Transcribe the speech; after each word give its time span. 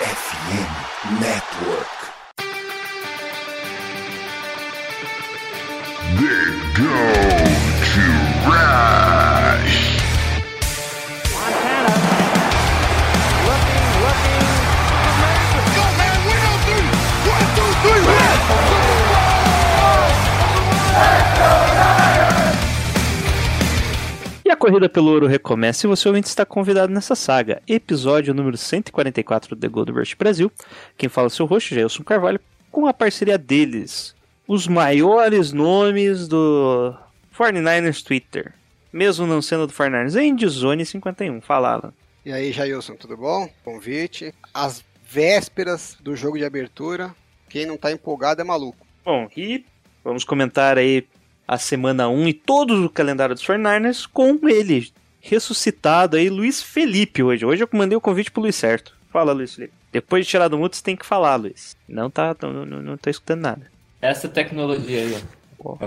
FM 0.00 1.20
Network. 1.20 2.09
Corrida 24.60 24.90
pelo 24.90 25.10
ouro 25.10 25.26
recomeça 25.26 25.86
e 25.86 25.88
você 25.88 26.06
ouvinte 26.06 26.28
está 26.28 26.44
convidado 26.44 26.92
nessa 26.92 27.14
saga. 27.14 27.62
Episódio 27.66 28.34
número 28.34 28.58
144 28.58 29.56
do 29.56 29.58
The 29.58 29.66
Gold 29.66 29.90
Rush 29.90 30.12
Brasil. 30.12 30.52
Quem 30.98 31.08
fala 31.08 31.28
é 31.28 31.28
o 31.28 31.30
seu 31.30 31.46
host, 31.46 31.74
Jailson 31.74 32.02
Carvalho, 32.02 32.38
com 32.70 32.86
a 32.86 32.92
parceria 32.92 33.38
deles. 33.38 34.14
Os 34.46 34.68
maiores 34.68 35.50
nomes 35.50 36.28
do 36.28 36.94
49ers 37.34 38.02
Twitter. 38.02 38.52
Mesmo 38.92 39.26
não 39.26 39.40
sendo 39.40 39.66
do 39.66 39.72
49ers, 39.72 40.22
Endzone 40.22 40.84
51. 40.84 41.40
Fala, 41.40 41.72
Alan. 41.72 41.94
E 42.22 42.30
aí, 42.30 42.52
Jailson, 42.52 42.96
tudo 42.96 43.16
bom? 43.16 43.48
Convite. 43.64 44.34
As 44.52 44.84
vésperas 45.02 45.96
do 46.00 46.14
jogo 46.14 46.36
de 46.36 46.44
abertura. 46.44 47.14
Quem 47.48 47.64
não 47.64 47.78
tá 47.78 47.90
empolgado 47.90 48.42
é 48.42 48.44
maluco. 48.44 48.86
Bom, 49.06 49.26
e 49.34 49.64
vamos 50.04 50.22
comentar 50.22 50.76
aí 50.76 51.06
a 51.50 51.58
semana 51.58 52.08
1 52.08 52.28
e 52.28 52.32
todo 52.32 52.84
o 52.84 52.88
calendário 52.88 53.34
dos 53.34 53.44
49ers 53.44 54.08
com 54.12 54.38
ele, 54.48 54.88
ressuscitado 55.20 56.16
aí, 56.16 56.30
Luiz 56.30 56.62
Felipe 56.62 57.24
hoje. 57.24 57.44
Hoje 57.44 57.64
eu 57.64 57.68
mandei 57.72 57.96
o 57.96 58.00
convite 58.00 58.30
pro 58.30 58.40
Luiz 58.42 58.54
Certo. 58.54 58.94
Fala, 59.12 59.32
Luiz 59.32 59.54
Felipe. 59.56 59.74
Depois 59.90 60.24
de 60.24 60.30
tirar 60.30 60.46
do 60.46 60.56
mudo, 60.56 60.76
você 60.76 60.82
tem 60.84 60.94
que 60.94 61.04
falar, 61.04 61.34
Luiz. 61.34 61.76
Não 61.88 62.08
tá, 62.08 62.36
não, 62.40 62.64
não, 62.64 62.80
não 62.80 62.96
tô 62.96 63.10
escutando 63.10 63.40
nada. 63.40 63.62
Essa 64.00 64.28
tecnologia 64.28 65.00
aí, 65.00 65.22
ó. 65.58 65.70
Opa, 65.72 65.86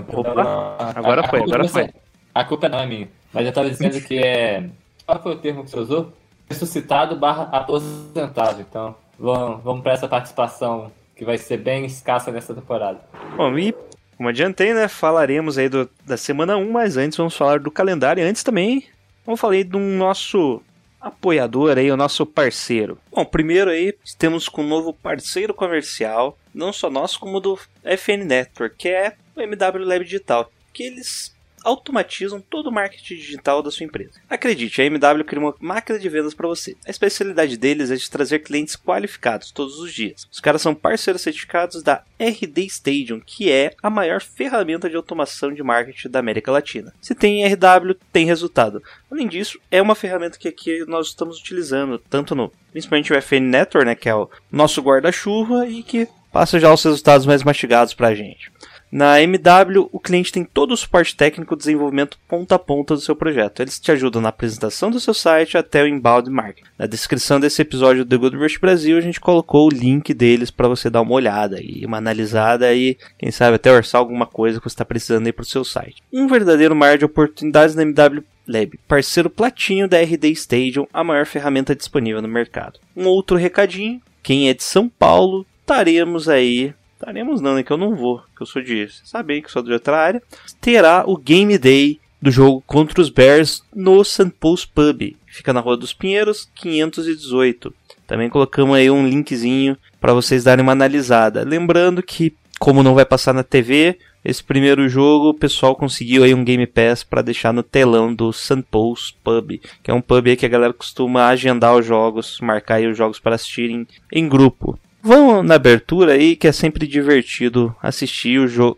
agora 0.94 1.22
A- 1.22 1.24
a 1.24 1.28
foi, 1.30 1.38
culpa 1.40 1.54
agora 1.54 1.62
não 1.62 1.68
foi. 1.70 1.82
é- 1.84 1.94
A 2.34 2.44
culpa 2.44 2.68
não 2.68 2.78
é 2.80 2.86
minha. 2.86 3.08
Mas 3.32 3.46
eu 3.46 3.52
tava 3.52 3.70
dizendo 3.70 3.98
que 4.02 4.18
é. 4.18 4.68
Qual 5.06 5.22
foi 5.22 5.32
o 5.32 5.38
termo 5.38 5.64
que 5.64 5.70
você 5.70 5.78
usou? 5.80 6.12
Ressuscitado 6.48 7.16
barra 7.16 7.44
aposentado. 7.50 8.60
Então, 8.60 8.94
vamos, 9.18 9.64
vamos 9.64 9.82
para 9.82 9.92
essa 9.94 10.06
participação 10.06 10.92
que 11.16 11.24
vai 11.24 11.38
ser 11.38 11.56
bem 11.56 11.86
escassa 11.86 12.30
nessa 12.30 12.54
temporada. 12.54 13.00
Bom, 13.36 13.58
e 13.58 13.74
como 14.16 14.28
adiantei, 14.28 14.72
né, 14.72 14.88
falaremos 14.88 15.58
aí 15.58 15.68
do, 15.68 15.88
da 16.04 16.16
semana 16.16 16.56
1, 16.56 16.70
mas 16.70 16.96
antes 16.96 17.16
vamos 17.16 17.36
falar 17.36 17.58
do 17.58 17.70
calendário 17.70 18.22
e 18.22 18.26
antes 18.26 18.42
também 18.42 18.86
vamos 19.24 19.40
falar 19.40 19.54
aí 19.54 19.64
do 19.64 19.78
nosso 19.78 20.62
apoiador 21.00 21.76
aí, 21.76 21.90
o 21.90 21.96
nosso 21.96 22.24
parceiro. 22.24 22.98
Bom, 23.10 23.24
primeiro 23.24 23.70
aí 23.70 23.94
temos 24.18 24.48
com 24.48 24.62
um 24.62 24.68
novo 24.68 24.94
parceiro 24.94 25.52
comercial, 25.52 26.38
não 26.54 26.72
só 26.72 26.88
nosso 26.88 27.20
como 27.20 27.40
do 27.40 27.58
FN 27.84 28.24
Network, 28.24 28.76
que 28.76 28.88
é 28.88 29.14
o 29.36 29.40
MW 29.40 29.84
Lab 29.84 30.04
Digital, 30.04 30.50
que 30.72 30.84
eles 30.84 31.33
automatizam 31.64 32.40
todo 32.40 32.68
o 32.68 32.72
marketing 32.72 33.16
digital 33.16 33.62
da 33.62 33.70
sua 33.70 33.84
empresa. 33.84 34.20
Acredite, 34.28 34.80
a 34.80 34.84
MW 34.84 35.24
cria 35.24 35.40
uma 35.40 35.54
máquina 35.58 35.98
de 35.98 36.08
vendas 36.08 36.34
para 36.34 36.46
você. 36.46 36.76
A 36.86 36.90
especialidade 36.90 37.56
deles 37.56 37.90
é 37.90 37.96
de 37.96 38.10
trazer 38.10 38.40
clientes 38.40 38.76
qualificados 38.76 39.50
todos 39.50 39.78
os 39.78 39.92
dias. 39.92 40.28
Os 40.30 40.40
caras 40.40 40.62
são 40.62 40.74
parceiros 40.74 41.22
certificados 41.22 41.82
da 41.82 42.04
RD 42.20 42.66
Stadium, 42.66 43.20
que 43.20 43.50
é 43.50 43.72
a 43.82 43.90
maior 43.90 44.20
ferramenta 44.20 44.88
de 44.88 44.96
automação 44.96 45.52
de 45.52 45.62
marketing 45.62 46.10
da 46.10 46.18
América 46.18 46.52
Latina. 46.52 46.92
Se 47.00 47.14
tem 47.14 47.44
RW, 47.46 47.94
tem 48.12 48.26
resultado. 48.26 48.82
Além 49.10 49.26
disso, 49.26 49.58
é 49.70 49.80
uma 49.80 49.94
ferramenta 49.94 50.38
que 50.38 50.48
aqui 50.48 50.84
nós 50.86 51.08
estamos 51.08 51.38
utilizando, 51.38 51.98
tanto 51.98 52.34
no, 52.34 52.52
principalmente 52.72 53.12
o 53.12 53.22
FN 53.22 53.40
Network, 53.40 53.86
né, 53.86 53.94
que 53.94 54.08
é 54.08 54.14
o 54.14 54.28
nosso 54.50 54.82
guarda-chuva 54.82 55.66
e 55.66 55.82
que 55.82 56.08
passa 56.32 56.58
já 56.58 56.72
os 56.72 56.82
resultados 56.82 57.26
mais 57.26 57.44
mastigados 57.44 57.94
para 57.94 58.08
a 58.08 58.14
gente. 58.14 58.50
Na 58.94 59.20
MW, 59.20 59.88
o 59.90 59.98
cliente 59.98 60.30
tem 60.30 60.44
todo 60.44 60.70
o 60.70 60.76
suporte 60.76 61.16
técnico 61.16 61.52
e 61.52 61.56
desenvolvimento 61.56 62.16
ponta 62.28 62.54
a 62.54 62.58
ponta 62.60 62.94
do 62.94 63.00
seu 63.00 63.16
projeto. 63.16 63.60
Eles 63.60 63.80
te 63.80 63.90
ajudam 63.90 64.22
na 64.22 64.28
apresentação 64.28 64.88
do 64.88 65.00
seu 65.00 65.12
site 65.12 65.58
até 65.58 65.82
o 65.82 65.88
inbound 65.88 66.30
marketing. 66.30 66.68
Na 66.78 66.86
descrição 66.86 67.40
desse 67.40 67.60
episódio 67.60 68.04
do 68.04 68.16
The 68.16 68.38
Good 68.38 68.58
Brasil, 68.60 68.96
a 68.96 69.00
gente 69.00 69.18
colocou 69.18 69.66
o 69.66 69.74
link 69.74 70.14
deles 70.14 70.48
para 70.48 70.68
você 70.68 70.88
dar 70.88 71.00
uma 71.00 71.12
olhada 71.12 71.60
e 71.60 71.84
uma 71.84 71.96
analisada 71.96 72.72
e, 72.72 72.96
quem 73.18 73.32
sabe, 73.32 73.56
até 73.56 73.72
orçar 73.72 74.00
alguma 74.00 74.26
coisa 74.26 74.60
que 74.60 74.64
você 74.64 74.74
está 74.74 74.84
precisando 74.84 75.26
aí 75.26 75.32
para 75.32 75.42
o 75.42 75.44
seu 75.46 75.64
site. 75.64 76.00
Um 76.12 76.28
verdadeiro 76.28 76.76
mar 76.76 76.96
de 76.96 77.04
oportunidades 77.04 77.74
na 77.74 77.82
MW 77.82 78.22
Lab, 78.46 78.78
parceiro 78.86 79.28
platinho 79.28 79.88
da 79.88 80.00
RD 80.00 80.30
Stadium, 80.30 80.86
a 80.92 81.02
maior 81.02 81.26
ferramenta 81.26 81.74
disponível 81.74 82.22
no 82.22 82.28
mercado. 82.28 82.78
Um 82.96 83.06
outro 83.06 83.36
recadinho, 83.36 84.00
quem 84.22 84.48
é 84.48 84.54
de 84.54 84.62
São 84.62 84.88
Paulo, 84.88 85.44
estaremos 85.62 86.28
aí 86.28 86.72
Estaremos 87.04 87.42
não, 87.42 87.54
né? 87.54 87.62
Que 87.62 87.70
eu 87.70 87.76
não 87.76 87.94
vou, 87.94 88.22
que 88.34 88.42
eu 88.42 88.46
sou 88.46 88.62
de. 88.62 88.88
Sabem 89.04 89.42
que 89.42 89.48
eu 89.48 89.50
sou 89.50 89.62
de 89.62 89.70
outra 89.70 89.98
área. 89.98 90.22
Terá 90.58 91.04
o 91.06 91.18
Game 91.18 91.58
Day 91.58 92.00
do 92.20 92.30
jogo 92.30 92.64
contra 92.66 92.98
os 92.98 93.10
Bears 93.10 93.62
no 93.74 94.02
St. 94.02 94.30
Paul's 94.40 94.64
Pub. 94.64 95.14
Fica 95.26 95.52
na 95.52 95.60
Rua 95.60 95.76
dos 95.76 95.92
Pinheiros, 95.92 96.48
518. 96.54 97.74
Também 98.06 98.30
colocamos 98.30 98.74
aí 98.74 98.90
um 98.90 99.06
linkzinho 99.06 99.76
para 100.00 100.14
vocês 100.14 100.44
darem 100.44 100.62
uma 100.62 100.72
analisada. 100.72 101.44
Lembrando 101.44 102.02
que, 102.02 102.34
como 102.58 102.82
não 102.82 102.94
vai 102.94 103.04
passar 103.04 103.34
na 103.34 103.44
TV, 103.44 103.98
esse 104.24 104.42
primeiro 104.42 104.88
jogo 104.88 105.28
o 105.28 105.34
pessoal 105.34 105.76
conseguiu 105.76 106.24
aí 106.24 106.32
um 106.32 106.42
Game 106.42 106.66
Pass 106.66 107.04
para 107.04 107.20
deixar 107.20 107.52
no 107.52 107.62
telão 107.62 108.14
do 108.14 108.32
St. 108.32 108.64
Paul's 108.70 109.14
Pub, 109.22 109.60
que 109.82 109.90
é 109.90 109.92
um 109.92 110.00
pub 110.00 110.26
aí 110.26 110.36
que 110.36 110.46
a 110.46 110.48
galera 110.48 110.72
costuma 110.72 111.26
agendar 111.26 111.76
os 111.76 111.84
jogos, 111.84 112.40
marcar 112.40 112.76
aí 112.76 112.86
os 112.86 112.96
jogos 112.96 113.20
para 113.20 113.34
assistirem 113.34 113.86
em 114.10 114.26
grupo. 114.26 114.78
Vão 115.06 115.42
na 115.42 115.56
abertura 115.56 116.14
aí, 116.14 116.34
que 116.34 116.48
é 116.48 116.52
sempre 116.52 116.86
divertido 116.86 117.76
assistir 117.82 118.38
o 118.40 118.48
jo 118.48 118.74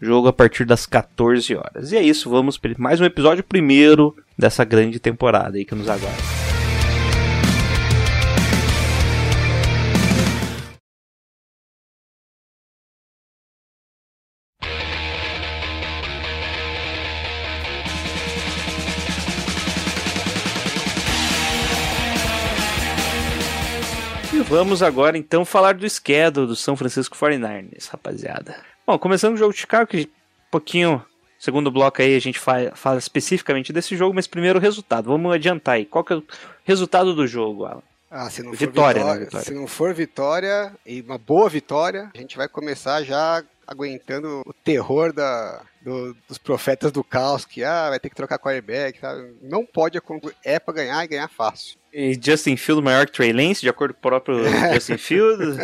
jogo 0.00 0.26
a 0.26 0.32
partir 0.32 0.64
das 0.64 0.86
14 0.86 1.54
horas. 1.54 1.92
E 1.92 1.96
é 1.98 2.02
isso, 2.02 2.30
vamos 2.30 2.56
para 2.56 2.72
mais 2.78 2.98
um 2.98 3.04
episódio 3.04 3.44
primeiro 3.44 4.16
dessa 4.38 4.64
grande 4.64 4.98
temporada 4.98 5.58
aí 5.58 5.66
que 5.66 5.74
nos 5.74 5.86
aguarda. 5.86 6.35
Vamos 24.48 24.82
agora 24.82 25.18
então 25.18 25.44
falar 25.44 25.74
do 25.74 25.88
schedule 25.88 26.46
do 26.46 26.56
São 26.56 26.76
Francisco 26.76 27.16
49ers, 27.16 27.88
rapaziada. 27.90 28.56
Bom, 28.86 28.98
começando 28.98 29.30
com 29.32 29.36
o 29.36 29.38
jogo 29.38 29.52
de 29.52 29.60
Chicago, 29.60 29.88
que 29.88 30.02
um 30.02 30.50
pouquinho, 30.50 31.04
segundo 31.38 31.70
bloco 31.70 32.00
aí 32.00 32.14
a 32.14 32.20
gente 32.20 32.38
fa 32.38 32.72
fala 32.74 32.98
especificamente 32.98 33.72
desse 33.72 33.96
jogo, 33.96 34.14
mas 34.14 34.26
primeiro 34.26 34.58
o 34.58 34.62
resultado. 34.62 35.10
Vamos 35.10 35.32
adiantar 35.32 35.74
aí. 35.76 35.84
Qual 35.84 36.04
que 36.04 36.12
é 36.12 36.16
o 36.16 36.24
resultado 36.64 37.14
do 37.14 37.26
jogo, 37.26 37.64
Alan? 37.64 37.82
Ah, 38.10 38.30
se 38.30 38.42
não 38.42 38.50
for 38.50 38.58
Vitória, 38.58 39.00
vitória, 39.00 39.18
né, 39.20 39.24
vitória. 39.24 39.46
se 39.46 39.54
não 39.54 39.66
for 39.66 39.92
vitória 39.92 40.72
e 40.86 41.00
uma 41.00 41.18
boa 41.18 41.48
vitória, 41.48 42.10
a 42.14 42.18
gente 42.18 42.36
vai 42.36 42.48
começar 42.48 43.02
já 43.02 43.42
aguentando 43.66 44.42
o 44.46 44.52
terror 44.52 45.12
da, 45.12 45.60
do- 45.86 46.16
dos 46.26 46.36
profetas 46.36 46.90
do 46.90 47.04
caos, 47.04 47.44
que 47.44 47.62
ah, 47.62 47.90
vai 47.90 48.00
ter 48.00 48.08
que 48.08 48.16
trocar 48.16 48.38
quarterback, 48.40 48.98
sabe? 48.98 49.36
Não 49.40 49.64
pode 49.64 49.96
acontecer, 49.96 50.34
é 50.44 50.58
pra 50.58 50.74
ganhar 50.74 51.04
e 51.04 51.08
ganhar 51.08 51.28
fácil. 51.28 51.78
E 51.92 52.18
Justin 52.20 52.56
Field 52.56 52.82
maior 52.82 53.06
que 53.06 53.12
Trey 53.12 53.32
Lance, 53.32 53.60
de 53.60 53.68
acordo 53.68 53.94
com 53.94 53.98
o 54.00 54.02
próprio 54.02 54.42
Justin 54.74 54.98
Field. 54.98 55.58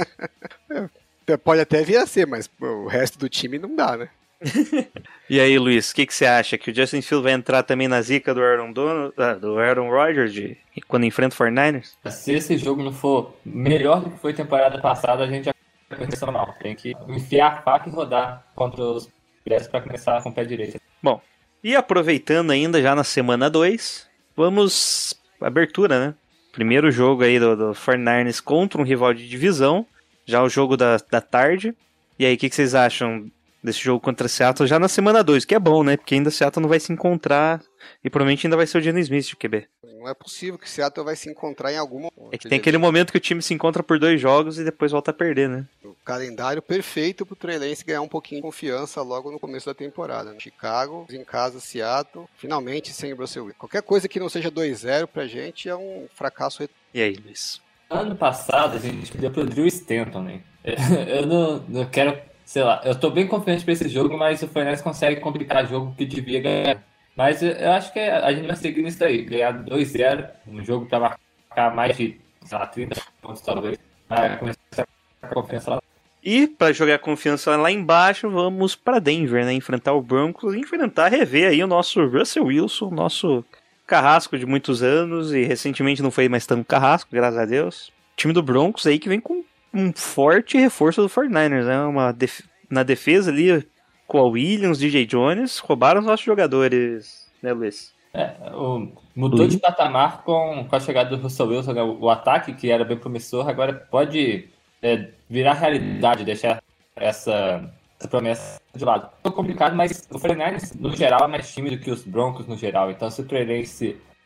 Pode 1.42 1.60
até 1.60 1.82
vir 1.82 1.96
a 1.96 2.06
ser, 2.06 2.26
mas 2.26 2.48
o 2.60 2.86
resto 2.86 3.18
do 3.18 3.28
time 3.28 3.58
não 3.58 3.74
dá, 3.74 3.96
né? 3.96 4.08
E 5.30 5.40
aí, 5.40 5.58
Luiz, 5.58 5.90
o 5.90 5.94
que, 5.94 6.04
que 6.04 6.12
você 6.14 6.26
acha? 6.26 6.58
Que 6.58 6.70
o 6.70 6.74
Justin 6.74 7.00
Field 7.00 7.24
vai 7.24 7.32
entrar 7.32 7.62
também 7.62 7.88
na 7.88 8.02
zica 8.02 8.34
do 8.34 8.42
Aaron, 8.42 8.70
Donald, 8.70 9.14
ah, 9.16 9.32
do 9.32 9.58
Aaron 9.58 9.88
Rodgers 9.88 10.30
de, 10.30 10.58
quando 10.86 11.06
enfrenta 11.06 11.34
o 11.34 11.38
49ers? 11.38 11.92
Se 12.10 12.34
esse 12.34 12.58
jogo 12.58 12.82
não 12.82 12.92
for 12.92 13.34
melhor 13.46 14.02
do 14.02 14.10
que 14.10 14.18
foi 14.18 14.34
temporada 14.34 14.78
passada, 14.78 15.24
a 15.24 15.26
gente 15.26 15.44
já 15.46 15.54
começou 15.96 16.30
mal. 16.30 16.54
Tem 16.60 16.74
que 16.76 16.92
enfiar 17.08 17.46
a 17.46 17.62
faca 17.62 17.88
e 17.88 17.92
rodar 17.92 18.44
contra 18.54 18.82
os 18.82 19.08
Bears 19.44 19.68
para 19.68 19.80
começar 19.80 20.22
com 20.22 20.30
o 20.30 20.32
pé 20.32 20.44
direito. 20.44 20.80
Bom, 21.02 21.20
e 21.62 21.76
aproveitando 21.76 22.50
ainda 22.50 22.82
já 22.82 22.94
na 22.94 23.04
semana 23.04 23.48
2, 23.48 24.08
vamos. 24.36 25.20
Abertura, 25.40 26.06
né? 26.06 26.14
Primeiro 26.52 26.90
jogo 26.90 27.24
aí 27.24 27.38
do, 27.38 27.56
do 27.56 27.72
49ers 27.72 28.40
contra 28.40 28.80
um 28.80 28.84
rival 28.84 29.14
de 29.14 29.28
divisão. 29.28 29.86
Já 30.24 30.42
o 30.42 30.48
jogo 30.48 30.76
da, 30.76 30.98
da 31.10 31.20
tarde. 31.20 31.74
E 32.18 32.26
aí, 32.26 32.34
o 32.34 32.38
que, 32.38 32.48
que 32.48 32.54
vocês 32.54 32.74
acham 32.74 33.30
desse 33.62 33.80
jogo 33.80 34.00
contra 34.00 34.28
Seattle 34.28 34.68
já 34.68 34.78
na 34.78 34.88
semana 34.88 35.22
2? 35.24 35.44
Que 35.44 35.54
é 35.54 35.58
bom, 35.58 35.82
né? 35.82 35.96
Porque 35.96 36.14
ainda 36.14 36.30
Seattle 36.30 36.62
não 36.62 36.68
vai 36.68 36.78
se 36.78 36.92
encontrar. 36.92 37.60
E 38.04 38.10
provavelmente 38.10 38.46
ainda 38.46 38.56
vai 38.56 38.66
ser 38.66 38.78
o 38.78 38.80
Geno 38.80 38.98
Smith 38.98 39.26
de 39.26 39.36
QB. 39.36 39.66
Não 40.02 40.10
é 40.10 40.14
possível 40.14 40.58
que 40.58 40.66
o 40.66 40.68
Seattle 40.68 41.04
vai 41.04 41.14
se 41.14 41.30
encontrar 41.30 41.72
em 41.72 41.76
algum 41.76 42.00
momento. 42.00 42.28
É 42.32 42.38
que 42.38 42.48
tem 42.48 42.58
aquele 42.58 42.76
momento 42.76 43.12
que 43.12 43.18
o 43.18 43.20
time 43.20 43.40
se 43.40 43.54
encontra 43.54 43.84
por 43.84 44.00
dois 44.00 44.20
jogos 44.20 44.58
e 44.58 44.64
depois 44.64 44.90
volta 44.90 45.12
a 45.12 45.14
perder, 45.14 45.48
né? 45.48 45.64
O 45.84 45.94
calendário 46.04 46.60
perfeito 46.60 47.24
pro 47.24 47.36
Trey 47.36 47.56
Lance 47.56 47.84
ganhar 47.84 48.02
um 48.02 48.08
pouquinho 48.08 48.40
de 48.40 48.42
confiança 48.42 49.00
logo 49.00 49.30
no 49.30 49.38
começo 49.38 49.66
da 49.66 49.74
temporada. 49.74 50.32
né? 50.32 50.40
Chicago, 50.40 51.06
em 51.08 51.24
casa, 51.24 51.60
Seattle, 51.60 52.26
finalmente 52.36 52.92
sem 52.92 53.12
o 53.12 53.16
Russell 53.16 53.44
Wilson. 53.44 53.58
Qualquer 53.58 53.82
coisa 53.82 54.08
que 54.08 54.18
não 54.18 54.28
seja 54.28 54.50
2-0 54.50 55.06
pra 55.06 55.26
gente 55.28 55.68
é 55.68 55.76
um 55.76 56.08
fracasso. 56.12 56.68
E 56.92 57.00
aí, 57.00 57.14
Luiz? 57.14 57.60
ano 57.88 58.16
passado 58.16 58.76
a 58.76 58.80
gente 58.80 59.16
deu 59.16 59.30
pro 59.30 59.44
Drew 59.44 59.66
Stanton, 59.66 60.22
né? 60.22 60.40
Eu 61.06 61.26
não, 61.26 61.64
não 61.68 61.84
quero, 61.86 62.18
sei 62.44 62.62
lá, 62.62 62.80
eu 62.84 62.94
tô 62.94 63.10
bem 63.10 63.26
confiante 63.26 63.64
pra 63.64 63.72
esse 63.72 63.88
jogo, 63.88 64.16
mas 64.16 64.42
o 64.42 64.48
Fernandes 64.48 64.80
consegue 64.80 65.20
complicar 65.20 65.66
jogo 65.66 65.94
que 65.96 66.06
devia 66.06 66.40
ganhar. 66.40 66.82
Mas 67.16 67.42
eu 67.42 67.72
acho 67.72 67.92
que 67.92 67.98
a 67.98 68.32
gente 68.32 68.46
vai 68.46 68.56
seguir 68.56 68.82
nisso 68.82 69.04
aí, 69.04 69.22
ganhar 69.22 69.52
2-0, 69.64 70.30
um 70.48 70.64
jogo 70.64 70.86
pra 70.86 70.98
marcar 71.00 71.74
mais 71.74 71.96
de, 71.96 72.18
sei 72.44 72.58
lá, 72.58 72.66
30 72.66 73.00
pontos 73.20 73.42
talvez. 73.42 73.78
Vai 74.08 74.38
começar 74.38 74.88
a 75.22 75.26
confiança 75.28 75.70
lá. 75.72 75.82
E 76.24 76.46
para 76.46 76.72
jogar 76.72 76.98
confiança 77.00 77.56
lá 77.56 77.70
embaixo, 77.70 78.30
vamos 78.30 78.76
para 78.76 79.00
Denver, 79.00 79.44
né? 79.44 79.52
Enfrentar 79.52 79.92
o 79.92 80.00
Broncos, 80.00 80.54
enfrentar, 80.54 81.08
rever 81.08 81.50
aí 81.50 81.62
o 81.62 81.66
nosso 81.66 82.06
Russell 82.06 82.44
Wilson, 82.44 82.90
nosso 82.90 83.44
carrasco 83.86 84.38
de 84.38 84.46
muitos 84.46 84.82
anos 84.82 85.32
e 85.32 85.42
recentemente 85.42 86.02
não 86.02 86.10
foi 86.10 86.28
mais 86.28 86.46
tão 86.46 86.62
carrasco, 86.62 87.10
graças 87.12 87.38
a 87.38 87.44
Deus. 87.44 87.88
O 87.88 88.16
time 88.16 88.32
do 88.32 88.42
Broncos 88.42 88.86
aí 88.86 88.98
que 88.98 89.08
vem 89.08 89.20
com 89.20 89.44
um 89.74 89.92
forte 89.92 90.56
reforço 90.56 91.02
do 91.02 91.08
49ers, 91.08 91.64
né? 91.64 91.80
Uma 91.82 92.12
def 92.12 92.40
na 92.70 92.82
defesa 92.82 93.30
ali 93.30 93.66
com 94.06 94.18
a 94.18 94.24
Williams, 94.24 94.78
DJ 94.78 95.06
Jones, 95.06 95.58
roubaram 95.58 96.00
os 96.00 96.06
nossos 96.06 96.24
jogadores, 96.24 97.30
né, 97.42 97.52
Luiz? 97.52 97.92
É, 98.14 98.34
o, 98.52 98.88
mudou 99.16 99.40
Luiz? 99.40 99.52
de 99.52 99.58
patamar 99.58 100.22
com, 100.22 100.66
com 100.68 100.76
a 100.76 100.80
chegada 100.80 101.16
do 101.16 101.22
Russell 101.22 101.48
Wilson, 101.48 101.72
né? 101.72 101.82
o, 101.82 101.98
o 102.00 102.10
ataque 102.10 102.52
que 102.52 102.70
era 102.70 102.84
bem 102.84 102.98
promissor, 102.98 103.48
agora 103.48 103.72
pode 103.72 104.48
é, 104.82 105.08
virar 105.30 105.54
realidade, 105.54 106.24
deixar 106.24 106.62
essa, 106.94 107.70
essa 107.98 108.08
promessa 108.08 108.60
de 108.74 108.84
lado. 108.84 109.08
É 109.24 109.30
complicado, 109.30 109.74
mas 109.74 110.06
o 110.10 110.18
49ers, 110.18 110.78
no 110.78 110.94
geral, 110.94 111.24
é 111.24 111.28
mais 111.28 111.52
time 111.52 111.70
do 111.70 111.78
que 111.78 111.90
os 111.90 112.04
Broncos 112.04 112.46
no 112.46 112.56
geral. 112.56 112.90
Então, 112.90 113.10
se 113.10 113.22
o 113.22 113.26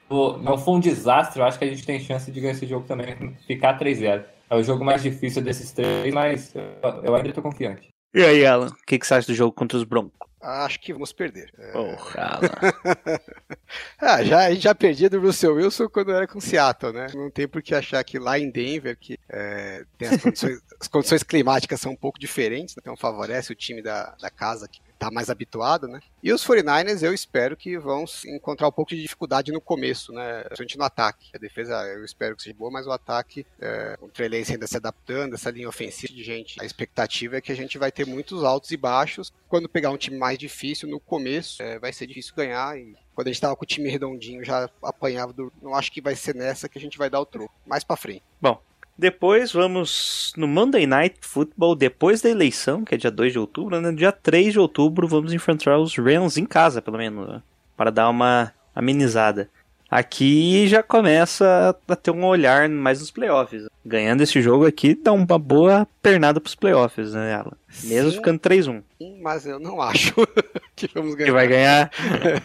for, 0.09 0.43
não 0.43 0.59
for 0.59 0.77
um 0.77 0.81
desastre, 0.81 1.41
eu 1.41 1.47
acho 1.47 1.59
que 1.59 1.65
a 1.65 1.69
gente 1.69 1.85
tem 1.85 2.01
chance 2.01 2.31
de 2.31 2.41
ganhar 2.41 2.53
esse 2.53 2.67
jogo 2.67 2.87
também, 2.87 3.37
ficar 3.47 3.79
3-0. 3.79 4.25
É 4.49 4.57
o 4.57 4.63
jogo 4.63 4.85
mais 4.85 5.03
difícil 5.03 5.43
desses 5.43 5.73
três, 5.73 6.13
mas 6.15 6.55
eu, 6.55 7.03
eu 7.03 7.15
ainda 7.15 7.33
tô 7.33 7.43
confiante. 7.43 7.89
E 8.17 8.25
aí, 8.25 8.47
Alan, 8.47 8.69
o 8.69 8.87
que, 8.87 8.99
que 8.99 9.07
você 9.07 9.13
acha 9.13 9.27
do 9.27 9.35
jogo 9.35 9.53
contra 9.53 9.77
os 9.77 9.85
Broncos? 9.85 10.17
Acho 10.41 10.81
que 10.81 10.91
vamos 10.91 11.13
perder. 11.13 11.53
É, 11.59 11.73
Porra, 11.73 12.23
Alan. 12.41 13.21
ah, 14.01 14.25
já, 14.25 14.47
a 14.47 14.51
gente 14.51 14.63
já 14.63 14.75
perdia 14.75 15.11
do 15.11 15.21
Russell 15.21 15.57
Wilson 15.57 15.87
quando 15.87 16.13
era 16.13 16.27
com 16.27 16.41
Seattle, 16.41 16.95
né? 16.95 17.09
Não 17.15 17.31
tem 17.31 17.47
por 17.47 17.61
que 17.61 17.75
achar 17.75 18.03
que 18.05 18.19
lá 18.19 18.39
em 18.39 18.49
Denver, 18.51 18.97
que 18.99 19.19
é, 19.29 19.85
as, 20.01 20.23
condições, 20.23 20.63
as 20.81 20.89
condições 20.89 21.23
climáticas 21.23 21.79
são 21.79 21.93
um 21.93 21.97
pouco 21.97 22.19
diferentes, 22.19 22.75
então 22.79 22.97
favorece 22.97 23.53
o 23.53 23.55
time 23.55 23.83
da, 23.83 24.15
da 24.19 24.31
casa 24.31 24.67
que 24.67 24.81
tá 24.99 25.11
mais 25.11 25.31
habituado, 25.31 25.87
né? 25.87 26.01
E 26.23 26.33
os 26.33 26.45
49ers 26.47 27.03
eu 27.03 27.15
espero 27.15 27.57
que 27.57 27.79
vão 27.79 28.05
encontrar 28.27 28.69
um 28.69 28.73
pouco 28.73 28.91
de 28.91 29.03
dificuldade 29.03 29.53
no 29.53 29.61
começo, 29.61 30.13
né? 30.13 30.43
Principalmente 30.45 30.79
no 30.79 30.85
ataque. 30.85 31.31
A 31.35 31.39
defesa 31.39 31.75
eu 31.87 32.05
espero 32.05 32.37
que 32.37 32.43
seja 32.43 32.57
boa, 32.57 32.71
mas 32.71 32.87
o 32.87 32.93
ataque, 32.93 33.47
é, 33.61 33.97
o 34.01 34.09
Trey 34.09 34.29
Lance 34.29 34.53
ainda 34.53 34.67
se 34.67 34.77
adaptando, 34.77 35.35
essa 35.35 35.51
linha 35.51 35.69
ofensiva 35.69 36.13
de 36.13 36.23
gente. 36.23 36.61
A 36.61 36.65
expectativa 36.65 37.37
é 37.37 37.41
que 37.41 37.53
a 37.53 37.57
gente 37.57 37.79
vai 37.79 37.93
ter 37.93 38.07
muitos 38.07 38.45
altos 38.45 38.71
e 38.71 38.77
baixos. 38.77 39.33
Quando 39.49 39.69
pegar 39.69 39.91
um 39.91 39.97
time 39.97 40.17
mais 40.17 40.39
difícil 40.39 40.89
no 40.89 40.99
começo, 40.99 41.63
é, 41.63 41.79
vai 41.79 41.93
ser 41.93 42.07
difícil 42.07 42.35
ganhar 42.35 42.79
e 42.79 42.97
quando 43.15 43.29
a 43.29 43.33
gente 43.33 43.41
tava 43.41 43.57
com 43.57 43.65
o 43.65 43.67
time 43.67 43.89
redondinho, 43.89 44.45
já 44.45 44.69
apanhava 44.83 45.33
do. 45.33 45.51
Não 45.63 45.75
acho 45.75 45.91
que 45.91 46.03
vai 46.03 46.15
ser 46.15 46.35
nessa 46.35 46.69
que 46.69 46.77
a 46.77 46.81
gente 46.81 46.99
vai 46.99 47.09
dar 47.09 47.19
o 47.19 47.25
troco. 47.25 47.55
Mais 47.67 47.83
pra 47.83 47.97
frente. 47.97 48.23
Bom, 48.39 48.61
depois 48.99 49.53
vamos 49.53 50.33
no 50.37 50.47
Monday 50.47 50.87
Night 50.87 51.17
Football, 51.21 51.75
depois 51.75 52.21
da 52.21 52.31
eleição, 52.31 52.85
que 52.85 52.95
é 52.95 52.99
dia 52.99 53.11
2 53.11 53.33
de 53.33 53.39
outubro, 53.39 53.81
né? 53.81 53.93
Dia 53.93 54.13
3 54.13 54.53
de 54.53 54.59
outubro 54.59 55.07
vamos 55.07 55.33
enfrentar 55.33 55.79
os 55.79 55.97
Rams 55.97 56.37
em 56.37 56.47
casa, 56.47 56.81
pelo 56.81 56.99
menos, 56.99 57.29
né? 57.29 57.43
para 57.77 57.91
dar 57.91 58.09
uma 58.09 58.53
amenizada. 58.75 59.49
Aqui 59.89 60.67
já 60.67 60.83
começa 60.83 61.77
a 61.87 61.95
ter 61.95 62.11
um 62.11 62.25
olhar 62.25 62.69
mais 62.69 62.99
nos 62.99 63.11
playoffs. 63.13 63.67
Ganhando 63.85 64.21
esse 64.23 64.43
jogo 64.43 64.67
aqui 64.67 64.97
dá 64.97 65.13
uma 65.13 65.39
boa 65.39 65.87
pernada 66.03 66.41
pros 66.41 66.57
playoffs, 66.57 67.13
né, 67.13 67.35
Alan? 67.35 67.53
Mesmo 67.85 68.11
Sim. 68.11 68.17
ficando 68.17 68.41
3-1. 68.41 68.83
Sim, 68.99 69.21
Mas 69.23 69.47
eu 69.47 69.61
não 69.61 69.79
acho 69.83 70.13
que 70.75 70.91
vamos 70.93 71.15
ganhar. 71.15 71.27
Que 71.27 71.33
vai 71.33 71.47
ganhar. 71.47 71.91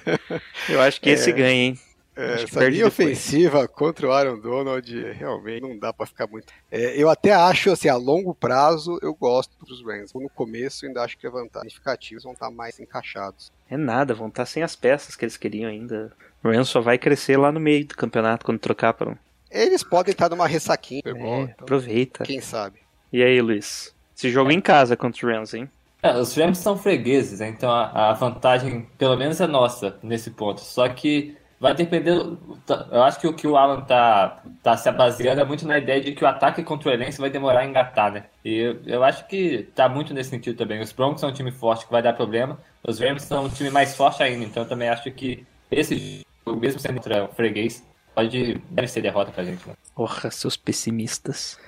Eu 0.70 0.82
acho 0.82 1.02
que 1.02 1.10
esse 1.10 1.32
ganha, 1.32 1.70
hein? 1.70 1.80
É, 2.16 2.44
essa 2.44 2.68
linha 2.68 2.88
ofensiva 2.88 3.68
contra 3.68 4.08
o 4.08 4.12
Aaron 4.12 4.38
Donald 4.40 5.12
realmente 5.14 5.62
não 5.62 5.78
dá 5.80 5.94
pra 5.94 6.06
ficar 6.06 6.28
muito. 6.28 6.52
É, 6.70 7.02
eu 7.02 7.10
até 7.10 7.34
acho, 7.34 7.72
assim, 7.72 7.88
a 7.88 7.96
longo 7.96 8.36
prazo 8.36 9.00
eu 9.02 9.14
gosto 9.14 9.54
dos 9.66 9.84
Rams. 9.86 10.14
No 10.14 10.30
começo 10.30 10.86
eu 10.86 10.90
ainda 10.90 11.04
acho 11.04 11.18
que 11.18 11.26
a 11.26 11.30
vantagem 11.30 11.70
significativos 11.70 12.24
vão 12.24 12.34
estar 12.34 12.52
mais 12.52 12.80
encaixados. 12.80 13.52
É 13.70 13.78
nada, 13.78 14.14
vão 14.14 14.28
estar 14.28 14.46
sem 14.46 14.62
as 14.62 14.76
peças 14.76 15.16
que 15.16 15.24
eles 15.24 15.38
queriam 15.38 15.70
ainda. 15.70 16.12
O 16.44 16.50
Rams 16.50 16.68
só 16.70 16.82
vai 16.82 16.98
crescer 16.98 17.38
lá 17.38 17.52
no 17.52 17.60
meio 17.60 17.86
do 17.86 17.96
campeonato 17.96 18.46
quando 18.46 18.60
trocar 18.60 18.94
para 18.94 19.10
um. 19.12 19.16
Eles 19.50 19.84
podem 19.84 20.12
estar 20.12 20.30
numa 20.30 20.48
ressaquinha, 20.48 21.02
É, 21.06 21.10
então, 21.12 21.44
aproveita. 21.60 22.24
quem 22.24 22.42
sabe. 22.42 22.80
E 23.12 23.24
aí, 23.24 23.42
Luiz? 23.42 23.94
Esse 24.16 24.30
jogo 24.30 24.52
é 24.52 24.54
em 24.54 24.62
casa 24.62 24.96
contra 24.98 25.18
os 25.28 25.34
Rams, 25.34 25.54
hein? 25.54 25.70
É, 26.04 26.14
os 26.18 26.36
Rams 26.36 26.58
são 26.58 26.78
fregueses, 26.78 27.40
né? 27.40 27.50
então 27.50 27.70
a, 27.70 28.10
a 28.10 28.14
vantagem, 28.14 28.88
pelo 28.98 29.16
menos, 29.16 29.40
é 29.40 29.48
nossa 29.48 29.98
nesse 30.02 30.32
ponto. 30.32 30.60
Só 30.62 30.88
que 30.90 31.38
vai 31.62 31.76
depender. 31.76 32.20
tá- 32.66 32.88
Eu 32.92 33.04
acho 33.04 33.20
que 33.20 33.28
o 33.28 33.34
que 33.34 33.48
o 33.48 33.56
Alan 33.56 33.82
tá, 33.82 34.42
tá 34.64 34.76
se 34.76 34.92
baseando 34.92 35.40
é 35.40 35.46
muito 35.46 35.66
na 35.68 35.78
ideia 35.78 36.02
de 36.02 36.12
que 36.14 36.24
o 36.24 36.28
ataque 36.28 36.64
contra 36.64 36.90
o 36.90 36.92
Elense 36.92 37.22
vai 37.22 37.30
demorar 37.30 37.60
a 37.60 37.66
engatar, 37.66 38.12
né? 38.12 38.26
E 38.44 38.56
eu, 38.58 38.80
eu 38.86 39.04
acho 39.04 39.28
que 39.28 39.70
tá 39.76 39.88
muito 39.88 40.14
nesse 40.14 40.32
sentido 40.32 40.58
também. 40.58 40.82
Os 40.82 40.92
Broncos 40.92 41.22
são 41.22 41.30
um 41.30 41.34
time 41.34 41.52
forte 41.52 41.86
que 41.86 41.92
vai 41.92 42.02
dar 42.02 42.14
problema, 42.14 42.58
os 42.84 43.00
Rams 43.00 43.22
são 43.24 43.46
um 43.46 43.50
time 43.50 43.70
mais 43.70 43.96
forte 43.96 44.24
ainda, 44.24 44.44
então 44.44 44.64
eu 44.64 44.70
também 44.70 44.90
acho 44.90 45.10
que 45.12 45.46
esse 45.70 46.26
jogo, 46.46 46.60
mesmo 46.60 46.80
sendo 46.80 46.96
contra 46.96 47.26
o 47.26 47.28
freguês, 47.30 47.86
pode 48.16 48.56
deve 48.72 48.88
ser 48.88 49.02
derrota 49.02 49.32
pra 49.32 49.44
gente. 49.44 49.66
Né? 49.68 49.76
Porra, 49.96 50.32
seus 50.32 50.58
pessimistas. 50.58 51.60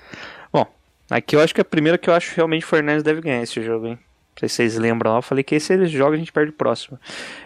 Bom, 0.52 0.66
aqui 1.08 1.36
eu 1.36 1.40
acho 1.40 1.54
que 1.54 1.60
é 1.60 1.62
a 1.62 1.64
primeira 1.64 1.96
que 1.96 2.10
eu 2.10 2.14
acho 2.14 2.34
realmente 2.34 2.64
o 2.64 2.68
Fernandes 2.68 3.04
deve 3.04 3.20
ganhar 3.20 3.42
esse 3.42 3.62
jogo, 3.62 3.86
hein? 3.86 3.98
Não 4.34 4.40
sei 4.40 4.48
se 4.48 4.54
vocês 4.56 4.76
lembram 4.76 5.12
lá, 5.12 5.18
eu 5.18 5.22
falei 5.22 5.44
que 5.44 5.54
esse 5.54 5.72
ele 5.72 5.86
joga 5.86 6.16
a 6.16 6.18
gente 6.18 6.32
perde 6.32 6.50
o 6.50 6.54
próximo. 6.54 6.98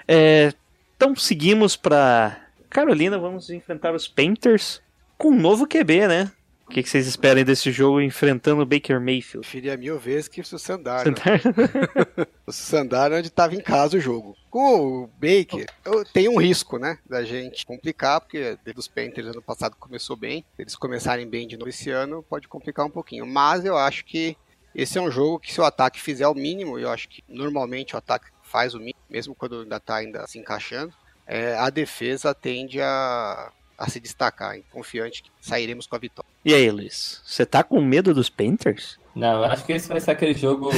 É, 0.08 0.50
então 0.98 1.14
seguimos 1.14 1.76
pra 1.76 2.44
Carolina, 2.68 3.16
vamos 3.16 3.50
enfrentar 3.50 3.94
os 3.94 4.08
Panthers 4.08 4.82
com 5.16 5.28
um 5.28 5.40
novo 5.40 5.64
QB, 5.64 6.08
né? 6.08 6.32
O 6.66 6.70
que, 6.70 6.82
que 6.82 6.90
vocês 6.90 7.06
esperam 7.06 7.44
desse 7.44 7.70
jogo 7.70 8.00
enfrentando 8.00 8.62
o 8.62 8.66
Baker 8.66 9.00
Mayfield? 9.00 9.46
Preferia 9.46 9.76
mil 9.76 9.96
vezes 9.96 10.26
que 10.26 10.40
o 10.40 10.44
Sandar. 10.44 11.04
O 12.44 12.52
Sandar 12.52 13.12
onde 13.12 13.28
estava 13.28 13.54
em 13.54 13.60
casa 13.60 13.96
o 13.96 14.00
jogo. 14.00 14.36
Com 14.50 15.04
o 15.04 15.06
Baker, 15.06 15.66
tenho 16.12 16.32
um 16.32 16.40
risco, 16.40 16.78
né? 16.78 16.98
Da 17.08 17.22
gente 17.22 17.64
complicar, 17.64 18.20
porque 18.20 18.58
desde 18.64 18.80
os 18.80 18.88
Panthers 18.88 19.28
ano 19.28 19.40
passado 19.40 19.76
começou 19.78 20.16
bem. 20.16 20.44
Se 20.56 20.62
eles 20.62 20.74
começarem 20.74 21.28
bem 21.28 21.46
de 21.46 21.56
novo 21.56 21.68
esse 21.68 21.90
ano, 21.90 22.24
pode 22.28 22.48
complicar 22.48 22.84
um 22.84 22.90
pouquinho. 22.90 23.24
Mas 23.24 23.64
eu 23.64 23.76
acho 23.76 24.04
que 24.04 24.36
esse 24.74 24.98
é 24.98 25.00
um 25.00 25.10
jogo 25.10 25.38
que 25.38 25.52
se 25.52 25.60
o 25.60 25.64
ataque 25.64 26.00
fizer 26.00 26.26
o 26.26 26.34
mínimo, 26.34 26.78
eu 26.78 26.90
acho 26.90 27.08
que 27.08 27.22
normalmente 27.28 27.94
o 27.94 27.98
ataque 27.98 28.26
faz 28.48 28.74
o 28.74 28.78
mínimo, 28.78 28.98
mesmo 29.08 29.34
quando 29.34 29.60
ainda 29.60 29.76
está 29.76 29.96
ainda 29.96 30.26
se 30.26 30.38
encaixando, 30.38 30.92
é, 31.26 31.54
a 31.56 31.68
defesa 31.70 32.34
tende 32.34 32.80
a, 32.80 33.50
a 33.78 33.88
se 33.88 34.00
destacar. 34.00 34.56
hein? 34.56 34.64
Confiante 34.72 35.22
que 35.22 35.30
sairemos 35.40 35.86
com 35.86 35.94
a 35.96 35.98
vitória. 35.98 36.28
E 36.44 36.54
aí, 36.54 36.70
Luiz? 36.70 37.20
Você 37.24 37.44
tá 37.44 37.62
com 37.62 37.80
medo 37.80 38.14
dos 38.14 38.30
Panthers? 38.30 38.98
Não, 39.14 39.38
eu 39.38 39.44
acho 39.44 39.64
que 39.64 39.72
esse 39.72 39.88
vai 39.88 40.00
ser 40.00 40.12
aquele 40.12 40.32
jogo 40.34 40.70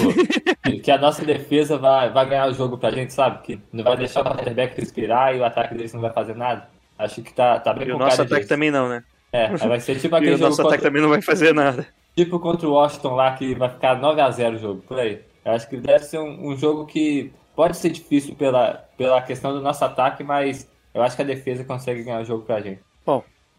que- 0.82 0.90
a 0.90 0.98
nossa 0.98 1.24
defesa 1.24 1.76
vai, 1.76 2.10
vai 2.10 2.26
ganhar 2.28 2.48
o 2.48 2.54
jogo 2.54 2.78
pra 2.78 2.90
gente, 2.90 3.12
sabe? 3.12 3.42
Que 3.42 3.60
não 3.72 3.84
vai 3.84 3.96
deixar 3.96 4.22
o 4.22 4.24
quarterback 4.24 4.76
respirar 4.80 5.34
e 5.36 5.38
o 5.40 5.44
ataque 5.44 5.74
deles 5.74 5.92
não 5.92 6.00
vai 6.00 6.12
fazer 6.12 6.34
nada. 6.34 6.68
Acho 6.98 7.22
que 7.22 7.32
tá, 7.32 7.58
tá 7.60 7.72
bem 7.72 7.88
E 7.88 7.92
o 7.92 7.98
nosso 7.98 8.10
cara 8.16 8.22
ataque 8.26 8.40
disso. 8.42 8.48
também 8.48 8.70
não, 8.70 8.88
né? 8.88 9.04
É, 9.32 9.48
vai 9.56 9.78
ser 9.80 9.98
tipo 10.00 10.14
E 10.16 10.18
aquele 10.18 10.34
o 10.34 10.38
jogo 10.38 10.48
nosso 10.50 10.60
ataque 10.62 10.76
contra, 10.76 10.88
também 10.90 11.02
não 11.02 11.08
vai 11.10 11.22
fazer 11.22 11.54
nada. 11.54 11.86
tipo 12.16 12.40
contra 12.40 12.66
o 12.66 12.72
Washington 12.72 13.14
lá 13.14 13.34
que 13.36 13.54
vai 13.54 13.68
ficar 13.68 14.00
9x0 14.00 14.54
o 14.54 14.58
jogo, 14.58 14.82
por 14.82 14.98
aí. 14.98 15.20
Eu 15.44 15.52
acho 15.52 15.68
que 15.68 15.76
deve 15.76 16.04
ser 16.04 16.18
um, 16.18 16.48
um 16.48 16.56
jogo 16.56 16.84
que 16.86 17.32
pode 17.60 17.76
ser 17.76 17.90
difícil 17.90 18.34
pela, 18.34 18.88
pela 18.96 19.20
questão 19.20 19.52
do 19.52 19.60
nosso 19.60 19.84
ataque, 19.84 20.24
mas 20.24 20.66
eu 20.94 21.02
acho 21.02 21.14
que 21.14 21.20
a 21.20 21.26
defesa 21.26 21.62
consegue 21.62 22.02
ganhar 22.02 22.20
o 22.22 22.24
jogo 22.24 22.42
pra 22.44 22.60
gente. 22.60 22.80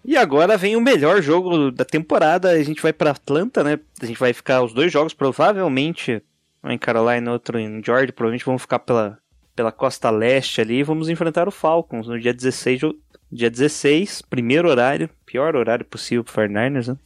E 0.04 0.18
agora 0.18 0.58
vem 0.58 0.76
o 0.76 0.82
melhor 0.82 1.22
jogo 1.22 1.70
da 1.70 1.86
temporada. 1.86 2.50
A 2.50 2.64
gente 2.64 2.82
vai 2.82 2.92
pra 2.92 3.12
Atlanta, 3.12 3.64
né? 3.64 3.78
A 4.02 4.06
gente 4.08 4.20
vai 4.20 4.34
ficar 4.34 4.64
os 4.64 4.74
dois 4.74 4.92
jogos, 4.92 5.14
provavelmente, 5.14 6.24
um 6.64 6.72
em 6.72 6.78
Carolina, 6.80 7.32
outro 7.32 7.60
em 7.60 7.80
Georgia. 7.86 8.12
Provavelmente 8.12 8.44
vamos 8.44 8.64
ficar 8.64 8.80
pela, 8.80 9.20
pela 9.56 9.72
costa 9.72 10.10
leste 10.10 10.60
ali. 10.60 10.82
Vamos 10.82 11.08
enfrentar 11.08 11.48
o 11.48 11.52
Falcons 11.52 12.08
no 12.08 12.20
dia 12.20 12.34
16, 12.34 12.80
de- 12.80 12.96
dia 13.32 13.52
16, 13.52 14.24
primeiro 14.24 14.68
horário, 14.68 15.08
pior 15.24 15.56
horário 15.56 15.86
possível 15.86 16.24
pro 16.24 16.34
49ers, 16.34 16.88
né? 16.88 16.98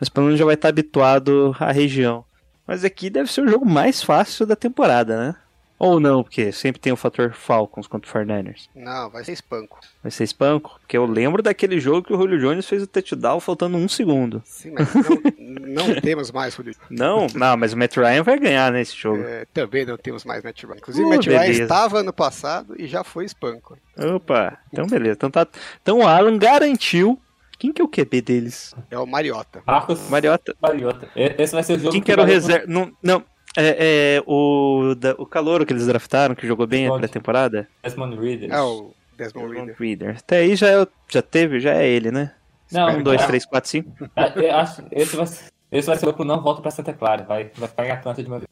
Mas 0.00 0.08
pelo 0.08 0.26
menos 0.26 0.40
já 0.40 0.44
vai 0.44 0.54
estar 0.54 0.70
habituado 0.70 1.54
à 1.60 1.70
região. 1.70 2.24
Mas 2.66 2.84
aqui 2.84 3.08
deve 3.08 3.30
ser 3.30 3.42
o 3.42 3.48
jogo 3.48 3.64
mais 3.64 4.02
fácil 4.02 4.46
da 4.46 4.56
temporada, 4.56 5.16
né? 5.28 5.36
Ou 5.84 5.98
não, 5.98 6.22
porque 6.22 6.52
sempre 6.52 6.80
tem 6.80 6.92
o 6.92 6.96
fator 6.96 7.32
Falcons 7.32 7.88
contra 7.88 8.08
o 8.08 8.24
49ers. 8.24 8.68
Não, 8.72 9.10
vai 9.10 9.24
ser 9.24 9.32
espanco. 9.32 9.80
Vai 10.00 10.12
ser 10.12 10.22
espanco? 10.22 10.76
Porque 10.78 10.96
eu 10.96 11.04
lembro 11.04 11.42
daquele 11.42 11.80
jogo 11.80 12.06
que 12.06 12.12
o 12.12 12.16
Julio 12.16 12.38
Jones 12.38 12.68
fez 12.68 12.84
o 12.84 12.86
touchdown 12.86 13.40
faltando 13.40 13.76
um 13.76 13.88
segundo. 13.88 14.40
Sim, 14.44 14.74
mas 14.78 14.88
não, 14.94 15.88
não 15.88 16.00
temos 16.00 16.30
mais 16.30 16.54
Julio. 16.54 16.72
Não, 16.88 17.26
não, 17.34 17.56
mas 17.56 17.72
o 17.72 17.76
Matt 17.76 17.96
Ryan 17.96 18.22
vai 18.22 18.38
ganhar 18.38 18.70
nesse 18.70 18.96
jogo. 18.96 19.24
É, 19.24 19.44
também 19.52 19.84
não 19.84 19.96
temos 19.96 20.24
mais 20.24 20.44
Matt 20.44 20.62
Ryan. 20.62 20.76
Inclusive, 20.76 21.04
Oh, 21.04 21.08
Matt 21.08 21.26
Ryan 21.26 21.40
beleza. 21.40 21.62
estava 21.64 21.98
ano 21.98 22.12
passado 22.12 22.76
e 22.78 22.86
já 22.86 23.02
foi 23.02 23.24
espanco. 23.24 23.76
Opa, 23.98 24.56
então 24.72 24.86
beleza. 24.86 25.14
Então, 25.14 25.32
tá, 25.32 25.48
então 25.82 25.98
o 25.98 26.06
Alan 26.06 26.38
garantiu 26.38 27.18
Quem 27.58 27.72
que 27.72 27.82
é 27.82 27.84
o 27.84 27.88
QB 27.88 28.20
deles? 28.22 28.72
É 28.88 28.96
o 28.98 29.04
Mariota. 29.06 29.62
Marcos 29.66 30.08
Mariota. 30.08 30.54
Mariota. 30.62 31.08
Esse 31.16 31.52
vai 31.54 31.64
ser 31.64 31.72
o 31.72 31.78
jogo 31.80 31.90
Quem 31.90 32.00
que 32.00 32.12
era 32.12 32.22
o 32.22 32.24
reserva? 32.24 32.66
Não, 32.68 32.92
não. 33.02 33.24
É, 33.56 34.16
é 34.16 34.22
o, 34.26 34.94
da, 34.96 35.14
o 35.18 35.26
calouro 35.26 35.66
que 35.66 35.72
eles 35.72 35.86
draftaram, 35.86 36.34
que 36.34 36.46
jogou 36.46 36.66
bem 36.66 36.80
a 36.80 36.88
Desmond. 36.88 37.00
pré-temporada. 37.00 37.68
Desmond 37.82 38.16
Reader. 38.18 38.50
É 38.52 38.60
o 38.62 38.92
Desmond 39.16 39.54
Reader. 39.54 39.76
Reader. 39.78 40.16
Até 40.18 40.38
aí 40.38 40.56
já, 40.56 40.68
é 40.68 40.86
já 41.08 41.22
teve, 41.22 41.60
já 41.60 41.74
é 41.74 41.86
ele, 41.88 42.10
né? 42.10 42.32
Não, 42.70 42.88
Um, 42.88 43.02
dois, 43.02 43.24
três, 43.26 43.44
quatro, 43.44 43.68
cinco. 43.68 43.92
eu 44.36 44.56
acho, 44.56 44.82
esse 44.90 45.14
vai 45.14 45.26
ser, 45.26 45.44
esse 45.70 45.86
vai 45.86 45.96
ser 45.98 46.08
o 46.08 46.24
não 46.24 46.40
volta 46.40 46.62
pra 46.62 46.70
Santa 46.70 46.92
Clara. 46.94 47.22
Vai, 47.24 47.50
vai 47.54 47.68
ficar 47.68 47.86
em 47.86 47.90
Atlanta 47.90 48.22
de 48.22 48.28
uma 48.28 48.38
vez. 48.40 48.48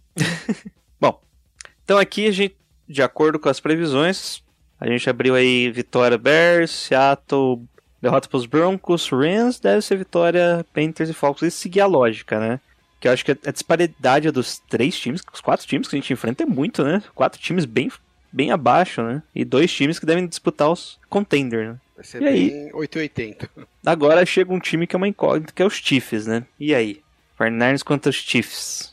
Então 1.84 1.98
aqui 1.98 2.28
a 2.28 2.30
gente, 2.30 2.56
de 2.88 3.02
acordo 3.02 3.36
com 3.36 3.48
as 3.48 3.58
previsões, 3.58 4.44
a 4.78 4.86
gente 4.86 5.10
abriu 5.10 5.34
aí 5.34 5.72
vitória 5.72 6.16
Bears, 6.16 6.70
Seattle, 6.70 7.64
derrota 8.00 8.28
pros 8.28 8.46
Broncos, 8.46 9.08
Rams, 9.08 9.58
deve 9.58 9.82
ser 9.82 9.96
vitória 9.96 10.64
Panthers 10.72 11.10
e 11.10 11.12
Falcons. 11.12 11.42
E 11.42 11.50
seguir 11.50 11.80
a 11.80 11.86
lógica, 11.86 12.38
né? 12.38 12.60
Que 13.00 13.08
eu 13.08 13.12
acho 13.12 13.24
que 13.24 13.32
a 13.32 13.50
disparidade 13.50 14.30
dos 14.30 14.58
três 14.68 14.98
times, 14.98 15.22
os 15.32 15.40
quatro 15.40 15.66
times 15.66 15.88
que 15.88 15.96
a 15.96 15.98
gente 15.98 16.12
enfrenta 16.12 16.42
é 16.42 16.46
muito, 16.46 16.84
né? 16.84 17.02
Quatro 17.14 17.40
times 17.40 17.64
bem, 17.64 17.90
bem 18.30 18.50
abaixo, 18.52 19.02
né? 19.02 19.22
E 19.34 19.44
dois 19.44 19.72
times 19.72 19.98
que 19.98 20.04
devem 20.06 20.26
disputar 20.26 20.70
os 20.70 20.98
contenders, 21.08 21.70
né? 21.70 21.76
Vai 21.96 22.04
ser 22.04 22.22
E 22.22 22.26
aí? 22.28 22.50
bem 22.50 22.70
880. 22.74 23.48
Agora 23.84 24.24
chega 24.26 24.52
um 24.52 24.60
time 24.60 24.86
que 24.86 24.94
é 24.94 24.98
uma 24.98 25.08
incógnita, 25.08 25.52
que 25.52 25.62
é 25.62 25.66
os 25.66 25.74
Chiefs, 25.74 26.26
né? 26.26 26.44
E 26.58 26.74
aí? 26.74 27.02
49ers 27.38 27.82
contra 27.82 28.10
os 28.10 28.16
Chiefs. 28.16 28.90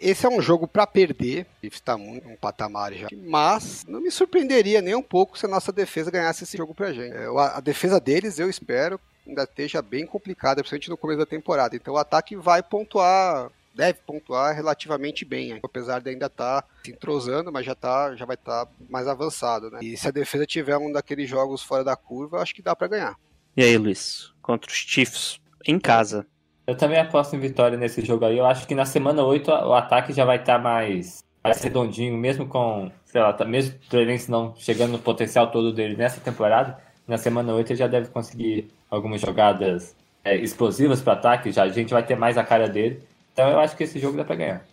Esse 0.00 0.24
é 0.26 0.28
um 0.28 0.40
jogo 0.40 0.68
pra 0.68 0.86
perder. 0.86 1.42
O 1.58 1.60
Chiefs 1.62 1.80
tá 1.80 1.98
muito 1.98 2.28
um 2.28 2.36
patamar 2.36 2.92
já. 2.94 3.08
Mas 3.26 3.84
não 3.88 4.00
me 4.00 4.10
surpreenderia 4.10 4.80
nem 4.80 4.94
um 4.94 5.02
pouco 5.02 5.38
se 5.38 5.44
a 5.44 5.48
nossa 5.48 5.72
defesa 5.72 6.10
ganhasse 6.10 6.44
esse 6.44 6.56
jogo 6.56 6.74
pra 6.74 6.92
gente. 6.92 7.14
É, 7.14 7.26
a 7.26 7.60
defesa 7.60 7.98
deles, 8.00 8.38
eu 8.38 8.48
espero, 8.48 9.00
ainda 9.26 9.44
esteja 9.44 9.80
bem 9.82 10.06
complicada, 10.06 10.56
principalmente 10.62 10.90
no 10.90 10.96
começo 10.96 11.18
da 11.18 11.26
temporada. 11.26 11.76
Então 11.76 11.94
o 11.94 11.98
ataque 11.98 12.36
vai 12.36 12.62
pontuar, 12.62 13.50
deve 13.74 13.98
pontuar 14.06 14.54
relativamente 14.54 15.24
bem, 15.24 15.58
apesar 15.62 16.00
de 16.00 16.10
ainda 16.10 16.26
estar 16.26 16.64
se 16.84 16.90
entrosando, 16.92 17.52
mas 17.52 17.64
já, 17.64 17.74
tá, 17.74 18.14
já 18.16 18.24
vai 18.24 18.34
estar 18.34 18.66
mais 18.88 19.06
avançado. 19.08 19.70
Né? 19.70 19.78
E 19.82 19.96
se 19.96 20.08
a 20.08 20.10
defesa 20.10 20.46
tiver 20.46 20.76
um 20.76 20.92
daqueles 20.92 21.28
jogos 21.28 21.62
fora 21.62 21.84
da 21.84 21.96
curva, 21.96 22.40
acho 22.40 22.54
que 22.54 22.62
dá 22.62 22.74
pra 22.74 22.88
ganhar. 22.88 23.16
E 23.56 23.62
aí, 23.62 23.76
Luiz? 23.76 24.32
Contra 24.40 24.70
os 24.70 24.76
Chiefs. 24.76 25.40
Em 25.66 25.78
casa. 25.78 26.26
Eu 26.66 26.76
também 26.76 26.98
aposto 26.98 27.34
em 27.36 27.40
vitória 27.40 27.76
nesse 27.76 28.04
jogo 28.04 28.24
aí. 28.24 28.38
Eu 28.38 28.46
acho 28.46 28.66
que 28.66 28.74
na 28.74 28.84
semana 28.84 29.22
8 29.22 29.50
o 29.50 29.74
ataque 29.74 30.12
já 30.12 30.24
vai 30.24 30.38
estar 30.38 30.58
mais, 30.58 31.22
mais 31.42 31.60
redondinho, 31.62 32.16
mesmo 32.16 32.46
com, 32.46 32.90
sei 33.04 33.20
lá, 33.20 33.32
tá- 33.32 33.44
mesmo 33.44 33.74
o 33.92 34.30
não 34.30 34.54
chegando 34.56 34.92
no 34.92 34.98
potencial 34.98 35.50
todo 35.50 35.72
dele 35.72 35.96
nessa 35.96 36.20
temporada. 36.20 36.78
Na 37.12 37.18
semana 37.18 37.52
8 37.52 37.72
ele 37.72 37.78
já 37.78 37.86
deve 37.86 38.08
conseguir 38.08 38.68
algumas 38.90 39.20
jogadas 39.20 39.94
é, 40.24 40.34
explosivas 40.34 41.02
para 41.02 41.12
ataque. 41.12 41.52
Já 41.52 41.64
a 41.64 41.68
gente 41.68 41.92
vai 41.92 42.02
ter 42.02 42.16
mais 42.16 42.38
a 42.38 42.42
cara 42.42 42.66
dele. 42.70 43.02
Então 43.34 43.50
eu 43.50 43.60
acho 43.60 43.76
que 43.76 43.84
esse 43.84 43.98
jogo 43.98 44.16
dá 44.16 44.24
pra 44.24 44.34
ganhar. 44.34 44.64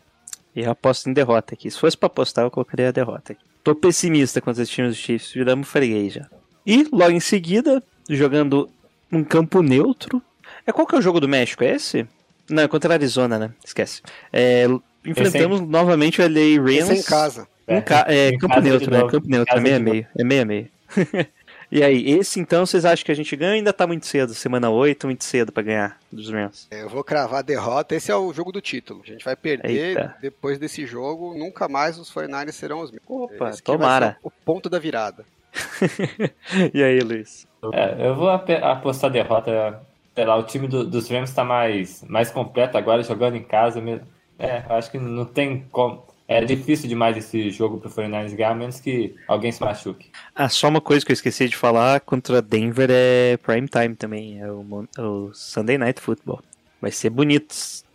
E 0.56 0.62
eu 0.62 0.72
aposto 0.72 1.10
em 1.10 1.14
derrota 1.14 1.54
aqui. 1.54 1.70
Se 1.70 1.78
fosse 1.78 1.98
pra 1.98 2.08
apostar, 2.08 2.46
eu 2.46 2.50
colocaria 2.50 2.88
a 2.88 2.92
derrota 2.92 3.34
aqui. 3.34 3.42
Tô 3.62 3.76
pessimista 3.76 4.40
contra 4.40 4.64
os 4.64 4.70
times 4.70 4.92
dos 4.92 4.98
Chiefs. 5.00 5.34
Viramos 5.34 5.68
freguês 5.68 6.14
já. 6.14 6.28
E 6.66 6.88
logo 6.94 7.12
em 7.12 7.20
seguida, 7.20 7.84
jogando 8.10 8.70
num 9.12 9.22
campo 9.26 9.62
neutro. 9.62 10.22
É 10.66 10.72
qual 10.72 10.88
que 10.88 10.96
é 10.96 10.98
o 10.98 11.02
jogo 11.02 11.20
do 11.20 11.28
México? 11.28 11.62
É 11.66 11.76
esse? 11.76 12.08
Não, 12.50 12.64
é 12.64 12.68
contra 12.70 12.94
a 12.94 12.96
Arizona, 12.96 13.38
né? 13.38 13.52
Esquece. 13.66 14.02
É, 14.32 14.66
enfrentamos 15.06 15.60
novamente 15.60 16.22
o 16.22 16.24
LA 16.26 16.58
Rams. 16.58 16.90
Esse 16.90 16.92
é 16.94 16.96
em 16.96 17.04
casa. 17.04 17.48
Em 17.68 17.82
ca- 17.82 18.06
é, 18.08 18.30
Em 18.30 18.38
campo 18.38 18.54
casa 18.56 18.66
neutro, 18.70 18.92
né? 18.92 18.98
novo. 19.00 19.12
Campo 19.12 19.28
neutro, 19.28 19.52
é 19.54 19.62
Casa 19.62 19.80
meio. 19.80 20.08
É 20.18 20.24
meio 20.24 20.42
a 20.42 20.46
meio. 20.46 20.68
e 21.72 21.84
aí, 21.84 22.10
esse 22.12 22.40
então, 22.40 22.66
vocês 22.66 22.84
acham 22.86 23.06
que 23.06 23.12
a 23.12 23.16
gente 23.16 23.36
ganha? 23.36 23.54
Ainda 23.54 23.72
tá 23.72 23.86
muito 23.86 24.06
cedo. 24.08 24.34
Semana 24.34 24.70
8, 24.70 25.06
muito 25.08 25.24
cedo 25.24 25.52
pra 25.52 25.62
ganhar 25.64 25.98
dos 26.12 26.30
Rams. 26.32 26.68
É, 26.72 26.82
Eu 26.84 26.90
vou 26.90 27.04
cravar 27.04 27.40
a 27.40 27.44
derrota. 27.44 27.96
Esse 27.96 28.12
é 28.12 28.16
o 28.16 28.34
jogo 28.34 28.52
do 28.52 28.60
título. 28.62 29.02
A 29.04 29.08
gente 29.08 29.24
vai 29.24 29.36
perder 29.36 29.90
Eita. 29.98 30.16
depois 30.22 30.58
desse 30.58 30.86
jogo. 30.86 31.38
Nunca 31.38 31.68
mais 31.68 31.98
os 32.00 32.12
49ers 32.14 32.52
serão 32.54 32.80
os 32.82 32.92
mesmos. 32.92 33.08
Opa, 33.08 33.52
tomara. 33.64 34.18
O 34.24 34.32
ponto 34.32 34.70
da 34.70 34.80
virada. 34.80 35.24
e 36.74 36.84
aí, 36.84 37.00
Luiz? 37.02 37.48
É, 37.74 38.08
eu 38.08 38.16
vou 38.16 38.30
ape- 38.30 38.54
apostar 38.56 39.10
derrota. 39.12 39.82
Sei 40.16 40.26
lá, 40.26 40.36
o 40.38 40.44
time 40.44 40.68
do- 40.68 40.86
dos 40.86 41.10
Rams 41.10 41.32
tá 41.34 41.44
mais, 41.44 42.04
mais 42.08 42.30
completo 42.32 42.78
agora, 42.78 43.04
jogando 43.04 43.36
em 43.36 43.44
casa 43.44 43.80
mesmo. 43.80 44.08
É, 44.38 44.64
eu 44.70 44.76
acho 44.76 44.90
que 44.92 44.98
não 44.98 45.26
tem 45.26 45.66
como. 45.72 46.04
É 46.30 46.46
difícil 46.46 46.88
demais 46.88 47.18
esse 47.18 47.50
jogo 47.50 47.80
pro 47.80 47.90
49ers 47.90 48.36
ganhar, 48.36 48.52
a 48.52 48.56
menos 48.56 48.80
que 48.80 49.16
alguém 49.28 49.52
se 49.52 49.60
machuque. 49.60 50.12
Ah, 50.36 50.48
só 50.48 50.68
uma 50.70 50.80
coisa 50.80 51.04
que 51.04 51.12
eu 51.12 51.16
esqueci 51.16 51.50
de 51.50 51.56
falar 51.56 52.00
contra 52.02 52.40
Denver 52.40 52.88
é 52.92 53.36
prime 53.38 53.68
time 53.68 53.96
também, 53.96 54.40
é 54.40 54.52
o, 54.52 54.64
mon- 54.64 54.86
o 55.00 55.32
Sunday 55.34 55.80
Night 55.80 56.00
Football. 56.00 56.42
Vai 56.80 56.92
ser 56.92 57.10
bonito 57.10 57.54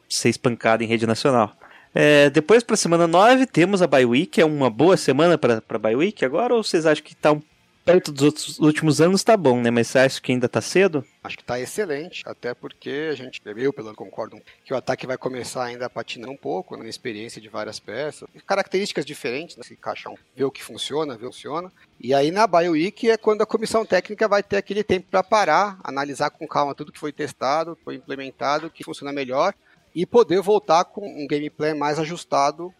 ser 0.08 0.28
espancado 0.30 0.82
em 0.82 0.86
rede 0.86 1.06
nacional. 1.06 1.52
É, 1.94 2.28
depois 2.28 2.64
para 2.64 2.74
semana 2.74 3.06
9 3.06 3.46
temos 3.46 3.80
a 3.80 3.86
bye 3.86 4.04
week, 4.04 4.40
é 4.40 4.44
uma 4.44 4.68
boa 4.68 4.96
semana 4.96 5.38
para 5.38 5.78
bye 5.78 5.94
week 5.94 6.24
agora 6.24 6.52
ou 6.52 6.64
vocês 6.64 6.86
acham 6.86 7.04
que 7.04 7.14
tá 7.14 7.30
um, 7.30 7.40
perto 7.84 8.10
dos 8.10 8.22
outros 8.22 8.58
últimos 8.58 9.00
anos 9.00 9.22
tá 9.22 9.36
bom, 9.36 9.60
né? 9.60 9.70
Mas 9.70 9.88
você 9.88 9.98
acha 9.98 10.20
que 10.20 10.32
ainda 10.32 10.48
tá 10.48 10.60
cedo? 10.60 11.04
Acho 11.22 11.36
que 11.36 11.44
tá 11.44 11.60
excelente, 11.60 12.22
até 12.26 12.54
porque 12.54 13.08
a 13.10 13.14
gente, 13.14 13.40
eu 13.44 13.72
pelo 13.72 13.94
concordo, 13.94 14.40
que 14.64 14.72
o 14.72 14.76
ataque 14.76 15.06
vai 15.06 15.16
começar 15.16 15.64
ainda 15.64 15.88
patinando 15.88 16.32
um 16.32 16.36
pouco, 16.36 16.76
na 16.76 16.88
experiência 16.88 17.40
de 17.40 17.48
várias 17.48 17.78
peças, 17.78 18.28
características 18.46 19.04
diferentes, 19.04 19.56
né, 19.56 19.64
um, 20.08 20.14
ver 20.36 20.44
o 20.44 20.50
que 20.50 20.62
funciona, 20.62 21.16
ver 21.16 21.26
o 21.26 21.30
que 21.30 21.36
funciona. 21.36 21.72
E 22.00 22.12
aí 22.12 22.30
na 22.30 22.46
Bio 22.46 22.74
é 22.76 23.16
quando 23.16 23.42
a 23.42 23.46
comissão 23.46 23.84
técnica 23.86 24.28
vai 24.28 24.42
ter 24.42 24.56
aquele 24.56 24.82
tempo 24.82 25.06
para 25.10 25.22
parar, 25.22 25.78
analisar 25.82 26.30
com 26.30 26.46
calma 26.46 26.74
tudo 26.74 26.92
que 26.92 26.98
foi 26.98 27.12
testado, 27.12 27.78
foi 27.84 27.96
implementado, 27.96 28.66
o 28.66 28.70
que 28.70 28.84
funciona 28.84 29.12
melhor 29.12 29.54
e 29.94 30.04
poder 30.04 30.40
voltar 30.40 30.84
com 30.84 31.06
um 31.06 31.26
gameplay 31.26 31.72
mais 31.72 31.98
ajustado 31.98 32.74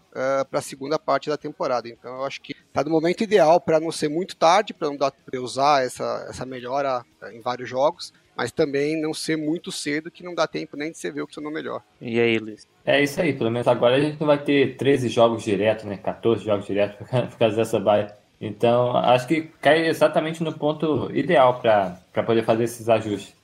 para 0.51 0.61
a 0.61 0.63
segunda 0.63 0.99
parte 0.99 1.29
da 1.29 1.37
temporada. 1.37 1.89
Então 1.89 2.19
eu 2.19 2.25
acho 2.25 2.41
que 2.41 2.53
está 2.53 2.85
no 2.85 2.91
momento 2.91 3.23
ideal 3.23 3.61
para 3.61 3.81
não 3.81 3.91
ser 3.91 4.09
muito 4.09 4.37
tarde, 4.37 4.73
para 4.73 4.89
não 4.89 4.97
dar 4.97 5.11
pra 5.11 5.41
usar 5.41 5.85
essa, 5.85 6.27
essa 6.29 6.47
melhora 6.47 7.05
eh, 7.23 7.37
em 7.37 7.41
vários 7.41 7.69
jogos, 7.69 8.13
mas 8.37 8.53
também 8.53 9.01
não 9.01 9.13
ser 9.13 9.37
muito 9.37 9.73
cedo 9.73 10.11
que 10.11 10.23
não 10.23 10.35
dá 10.35 10.47
tempo 10.47 10.77
nem 10.77 10.93
de 10.93 10.99
você 10.99 11.11
ver 11.11 11.23
o 11.23 11.27
que 11.27 11.35
funcionou 11.35 11.53
melhor. 11.53 11.83
E 12.01 12.21
aí, 12.21 12.39
Luiz? 12.39 12.67
É 12.85 13.03
isso 13.03 13.21
aí, 13.21 13.33
pelo 13.33 13.51
menos 13.51 13.67
agora 13.67 13.97
a 13.97 14.01
gente 14.01 14.21
não 14.21 14.27
vai 14.27 14.39
ter 14.39 14.77
13 14.77 15.09
jogos 15.09 15.43
direto, 15.43 15.87
né? 15.87 15.97
14 15.97 16.45
jogos 16.45 16.67
direto 16.67 16.99
por 17.05 17.39
causa 17.39 17.57
dessa 17.57 17.81
baia. 17.81 18.15
Então, 18.41 18.97
acho 18.97 19.27
que 19.27 19.43
cai 19.61 19.87
exatamente 19.87 20.43
no 20.43 20.53
ponto 20.53 21.11
ideal 21.13 21.61
para 21.61 22.23
poder 22.25 22.45
fazer 22.45 22.65
esses 22.65 22.89
ajustes. 22.89 23.35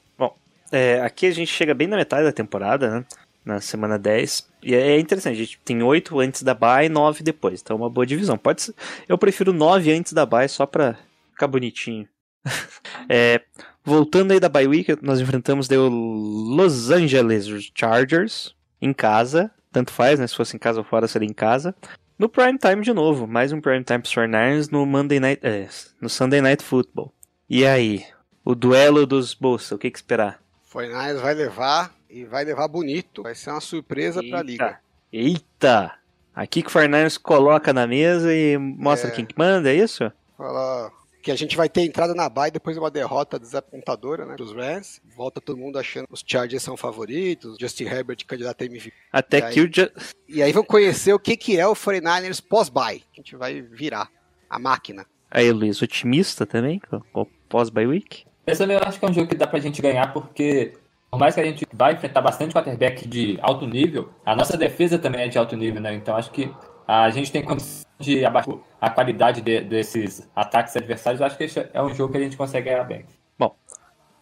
É, 0.73 1.01
aqui 1.01 1.27
a 1.27 1.33
gente 1.33 1.53
chega 1.53 1.75
bem 1.75 1.89
na 1.89 1.97
metade 1.97 2.23
da 2.23 2.33
temporada, 2.33 2.91
né? 2.91 3.05
Na 3.45 3.61
semana 3.61 3.99
10. 3.99 4.49
E 4.63 4.75
é 4.75 4.99
interessante, 4.99 5.35
a 5.35 5.45
gente 5.45 5.59
tem 5.65 5.83
8 5.83 6.21
antes 6.21 6.43
da 6.43 6.53
bye 6.53 6.87
e 6.87 6.89
9 6.89 7.23
depois. 7.23 7.61
Então 7.61 7.77
é 7.77 7.81
uma 7.81 7.91
boa 7.91 8.05
divisão. 8.07 8.37
Pode 8.37 8.63
ser, 8.63 8.75
eu 9.09 9.17
prefiro 9.17 9.53
9 9.53 9.93
antes 9.93 10.13
da 10.13 10.27
bye 10.27 10.49
só 10.49 10.67
pra 10.67 10.97
ficar 11.33 11.47
bonitinho. 11.47 12.09
É, 13.09 13.41
voltando 13.85 14.31
aí 14.31 14.39
da 14.39 14.49
bye 14.49 14.69
week, 14.69 14.97
nós 15.03 15.19
enfrentamos 15.21 15.69
o 15.69 15.89
Los 15.89 16.91
Angeles 16.91 17.47
Chargers 17.75 18.55
em 18.81 18.93
casa. 18.93 19.51
Tanto 19.73 19.93
faz, 19.93 20.19
né? 20.21 20.27
Se 20.29 20.37
fosse 20.37 20.55
em 20.55 20.61
casa 20.61 20.79
ou 20.79 20.85
fora, 20.85 21.09
seria 21.09 21.29
em 21.29 21.33
casa. 21.33 21.75
No 22.21 22.29
prime 22.29 22.59
time 22.59 22.83
de 22.83 22.93
novo, 22.93 23.27
mais 23.27 23.53
um 23.53 23.61
prime 23.61 23.83
time 23.83 24.01
pros 24.01 24.15
49ers 24.15 24.71
no 24.71 24.85
Monday 24.85 25.19
Night, 25.19 25.41
é, 25.43 25.67
no 26.01 26.09
Sunday 26.09 26.41
Night 26.41 26.63
Football. 26.63 27.13
E 27.49 27.67
aí, 27.67 28.05
o 28.45 28.55
duelo 28.55 29.07
dos 29.07 29.33
bolsa, 29.33 29.75
o 29.75 29.79
que, 29.79 29.91
que 29.91 29.99
esperar? 29.99 30.41
49ers 30.73 31.21
vai 31.21 31.35
levar 31.35 31.95
e 32.11 32.25
vai 32.25 32.45
levar 32.45 32.69
bonito. 32.69 33.23
Vai 33.23 33.35
ser 33.35 33.51
uma 33.51 33.61
surpresa 33.61 34.23
para 34.23 34.41
a 34.41 34.43
liga. 34.43 34.81
Eita! 35.13 35.93
Aqui 36.35 36.63
que 36.63 36.69
o 36.69 36.71
49ers 36.73 37.19
coloca 37.21 37.73
na 37.73 37.87
mesa 37.87 38.33
e 38.35 38.57
mostra 38.57 39.11
É. 39.11 39.13
quem 39.13 39.25
que 39.27 39.35
manda, 39.37 39.71
é 39.71 39.75
isso? 39.75 40.11
Fala 40.37 40.91
que 41.23 41.31
a 41.31 41.37
gente 41.37 41.55
vai 41.57 41.69
ter 41.69 41.83
entrada 41.83 42.15
na 42.15 42.29
bye 42.31 42.51
depois 42.51 42.75
de 42.75 42.81
uma 42.81 42.91
derrota 42.91 43.39
desapontadora, 43.39 44.25
né, 44.25 44.37
dos 44.37 44.55
Rams. 44.55 45.03
Volta 45.15 45.39
todo 45.41 45.59
mundo 45.59 45.79
achando 45.79 46.07
que 46.07 46.15
os 46.15 46.25
Chargers 46.27 46.63
são 46.63 46.77
favoritos, 46.79 47.57
Justin 47.61 47.85
Herbert 47.85 48.25
candidato 48.27 48.63
a 48.63 48.65
MVP. 48.65 48.93
Até 49.13 49.39
E 49.39 49.43
que 49.43 49.61
aí? 49.61 49.67
o 49.67 49.71
Ju- 49.75 49.91
E 50.29 50.43
aí 50.43 50.53
vão 50.53 50.65
conhecer 50.65 51.13
o 51.13 51.19
que, 51.19 51.37
que 51.37 51.59
é 51.59 51.67
o 51.67 51.75
49ers 51.75 52.41
pós-bye. 52.41 53.01
que 53.13 53.21
A 53.21 53.23
gente 53.23 53.37
vai 53.37 53.61
virar 53.61 54.09
a 54.49 54.59
máquina. 54.59 55.05
Aí, 55.31 55.51
Luiz, 55.53 55.83
otimista 55.83 56.47
também, 56.47 56.79
com 56.81 57.01
com 57.13 57.23
o 57.23 57.27
pós-bye 57.49 57.87
week? 57.87 58.25
Esse 58.47 58.65
eu 58.65 58.79
acho 58.79 58.99
que 58.99 59.05
é 59.05 59.09
um 59.09 59.13
jogo 59.13 59.29
que 59.29 59.37
dá 59.37 59.47
pra 59.47 59.61
gente 59.61 59.83
ganhar, 59.83 60.13
porque 60.13 60.73
por 61.11 61.19
mais 61.19 61.35
que 61.35 61.41
a 61.41 61.45
gente 61.45 61.67
vai 61.73 61.95
enfrentar 61.95 62.21
bastante 62.21 62.55
quarterback 62.55 63.07
de 63.09 63.39
alto 63.43 63.67
nível, 63.67 64.11
a 64.25 64.35
nossa 64.37 64.57
defesa 64.57 64.99
também 64.99 65.23
é 65.23 65.29
de 65.29 65.39
alto 65.39 65.57
nível, 65.57 65.81
né? 65.81 65.95
Então 65.95 66.17
acho 66.17 66.31
que 66.31 66.53
a 66.87 67.11
gente 67.11 67.33
tem 67.33 67.43
condição 67.43 67.85
de 67.99 68.25
abaixar 68.25 68.55
a 68.81 68.91
qualidade 68.91 69.41
de- 69.41 69.61
desses 69.61 70.29
ataques 70.35 70.77
adversários. 70.77 71.21
Eu 71.21 71.27
acho 71.27 71.37
que 71.37 71.45
esse 71.45 71.69
é 71.73 71.83
um 71.83 71.95
jogo 71.95 72.13
que 72.13 72.19
a 72.19 72.23
gente 72.23 72.37
consegue 72.37 72.71
ganhar 72.71 72.85
bem. 72.85 73.05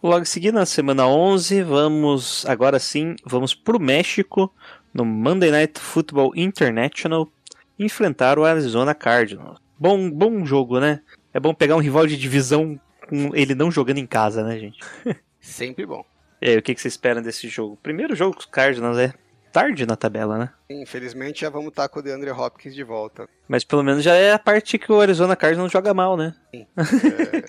Logo 0.01 0.21
em 0.21 0.25
seguida, 0.25 0.57
na 0.57 0.65
semana 0.65 1.05
11, 1.07 1.61
vamos, 1.61 2.45
agora 2.45 2.79
sim, 2.79 3.17
vamos 3.25 3.53
pro 3.53 3.77
México, 3.77 4.49
no 4.93 5.03
Monday 5.03 5.51
Night 5.51 5.77
Football 5.77 6.31
International, 6.37 7.27
enfrentar 7.77 8.39
o 8.39 8.45
Arizona 8.45 8.95
Cardinals. 8.95 9.59
Bom, 9.77 10.09
bom 10.09 10.45
jogo, 10.45 10.79
né? 10.79 11.01
É 11.33 11.39
bom 11.39 11.53
pegar 11.53 11.75
um 11.75 11.79
rival 11.81 12.07
de 12.07 12.15
divisão 12.15 12.79
com 13.09 13.35
ele 13.35 13.53
não 13.53 13.69
jogando 13.69 13.97
em 13.97 14.07
casa, 14.07 14.41
né, 14.41 14.57
gente? 14.57 14.79
Sempre 15.41 15.85
bom. 15.85 16.05
E 16.41 16.49
aí, 16.49 16.57
o 16.57 16.61
que, 16.61 16.73
que 16.73 16.81
vocês 16.81 16.93
esperam 16.93 17.21
desse 17.21 17.47
jogo? 17.47 17.77
Primeiro 17.81 18.15
jogo 18.15 18.33
com 18.33 18.39
os 18.39 18.45
Cardinals 18.45 18.97
é 18.97 19.13
tarde 19.51 19.85
na 19.85 19.95
tabela, 19.95 20.37
né? 20.37 20.49
Infelizmente 20.69 21.41
já 21.41 21.49
vamos 21.49 21.69
estar 21.69 21.89
com 21.89 21.99
o 21.99 22.03
DeAndre 22.03 22.31
Hopkins 22.31 22.73
de 22.75 22.83
volta. 22.83 23.27
Mas 23.47 23.63
pelo 23.63 23.83
menos 23.83 24.03
já 24.03 24.13
é 24.15 24.31
a 24.31 24.39
parte 24.39 24.77
que 24.77 24.91
o 24.91 25.01
Arizona 25.01 25.35
Cardinals 25.35 25.71
joga 25.71 25.93
mal, 25.93 26.15
né? 26.15 26.33
É, 26.53 26.65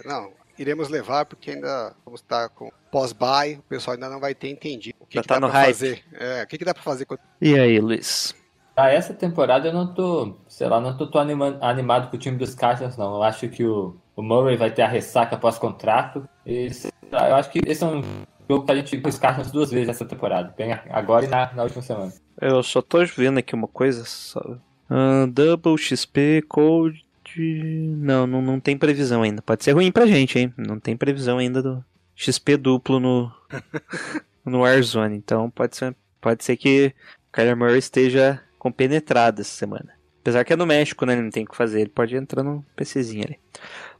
não, 0.04 0.32
iremos 0.58 0.88
levar 0.88 1.24
porque 1.26 1.52
ainda 1.52 1.94
vamos 2.04 2.20
estar 2.20 2.48
com 2.48 2.70
pós-buy, 2.90 3.56
o 3.58 3.62
pessoal 3.62 3.94
ainda 3.94 4.08
não 4.08 4.18
vai 4.18 4.34
ter 4.34 4.48
entendido 4.48 4.96
o 5.00 5.06
que, 5.06 5.16
Já 5.16 5.22
que 5.22 5.28
tá 5.28 5.34
dá 5.34 5.40
no 5.40 5.50
pra 5.50 5.58
hype. 5.60 5.74
fazer. 5.74 6.04
É, 6.14 6.42
o 6.42 6.46
que, 6.46 6.58
que 6.58 6.64
dá 6.64 6.74
pra 6.74 6.82
fazer 6.82 7.04
com 7.04 7.16
E 7.40 7.58
aí, 7.58 7.78
Luiz? 7.78 8.34
Pra 8.74 8.90
essa 8.92 9.12
temporada 9.12 9.68
eu 9.68 9.72
não 9.74 9.92
tô, 9.92 10.36
sei 10.48 10.66
lá, 10.68 10.80
não 10.80 10.96
tô 10.96 11.06
tão 11.06 11.20
anima- 11.20 11.58
animado 11.60 12.08
com 12.10 12.16
o 12.16 12.18
time 12.18 12.38
dos 12.38 12.54
Cardinals, 12.54 12.96
não. 12.96 13.16
Eu 13.16 13.22
acho 13.22 13.46
que 13.48 13.62
o, 13.64 13.94
o 14.16 14.22
Murray 14.22 14.56
vai 14.56 14.70
ter 14.70 14.82
a 14.82 14.88
ressaca 14.88 15.36
pós-contrato. 15.36 16.26
Eu 16.46 17.34
acho 17.34 17.50
que 17.50 17.60
esse 17.66 17.84
é 17.84 17.86
um 17.86 18.02
jogo 18.50 18.66
que 18.66 18.72
a 18.72 18.76
gente 18.76 18.96
viu 18.96 19.08
os 19.08 19.18
Cardinals 19.18 19.52
duas 19.52 19.70
vezes 19.70 19.88
essa 19.88 20.04
temporada. 20.04 20.52
Bem 20.56 20.72
agora 20.90 21.24
e 21.24 21.28
na, 21.28 21.52
na 21.52 21.62
última 21.62 21.82
semana. 21.82 22.12
Eu 22.40 22.62
só 22.62 22.82
tô 22.82 22.98
vendo 23.16 23.38
aqui 23.38 23.54
uma 23.54 23.68
coisa. 23.68 24.04
Só... 24.04 24.40
Ah, 24.88 25.26
double 25.28 25.78
XP 25.78 26.42
Code. 26.48 27.06
Não, 27.38 28.26
não, 28.26 28.42
não 28.42 28.58
tem 28.58 28.76
previsão 28.76 29.22
ainda. 29.22 29.40
Pode 29.40 29.62
ser 29.62 29.70
ruim 29.70 29.92
pra 29.92 30.06
gente, 30.06 30.36
hein? 30.36 30.52
Não 30.56 30.80
tem 30.80 30.96
previsão 30.96 31.38
ainda 31.38 31.62
do 31.62 31.84
XP 32.16 32.56
duplo 32.56 32.98
no, 32.98 33.32
no 34.44 34.62
Warzone. 34.62 35.16
Então 35.16 35.48
pode 35.48 35.76
ser, 35.76 35.94
pode 36.20 36.42
ser 36.42 36.56
que 36.56 36.92
o 37.28 37.32
Kyler 37.32 37.56
Murray 37.56 37.78
esteja 37.78 38.42
compenetrado 38.58 39.42
essa 39.42 39.54
semana. 39.54 39.92
Apesar 40.20 40.44
que 40.44 40.52
é 40.52 40.56
no 40.56 40.66
México, 40.66 41.06
né? 41.06 41.12
Ele 41.12 41.22
não 41.22 41.30
tem 41.30 41.44
o 41.44 41.46
que 41.46 41.56
fazer. 41.56 41.82
Ele 41.82 41.90
pode 41.90 42.16
entrar 42.16 42.42
no 42.42 42.64
PCzinho 42.74 43.24
ali. 43.24 43.38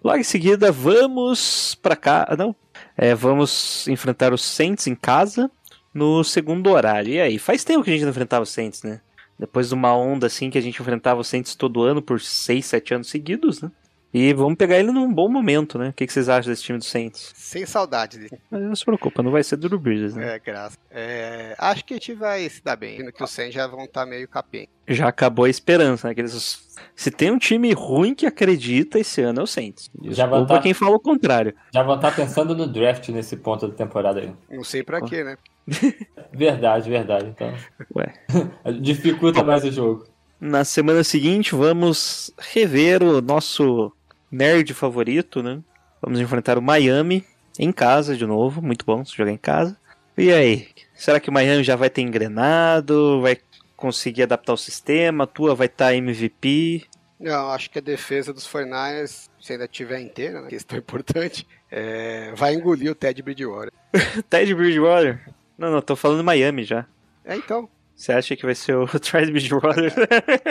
Logo 0.02 0.18
em 0.18 0.24
seguida, 0.24 0.72
vamos 0.72 1.74
pra 1.82 1.94
cá. 1.96 2.26
ah, 2.28 2.36
Não. 2.36 2.54
É, 2.96 3.14
vamos 3.14 3.86
enfrentar 3.88 4.32
os 4.32 4.42
Saints 4.42 4.86
em 4.86 4.94
casa 4.94 5.50
no 5.92 6.22
segundo 6.24 6.70
horário. 6.70 7.12
E 7.12 7.20
aí? 7.20 7.38
Faz 7.38 7.64
tempo 7.64 7.84
que 7.84 7.90
a 7.90 7.92
gente 7.92 8.02
não 8.02 8.10
enfrentava 8.10 8.42
os 8.42 8.50
Saints, 8.50 8.82
né? 8.82 9.00
Depois 9.38 9.68
de 9.68 9.74
uma 9.74 9.94
onda 9.96 10.26
assim 10.26 10.50
que 10.50 10.58
a 10.58 10.60
gente 10.60 10.80
enfrentava 10.80 11.20
os 11.20 11.28
Saints 11.28 11.54
todo 11.54 11.82
ano 11.82 12.02
por 12.02 12.20
6, 12.20 12.64
7 12.64 12.94
anos 12.94 13.08
seguidos, 13.08 13.60
né? 13.62 13.70
E 14.12 14.32
vamos 14.34 14.56
pegar 14.56 14.76
ele 14.78 14.90
num 14.90 15.12
bom 15.12 15.28
momento, 15.28 15.78
né? 15.78 15.90
O 15.90 15.92
que 15.92 16.04
que 16.04 16.12
vocês 16.12 16.28
acham 16.28 16.50
desse 16.50 16.64
time 16.64 16.78
dos 16.78 16.88
Saints? 16.88 17.32
Sem 17.36 17.64
saudade 17.64 18.18
dele. 18.18 18.30
Mas 18.50 18.60
não 18.60 18.74
se 18.74 18.84
preocupa, 18.84 19.22
não 19.22 19.30
vai 19.30 19.44
ser 19.44 19.56
do 19.56 19.68
Drew 19.68 19.78
Brees, 19.78 20.16
né? 20.16 20.34
É, 20.34 20.38
graça. 20.40 20.76
É, 20.90 21.54
acho 21.56 21.84
que 21.84 21.94
a 21.94 21.96
gente 21.96 22.14
vai 22.14 22.48
se 22.48 22.60
dar 22.62 22.74
bem, 22.74 23.08
que 23.12 23.22
os 23.22 23.30
100 23.30 23.52
já 23.52 23.68
vão 23.68 23.84
estar 23.84 24.04
meio 24.06 24.26
capenga. 24.26 24.66
Já 24.88 25.06
acabou 25.06 25.44
a 25.44 25.48
esperança, 25.48 26.08
né? 26.08 26.14
Que 26.14 26.22
eles- 26.22 26.76
Se 26.96 27.10
tem 27.12 27.30
um 27.30 27.38
time 27.38 27.72
ruim 27.72 28.12
que 28.14 28.26
acredita 28.26 28.98
esse 28.98 29.20
ano 29.22 29.40
é 29.40 29.42
o 29.44 29.46
Saints. 29.46 29.88
Já 30.06 30.26
Desculpa 30.26 30.54
tá- 30.54 30.60
quem 30.60 30.74
fala 30.74 30.96
o 30.96 31.00
contrário. 31.00 31.54
Já 31.72 31.84
vão 31.84 31.94
estar 31.94 32.14
pensando 32.14 32.56
no 32.56 32.66
draft 32.66 33.08
nesse 33.10 33.36
ponto 33.36 33.68
da 33.68 33.74
temporada 33.74 34.18
aí. 34.20 34.32
Não 34.50 34.64
sei 34.64 34.82
pra 34.82 35.00
quê, 35.00 35.22
né? 35.22 35.36
Verdade, 36.32 36.88
verdade. 36.90 37.26
Então, 37.28 37.54
Ué. 37.96 38.12
dificulta 38.80 39.42
mais 39.44 39.64
o 39.64 39.70
jogo. 39.70 40.04
Na 40.40 40.64
semana 40.64 41.04
seguinte, 41.04 41.54
vamos 41.54 42.32
rever 42.38 43.02
o 43.02 43.20
nosso 43.20 43.92
nerd 44.30 44.72
favorito, 44.74 45.42
né? 45.42 45.60
Vamos 46.00 46.20
enfrentar 46.20 46.58
o 46.58 46.62
Miami 46.62 47.24
em 47.58 47.72
casa 47.72 48.16
de 48.16 48.26
novo. 48.26 48.62
Muito 48.62 48.84
bom 48.84 49.04
se 49.04 49.16
jogar 49.16 49.32
em 49.32 49.36
casa. 49.36 49.76
E 50.16 50.32
aí? 50.32 50.68
Será 50.94 51.18
que 51.18 51.30
o 51.30 51.32
Miami 51.32 51.64
já 51.64 51.76
vai 51.76 51.90
ter 51.90 52.02
engrenado? 52.02 53.20
Vai 53.20 53.38
conseguir 53.76 54.24
adaptar 54.24 54.52
o 54.52 54.56
sistema? 54.56 55.24
A 55.24 55.26
tua 55.26 55.54
vai 55.54 55.66
estar 55.66 55.94
MVP? 55.94 56.84
Não, 57.18 57.50
acho 57.50 57.70
que 57.70 57.78
a 57.78 57.82
defesa 57.82 58.32
dos 58.32 58.46
49ers, 58.48 59.28
se 59.38 59.52
ainda 59.52 59.68
tiver 59.68 60.00
inteira, 60.00 60.40
né? 60.40 60.48
Questão 60.48 60.78
importante, 60.78 61.46
é, 61.70 62.32
vai 62.34 62.54
engolir 62.54 62.90
o 62.90 62.94
Ted 62.94 63.22
Bridgewater. 63.22 63.72
Ted 64.30 64.54
Bridgewater? 64.54 65.20
Não, 65.58 65.70
não, 65.70 65.82
tô 65.82 65.94
falando 65.94 66.24
Miami 66.24 66.64
já. 66.64 66.86
É, 67.22 67.36
então. 67.36 67.68
Você 68.00 68.12
acha 68.12 68.34
que 68.34 68.46
vai 68.46 68.54
ser 68.54 68.74
o 68.74 68.86
Ted 68.98 69.30
Bridgewater? 69.30 69.92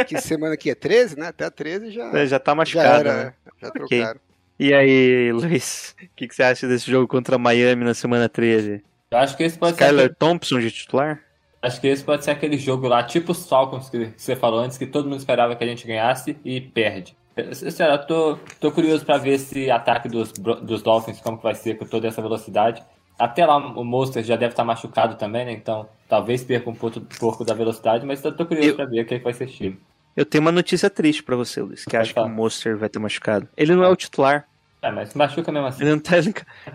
Que 0.07 0.21
semana 0.21 0.53
aqui 0.53 0.69
é 0.69 0.75
13, 0.75 1.17
né? 1.17 1.27
Até 1.29 1.45
a 1.45 1.49
13 1.51 1.89
já, 1.89 2.25
já 2.25 2.39
tá 2.39 2.51
já 2.51 2.55
machucado, 2.55 3.09
era. 3.09 3.23
né? 3.25 3.33
Já 3.59 3.67
Ok. 3.69 3.79
trocaram. 3.99 4.19
E 4.59 4.73
aí, 4.73 5.31
Luiz? 5.31 5.95
O 6.03 6.07
que, 6.15 6.27
que 6.27 6.35
você 6.35 6.43
acha 6.43 6.67
desse 6.67 6.89
jogo 6.91 7.07
contra 7.07 7.37
Miami 7.39 7.83
na 7.85 7.93
semana 7.95 8.29
13? 8.29 8.83
Eu 9.09 9.17
acho 9.17 9.35
que 9.35 9.43
esse 9.43 9.57
pode 9.57 9.77
ser. 9.77 9.83
Skyler 9.85 10.05
aquele- 10.05 10.15
Thompson 10.19 10.59
de 10.59 10.69
titular? 10.69 11.19
Acho 11.61 11.81
que 11.81 11.87
esse 11.87 12.03
pode 12.03 12.23
ser 12.23 12.31
aquele 12.31 12.57
jogo 12.57 12.87
lá, 12.87 13.01
tipo 13.03 13.31
os 13.31 13.47
Falcons 13.49 13.89
que 13.89 14.11
você 14.15 14.35
falou 14.35 14.59
antes, 14.59 14.77
que 14.77 14.85
todo 14.85 15.09
mundo 15.09 15.17
esperava 15.19 15.55
que 15.55 15.63
a 15.63 15.67
gente 15.67 15.87
ganhasse 15.87 16.37
e 16.45 16.61
perde. 16.61 17.17
Eu 17.35 17.97
tô, 18.05 18.37
tô 18.59 18.71
curioso 18.71 19.05
pra 19.05 19.17
ver 19.17 19.31
esse 19.31 19.71
ataque 19.71 20.07
dos, 20.07 20.31
dos 20.33 20.83
Dolphins, 20.83 21.19
como 21.19 21.37
que 21.37 21.43
vai 21.43 21.55
ser 21.55 21.77
com 21.77 21.85
toda 21.85 22.07
essa 22.07 22.21
velocidade. 22.21 22.83
Até 23.19 23.45
lá 23.45 23.57
o 23.57 23.83
Monster 23.83 24.23
já 24.23 24.35
deve 24.37 24.53
estar 24.53 24.63
machucado 24.63 25.15
também, 25.15 25.45
né? 25.45 25.51
Então 25.51 25.87
talvez 26.07 26.43
perca 26.43 26.69
um 26.69 26.73
pouco, 26.75 27.01
pouco 27.19 27.43
da 27.43 27.53
velocidade, 27.53 28.05
mas 28.05 28.23
eu 28.23 28.31
tô 28.35 28.45
curioso 28.45 28.69
Eu- 28.69 28.75
pra 28.75 28.85
ver 28.85 29.01
o 29.01 29.05
que 29.05 29.19
vai 29.19 29.33
ser 29.33 29.47
time. 29.47 29.77
Eu 30.15 30.25
tenho 30.25 30.41
uma 30.41 30.51
notícia 30.51 30.89
triste 30.89 31.21
pra 31.21 31.35
você, 31.35 31.61
Luiz, 31.61 31.85
que 31.85 31.95
acha 31.95 32.13
que 32.13 32.19
o 32.19 32.27
Monster 32.27 32.75
vai 32.77 32.89
ter 32.89 32.99
machucado. 32.99 33.47
Ele 33.55 33.75
não 33.75 33.83
é 33.83 33.89
o 33.89 33.95
titular. 33.95 34.45
É, 34.81 34.89
mas 34.91 35.13
machuca 35.13 35.51
mesmo 35.51 35.67
assim. 35.67 35.83
Ele 35.83 35.91
não 35.91 35.99
tá... 35.99 36.17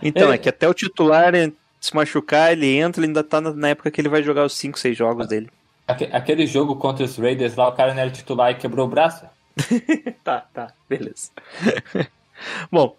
Então, 0.02 0.28
Ele- 0.28 0.34
é 0.34 0.38
que 0.38 0.48
até 0.48 0.68
o 0.68 0.72
titular 0.74 1.32
se 1.80 1.94
machucar, 1.94 2.52
ele 2.52 2.66
entra, 2.76 3.00
ele 3.00 3.08
ainda 3.08 3.24
tá 3.24 3.40
na 3.40 3.68
época 3.68 3.90
que 3.90 4.00
ele 4.00 4.08
vai 4.08 4.22
jogar 4.22 4.44
os 4.44 4.54
5, 4.54 4.78
6 4.78 4.96
jogos 4.96 5.26
dele. 5.26 5.50
Aque- 5.86 6.08
Aquele 6.12 6.46
jogo 6.46 6.76
contra 6.76 7.04
os 7.04 7.18
Raiders 7.18 7.54
lá, 7.56 7.68
o 7.68 7.72
cara 7.72 7.92
não 7.92 8.00
era 8.00 8.10
titular 8.10 8.50
e 8.50 8.54
quebrou 8.54 8.86
o 8.86 8.90
braço? 8.90 9.26
Tá, 10.24 10.46
tá, 10.54 10.68
beleza. 10.88 11.30
Bom, 12.70 12.96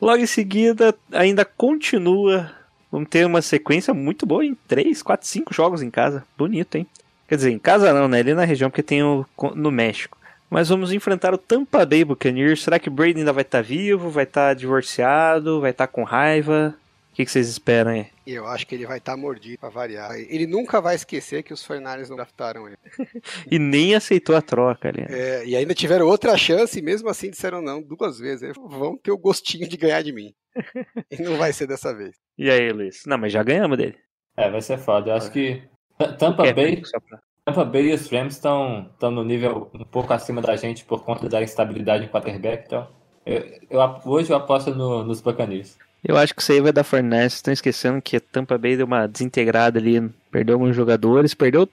logo 0.00 0.22
em 0.22 0.26
seguida, 0.26 0.94
ainda 1.12 1.44
continua. 1.44 2.50
Vamos 2.92 3.08
ter 3.08 3.24
uma 3.24 3.40
sequência 3.40 3.94
muito 3.94 4.26
boa 4.26 4.44
em 4.44 4.54
3, 4.68 5.02
4, 5.02 5.26
5 5.26 5.54
jogos 5.54 5.82
em 5.82 5.90
casa. 5.90 6.22
Bonito, 6.36 6.76
hein? 6.76 6.86
Quer 7.26 7.36
dizer, 7.36 7.50
em 7.50 7.58
casa 7.58 7.90
não, 7.94 8.06
né? 8.06 8.20
Ali 8.20 8.34
na 8.34 8.44
região, 8.44 8.68
porque 8.68 8.82
tem 8.82 9.02
o 9.02 9.24
no 9.54 9.70
México. 9.70 10.18
Mas 10.50 10.68
vamos 10.68 10.92
enfrentar 10.92 11.32
o 11.32 11.38
Tampa 11.38 11.86
Bay 11.86 12.04
Buccaneers. 12.04 12.62
Será 12.62 12.78
que 12.78 12.88
o 12.88 12.92
Brady 12.92 13.20
ainda 13.20 13.32
vai 13.32 13.40
estar 13.40 13.62
vivo? 13.62 14.10
Vai 14.10 14.24
estar 14.24 14.52
divorciado? 14.54 15.62
Vai 15.62 15.70
estar 15.70 15.86
com 15.86 16.02
raiva? 16.02 16.74
O 17.10 17.14
que, 17.14 17.24
que 17.24 17.30
vocês 17.30 17.48
esperam 17.48 17.92
aí? 17.92 18.06
Eu 18.26 18.46
acho 18.46 18.66
que 18.66 18.74
ele 18.74 18.86
vai 18.86 18.98
estar 18.98 19.16
mordido 19.16 19.58
pra 19.58 19.70
variar. 19.70 20.12
Ele 20.12 20.46
nunca 20.46 20.78
vai 20.78 20.94
esquecer 20.94 21.42
que 21.42 21.54
os 21.54 21.66
49ers 21.66 22.08
não 22.10 22.16
draftaram 22.16 22.66
ele. 22.66 22.76
E 23.50 23.58
nem 23.58 23.94
aceitou 23.94 24.36
a 24.36 24.42
troca 24.42 24.88
ali. 24.88 25.06
É, 25.08 25.42
e 25.46 25.56
ainda 25.56 25.74
tiveram 25.74 26.06
outra 26.06 26.36
chance 26.36 26.78
e 26.78 26.82
mesmo 26.82 27.08
assim 27.08 27.30
disseram 27.30 27.62
não 27.62 27.80
duas 27.80 28.18
vezes. 28.18 28.52
Vão 28.56 28.98
ter 28.98 29.10
o 29.10 29.18
gostinho 29.18 29.66
de 29.66 29.76
ganhar 29.78 30.02
de 30.02 30.12
mim. 30.12 30.34
E 31.10 31.22
não 31.22 31.36
vai 31.36 31.52
ser 31.52 31.66
dessa 31.66 31.94
vez. 31.94 32.16
E 32.38 32.50
aí, 32.50 32.72
Luiz? 32.72 33.04
Não, 33.06 33.18
mas 33.18 33.32
já 33.32 33.42
ganhamos 33.42 33.76
dele. 33.78 33.96
É, 34.36 34.50
vai 34.50 34.60
ser 34.62 34.78
foda. 34.78 35.10
Eu 35.10 35.16
acho 35.16 35.30
que 35.30 35.62
T- 35.98 36.12
Tampa 36.18 36.46
É, 36.46 36.52
Bay, 36.52 36.82
pra- 37.08 37.18
Tampa 37.44 37.64
Bay 37.64 37.90
e 37.90 37.94
os 37.94 38.08
Rams 38.10 38.34
estão 38.34 38.88
no 39.00 39.24
nível 39.24 39.70
um 39.74 39.84
pouco 39.84 40.12
acima 40.12 40.40
da 40.40 40.56
gente 40.56 40.84
por 40.84 41.04
conta 41.04 41.28
da 41.28 41.42
instabilidade 41.42 42.04
em 42.04 42.08
quarterback. 42.08 42.64
Então, 42.66 42.88
eu, 43.26 43.58
eu 43.70 43.80
hoje 44.06 44.30
eu 44.32 44.36
aposto 44.36 44.74
no- 44.74 45.04
nos 45.04 45.20
Buccaneers. 45.20 45.76
Eu 46.04 46.16
acho 46.16 46.34
que 46.34 46.42
isso 46.42 46.50
aí 46.52 46.60
vai 46.60 46.72
dar. 46.72 46.82
Vocês 46.84 47.34
estão 47.34 47.52
esquecendo 47.52 48.02
que 48.02 48.16
a 48.16 48.20
Tampa 48.20 48.58
Bay 48.58 48.76
deu 48.76 48.86
uma 48.86 49.06
desintegrada 49.06 49.78
ali. 49.78 50.00
Perdeu 50.30 50.54
alguns 50.56 50.74
jogadores. 50.74 51.32
Perdeu 51.34 51.68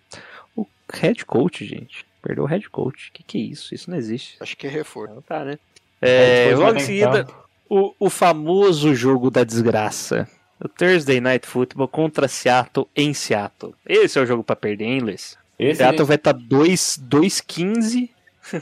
o 0.56 0.68
head 0.94 1.26
coach, 1.26 1.66
gente. 1.66 2.06
Perdeu 2.22 2.44
o 2.44 2.48
head 2.48 2.70
coach. 2.70 3.12
Que 3.12 3.24
que 3.24 3.38
é 3.38 3.42
isso? 3.42 3.74
Isso 3.74 3.90
não 3.90 3.98
existe. 3.98 4.38
Acho 4.40 4.56
que 4.56 4.68
é 4.68 4.70
reforço. 4.70 5.16
Não 5.16 5.22
tá, 5.22 5.44
né? 5.44 5.58
É, 6.02 6.50
Depois 6.50 6.60
logo 6.60 6.78
em 6.78 6.82
seguida, 6.82 7.26
campo. 7.26 7.49
O, 7.70 7.94
o 8.00 8.10
famoso 8.10 8.96
jogo 8.96 9.30
da 9.30 9.44
desgraça. 9.44 10.28
O 10.60 10.68
Thursday 10.68 11.22
Night 11.22 11.48
Football 11.48 11.88
contra 11.88 12.28
Seattle 12.28 12.88
em 12.94 13.14
Seattle. 13.14 13.74
Esse 13.88 14.20
é 14.20 14.22
o 14.22 14.26
jogo 14.26 14.44
pra 14.44 14.56
perder, 14.58 14.86
hein, 14.86 15.00
Luiz? 15.00 15.38
Esse 15.58 15.78
Seattle 15.78 16.06
vai 16.06 16.18
estar 16.18 16.34
2-15, 16.34 18.10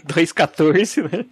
2-14, 0.06 1.12
né? 1.12 1.26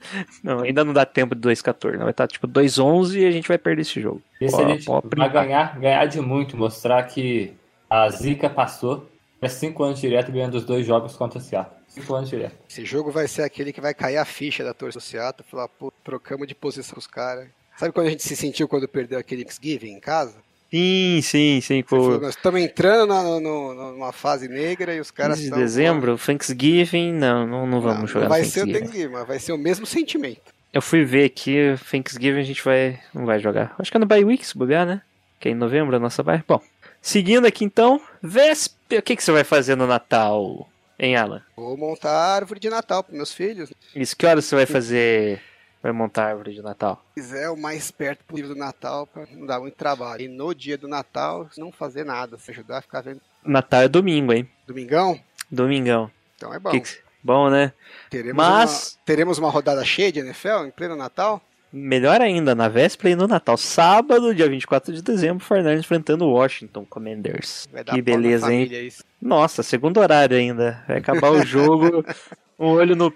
Não, 0.43 0.61
ainda 0.61 0.83
não 0.83 0.93
dá 0.93 1.05
tempo 1.05 1.35
de 1.35 1.41
2-14. 1.41 1.91
né? 1.91 1.97
Vai 1.99 2.11
estar 2.11 2.27
tipo 2.27 2.47
2-11 2.47 3.19
e 3.19 3.25
a 3.25 3.31
gente 3.31 3.47
vai 3.47 3.59
perder 3.59 3.81
esse 3.83 4.01
jogo. 4.01 4.21
A 4.41 4.45
gente 4.45 4.85
pode 4.85 5.01
vai 5.03 5.27
brincar. 5.29 5.29
ganhar, 5.29 5.79
ganhar 5.79 6.05
de 6.05 6.19
muito, 6.19 6.57
mostrar 6.57 7.03
que 7.03 7.53
a 7.89 8.09
Zica 8.09 8.49
passou. 8.49 9.07
É 9.41 9.47
cinco 9.47 9.83
anos 9.83 9.99
direto 9.99 10.31
ganhando 10.31 10.55
os 10.55 10.63
dois 10.63 10.85
jogos 10.85 11.15
contra 11.15 11.37
o 11.37 11.41
Seattle. 11.41 11.75
Cinco 11.87 12.15
anos 12.15 12.29
direto. 12.29 12.55
Esse 12.67 12.83
jogo 12.83 13.11
vai 13.11 13.27
ser 13.27 13.43
aquele 13.43 13.71
que 13.71 13.79
vai 13.81 13.93
cair 13.93 14.17
a 14.17 14.25
ficha 14.25 14.63
da 14.63 14.73
torcida 14.73 14.99
do 14.99 15.03
Seattle. 15.03 15.47
Falar, 15.47 15.67
pô, 15.67 15.93
trocamos 16.03 16.47
de 16.47 16.55
posição 16.55 16.95
com 16.95 16.99
os 16.99 17.07
caras. 17.07 17.47
Sabe 17.77 17.91
quando 17.91 18.07
a 18.07 18.09
gente 18.09 18.23
se 18.23 18.35
sentiu 18.35 18.67
quando 18.67 18.87
perdeu 18.87 19.19
aquele 19.19 19.43
Thanksgiving 19.43 19.91
em 19.91 19.99
casa? 19.99 20.35
Sim, 20.71 21.19
sim, 21.21 21.61
sim. 21.61 21.83
Pô, 21.83 22.17
Nós 22.17 22.35
estamos 22.35 22.59
entrando 22.59 23.07
na, 23.07 23.23
no- 23.39 23.73
numa 23.93 24.11
fase 24.11 24.47
negra 24.47 24.93
e 24.95 24.99
os 24.99 25.11
caras 25.11 25.37
15 25.37 25.49
de 25.51 25.55
dezembro, 25.55 26.17
Thanksgiving, 26.17 27.13
não, 27.13 27.45
não, 27.47 27.67
não 27.67 27.81
vamos 27.81 27.99
Não, 28.01 28.07
jogar 28.07 28.21
não 28.23 28.29
vai 28.29 28.43
ser 28.43 28.63
o 28.63 28.71
Thanksgiving. 28.71 29.11
Mas 29.13 29.27
vai 29.27 29.39
ser 29.39 29.51
o 29.53 29.57
mesmo 29.57 29.85
sentimento. 29.85 30.53
Eu 30.73 30.81
fui 30.81 31.05
ver 31.05 31.25
aqui, 31.25 31.75
Thanksgiving 31.89 32.39
a 32.39 32.43
gente 32.43 32.61
vai, 32.63 32.99
não 33.13 33.25
vai 33.25 33.39
jogar. 33.39 33.73
Acho 33.79 33.89
que 33.91 33.95
é 33.97 33.99
no 33.99 34.05
bye 34.05 34.25
week 34.25 34.45
se 34.45 34.57
bobear, 34.57 34.85
né? 34.85 35.01
Que 35.39 35.49
é 35.49 35.51
em 35.51 35.55
novembro 35.55 35.95
a 35.95 35.99
nossa 35.99 36.21
bye. 36.23 36.43
Bom, 36.45 36.61
seguindo 37.01 37.45
aqui 37.45 37.63
então, 37.63 38.01
véspera, 38.21 38.99
o 38.99 39.03
que, 39.03 39.15
que 39.15 39.23
você 39.23 39.31
vai 39.31 39.43
fazer 39.45 39.75
no 39.75 39.87
Natal, 39.87 40.67
hein, 40.99 41.15
Alan? 41.15 41.41
Vou 41.55 41.77
montar 41.77 42.11
a 42.11 42.35
árvore 42.35 42.59
de 42.59 42.69
Natal 42.69 43.03
para 43.03 43.15
meus 43.15 43.33
filhos. 43.33 43.69
Isso, 43.95 44.17
que 44.17 44.25
horas 44.25 44.43
você 44.43 44.55
vai 44.55 44.65
fazer 44.65 45.41
vai 45.85 45.91
montar 45.91 46.23
a 46.23 46.29
árvore 46.29 46.53
de 46.53 46.61
Natal? 46.61 47.03
quiser 47.13 47.49
o 47.49 47.55
mais 47.57 47.91
perto 47.91 48.23
possível 48.25 48.53
do 48.53 48.59
Natal 48.59 49.05
pra 49.05 49.25
não 49.31 49.45
dar 49.45 49.59
muito 49.59 49.75
trabalho. 49.75 50.21
E 50.23 50.27
no 50.27 50.53
dia 50.53 50.77
do 50.77 50.87
Natal, 50.87 51.47
não 51.57 51.71
fazer 51.71 52.03
nada, 52.03 52.37
se 52.37 52.49
ajudar 52.51 52.79
a 52.79 52.81
ficar 52.81 53.01
vendo. 53.01 53.21
Natal 53.43 53.81
é 53.83 53.87
domingo, 53.87 54.33
hein? 54.33 54.49
Domingão? 54.67 55.19
Domingão. 55.51 56.09
Então 56.35 56.53
é 56.53 56.59
bom. 56.59 56.71
Que 56.71 56.79
que- 56.81 57.05
Bom, 57.23 57.49
né? 57.49 57.71
Teremos, 58.09 58.35
Mas- 58.35 58.93
uma, 58.99 59.05
teremos 59.05 59.37
uma 59.39 59.49
rodada 59.49 59.83
cheia 59.83 60.11
de 60.11 60.19
NFL 60.19 60.65
em 60.67 60.71
pleno 60.71 60.95
Natal? 60.95 61.41
Melhor 61.73 62.21
ainda, 62.21 62.53
na 62.55 62.67
véspera 62.69 63.09
e 63.09 63.15
no 63.15 63.27
Natal. 63.27 63.57
Sábado, 63.57 64.33
dia 64.33 64.47
24 64.47 64.93
de 64.93 65.01
dezembro, 65.01 65.43
Fernandes 65.43 65.81
enfrentando 65.83 66.23
o 66.25 66.31
Washington 66.33 66.85
Commanders. 66.85 67.67
Vai 67.71 67.83
dar 67.83 67.93
Que 67.93 68.01
beleza, 68.01 68.53
hein? 68.53 68.69
isso. 68.85 69.03
Nossa, 69.21 69.61
segundo 69.63 69.99
horário 69.99 70.37
ainda. 70.37 70.83
Vai 70.87 70.97
acabar 70.99 71.31
o 71.31 71.43
jogo. 71.45 72.05
um 72.59 72.67
olho 72.67 72.95
no 72.95 73.11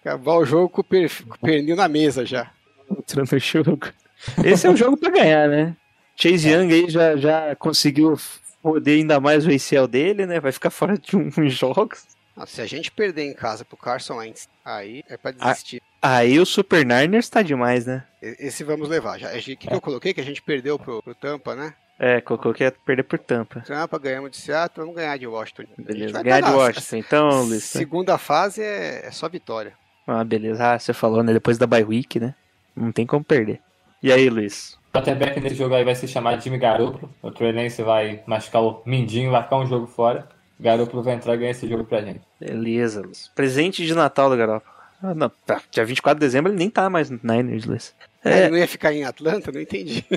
Acabar 0.00 0.34
o 0.36 0.44
jogo 0.44 0.68
com 0.68 0.80
o, 0.80 0.84
per... 0.84 1.10
com 1.26 1.34
o 1.34 1.38
pernil 1.38 1.76
na 1.76 1.88
mesa 1.88 2.24
já. 2.24 2.50
outro 2.88 3.22
no 3.30 3.38
jogo. 3.38 3.88
Esse 4.44 4.66
é 4.66 4.70
o 4.70 4.76
jogo 4.76 4.96
pra 4.96 5.10
ganhar, 5.10 5.48
né? 5.48 5.76
Chase 6.16 6.48
Young 6.50 6.72
aí 6.72 6.90
já, 6.90 7.16
já 7.16 7.56
conseguiu 7.56 8.16
foder 8.62 8.98
ainda 8.98 9.18
mais 9.20 9.46
o 9.46 9.50
ACL 9.50 9.86
dele, 9.86 10.26
né? 10.26 10.38
Vai 10.40 10.52
ficar 10.52 10.70
fora 10.70 10.98
de 10.98 11.16
um- 11.16 11.30
uns 11.38 11.52
jogos. 11.54 12.04
Ah, 12.36 12.46
se 12.46 12.60
a 12.62 12.66
gente 12.66 12.90
perder 12.90 13.24
em 13.24 13.34
casa 13.34 13.64
pro 13.64 13.76
Carson 13.76 14.16
Wentz, 14.16 14.48
aí 14.64 15.02
é 15.08 15.16
pra 15.16 15.32
Ah. 15.38 15.50
desistir. 15.52 15.82
Aí 16.02 16.38
o 16.38 16.46
Super 16.46 16.84
Niners 16.86 17.28
tá 17.28 17.42
demais, 17.42 17.84
né? 17.86 18.04
E- 18.22 18.36
Esse 18.46 18.64
vamos 18.64 18.88
levar. 18.88 19.18
Já, 19.18 19.28
o 19.30 19.40
que, 19.40 19.56
que 19.56 19.72
eu 19.74 19.80
coloquei? 19.80 20.14
Que 20.14 20.20
a 20.20 20.24
gente 20.24 20.40
perdeu 20.42 20.78
pro, 20.78 21.02
pro 21.02 21.14
Tampa, 21.14 21.54
né? 21.54 21.74
É, 21.98 22.18
colocou 22.22 22.54
que 22.54 22.64
ia 22.64 22.72
perder 22.72 23.02
por 23.02 23.18
tampa. 23.18 23.60
Tampa, 23.60 23.98
ganhamos 23.98 24.30
de 24.30 24.38
Seattle, 24.38 24.86
vamos 24.86 24.94
ganhar 24.94 25.18
de 25.18 25.26
Washington. 25.26 25.64
A 25.78 25.82
Beleza. 25.82 26.22
Ganhar 26.22 26.40
de 26.40 26.50
Washington, 26.50 26.96
então, 26.96 27.42
Luiz. 27.42 27.64
Segunda 27.64 28.16
fase 28.16 28.62
é, 28.62 29.02
é 29.06 29.10
só 29.10 29.28
vitória. 29.28 29.74
Ah, 30.12 30.24
beleza. 30.24 30.74
Ah, 30.74 30.78
você 30.78 30.92
falou, 30.92 31.22
né? 31.22 31.32
Depois 31.32 31.56
da 31.56 31.68
bye 31.68 31.84
week, 31.84 32.18
né? 32.18 32.34
Não 32.74 32.90
tem 32.90 33.06
como 33.06 33.22
perder. 33.22 33.60
E 34.02 34.12
aí, 34.12 34.28
Luiz? 34.28 34.76
O 34.88 34.92
quarterback 34.92 35.38
nesse 35.38 35.54
jogo 35.54 35.72
aí 35.72 35.84
vai 35.84 35.94
se 35.94 36.08
chamar 36.08 36.40
Jimmy 36.40 36.58
Garoppolo. 36.58 37.14
O 37.22 37.30
Trey 37.30 37.52
Lance 37.52 37.80
vai 37.80 38.20
machucar 38.26 38.60
o 38.60 38.82
Mindinho, 38.84 39.30
vai 39.30 39.42
ficar 39.44 39.58
um 39.58 39.66
jogo 39.66 39.86
fora. 39.86 40.28
O 40.58 40.62
Garoppolo 40.64 41.00
vai 41.00 41.14
entrar 41.14 41.34
e 41.34 41.38
ganhar 41.38 41.50
esse 41.52 41.68
jogo 41.68 41.84
pra 41.84 42.00
gente. 42.02 42.20
Beleza, 42.40 43.02
Luiz. 43.02 43.30
Presente 43.36 43.86
de 43.86 43.94
Natal 43.94 44.28
do 44.28 44.36
Garoppolo. 44.36 44.74
Ah, 45.00 45.14
não. 45.14 45.30
Tá. 45.46 45.62
Dia 45.70 45.84
24 45.84 46.18
de 46.18 46.26
dezembro 46.26 46.50
ele 46.50 46.58
nem 46.58 46.68
tá 46.68 46.90
mais 46.90 47.08
no 47.08 47.20
Niners, 47.22 47.64
Luiz. 47.64 47.94
É. 48.24 48.32
É, 48.32 48.40
Ele 48.40 48.50
não 48.50 48.58
ia 48.58 48.68
ficar 48.68 48.92
em 48.92 49.04
Atlanta? 49.04 49.52
Não 49.52 49.60
entendi. 49.60 50.04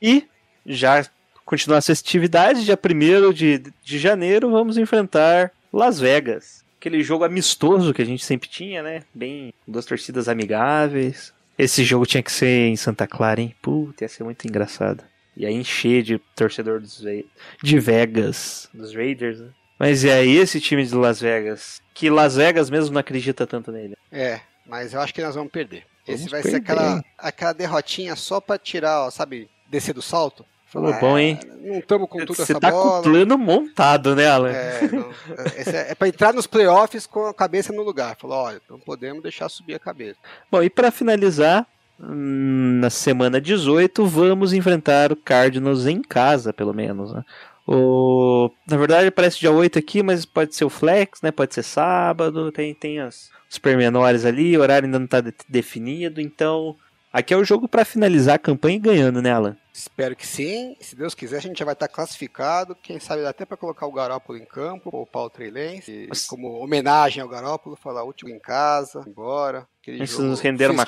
E 0.00 0.28
já 0.64 1.04
continuar 1.44 1.78
as 1.78 1.86
festividades, 1.86 2.64
dia 2.64 2.78
1 2.78 3.32
de, 3.32 3.58
de 3.82 3.98
janeiro, 3.98 4.48
vamos 4.48 4.78
enfrentar 4.78 5.50
Las 5.72 5.98
Vegas. 5.98 6.64
Aquele 6.78 7.02
jogo 7.02 7.24
amistoso 7.24 7.92
que 7.92 8.00
a 8.02 8.04
gente 8.04 8.24
sempre 8.24 8.48
tinha, 8.48 8.82
né? 8.82 9.02
Bem, 9.12 9.52
duas 9.66 9.84
torcidas 9.84 10.28
amigáveis. 10.28 11.34
Esse 11.58 11.82
jogo 11.82 12.06
tinha 12.06 12.22
que 12.22 12.30
ser 12.30 12.68
em 12.68 12.76
Santa 12.76 13.06
Clara, 13.06 13.40
hein? 13.40 13.54
Puta, 13.60 14.04
ia 14.04 14.08
ser 14.08 14.22
muito 14.22 14.46
engraçado. 14.46 15.02
Ia 15.36 15.50
encher 15.50 16.02
de 16.04 16.18
torcedor 16.36 16.80
dos 16.80 17.02
de 17.62 17.78
Vegas, 17.80 18.68
dos 18.72 18.94
Raiders, 18.94 19.40
né? 19.40 19.50
Mas 19.78 20.02
e 20.04 20.10
aí, 20.10 20.36
esse 20.36 20.60
time 20.60 20.84
de 20.84 20.94
Las 20.94 21.20
Vegas? 21.20 21.80
Que 21.94 22.10
Las 22.10 22.36
Vegas 22.36 22.70
mesmo 22.70 22.92
não 22.92 23.00
acredita 23.00 23.46
tanto 23.46 23.70
nele. 23.72 23.96
É, 24.10 24.40
mas 24.66 24.92
eu 24.92 25.00
acho 25.00 25.14
que 25.14 25.22
nós 25.22 25.34
vamos 25.34 25.52
perder. 25.52 25.84
Vamos 26.06 26.20
Esse 26.20 26.30
vai 26.30 26.42
ser 26.42 26.60
perder. 26.60 26.72
aquela, 26.72 27.04
aquela 27.16 27.52
derrotinha 27.52 28.16
só 28.16 28.40
pra 28.40 28.58
tirar, 28.58 29.06
ó, 29.06 29.10
sabe, 29.10 29.48
descer 29.68 29.94
do 29.94 30.02
salto. 30.02 30.44
Pô, 30.72 30.92
bom, 31.00 31.18
hein? 31.18 31.38
Não 31.62 31.78
estamos 31.78 32.08
com 32.08 32.18
tudo 32.18 32.34
Você 32.34 32.42
essa 32.42 32.60
tá 32.60 32.70
bola. 32.70 32.82
com 32.82 32.98
o 32.98 33.02
plano 33.02 33.38
montado, 33.38 34.14
né, 34.14 34.26
Alan? 34.28 34.50
É, 34.50 34.88
não, 34.92 35.10
esse 35.56 35.74
é, 35.74 35.92
é 35.92 35.94
pra 35.94 36.08
entrar 36.08 36.34
nos 36.34 36.46
playoffs 36.46 37.06
com 37.06 37.26
a 37.26 37.34
cabeça 37.34 37.72
no 37.72 37.82
lugar. 37.82 38.16
Falou, 38.16 38.36
olha, 38.36 38.60
não 38.68 38.78
podemos 38.78 39.22
deixar 39.22 39.48
subir 39.48 39.74
a 39.74 39.78
cabeça. 39.78 40.18
Bom, 40.50 40.62
e 40.62 40.68
para 40.68 40.90
finalizar, 40.90 41.66
hum, 41.98 42.78
na 42.80 42.90
semana 42.90 43.40
18, 43.40 44.04
vamos 44.06 44.52
enfrentar 44.52 45.10
o 45.10 45.16
Cardinals 45.16 45.86
em 45.86 46.02
casa, 46.02 46.52
pelo 46.52 46.74
menos. 46.74 47.14
Né? 47.14 47.24
O... 47.66 48.50
Na 48.66 48.76
verdade, 48.76 49.10
parece 49.10 49.40
dia 49.40 49.50
8 49.50 49.78
aqui, 49.78 50.02
mas 50.02 50.26
pode 50.26 50.54
ser 50.54 50.66
o 50.66 50.70
flex, 50.70 51.22
né? 51.22 51.30
Pode 51.30 51.54
ser 51.54 51.62
sábado, 51.62 52.52
tem, 52.52 52.74
tem 52.74 53.00
as, 53.00 53.30
os 53.50 53.58
pormenores 53.58 54.26
ali, 54.26 54.56
o 54.56 54.60
horário 54.60 54.86
ainda 54.86 54.98
não 54.98 55.06
está 55.06 55.22
definido, 55.48 56.20
então 56.20 56.76
aqui 57.12 57.32
é 57.32 57.36
o 57.36 57.44
jogo 57.44 57.68
para 57.68 57.84
finalizar 57.84 58.36
a 58.36 58.38
campanha 58.38 58.76
e 58.76 58.80
ganhando, 58.80 59.20
né, 59.22 59.30
Alan? 59.32 59.56
Espero 59.72 60.16
que 60.16 60.26
sim. 60.26 60.76
Se 60.80 60.96
Deus 60.96 61.14
quiser, 61.14 61.36
a 61.36 61.40
gente 61.40 61.58
já 61.58 61.64
vai 61.64 61.74
estar 61.74 61.88
classificado. 61.88 62.74
Quem 62.74 62.98
sabe 62.98 63.22
dá 63.22 63.30
até 63.30 63.44
para 63.44 63.56
colocar 63.56 63.86
o 63.86 63.92
Garópolo 63.92 64.38
em 64.38 64.44
campo, 64.44 64.90
ou 64.92 65.02
o 65.02 65.06
Paulo 65.06 65.30
Trailense, 65.30 66.06
Mas- 66.08 66.26
como 66.26 66.62
homenagem 66.62 67.22
ao 67.22 67.28
Garópolo, 67.28 67.76
falar 67.76 68.04
último 68.04 68.30
em 68.30 68.40
casa, 68.40 69.04
embora. 69.06 69.68
Aquele 69.80 70.04
jogo 70.04 70.24
nos 70.24 70.40
renderam 70.40 70.74
uma-. 70.74 70.84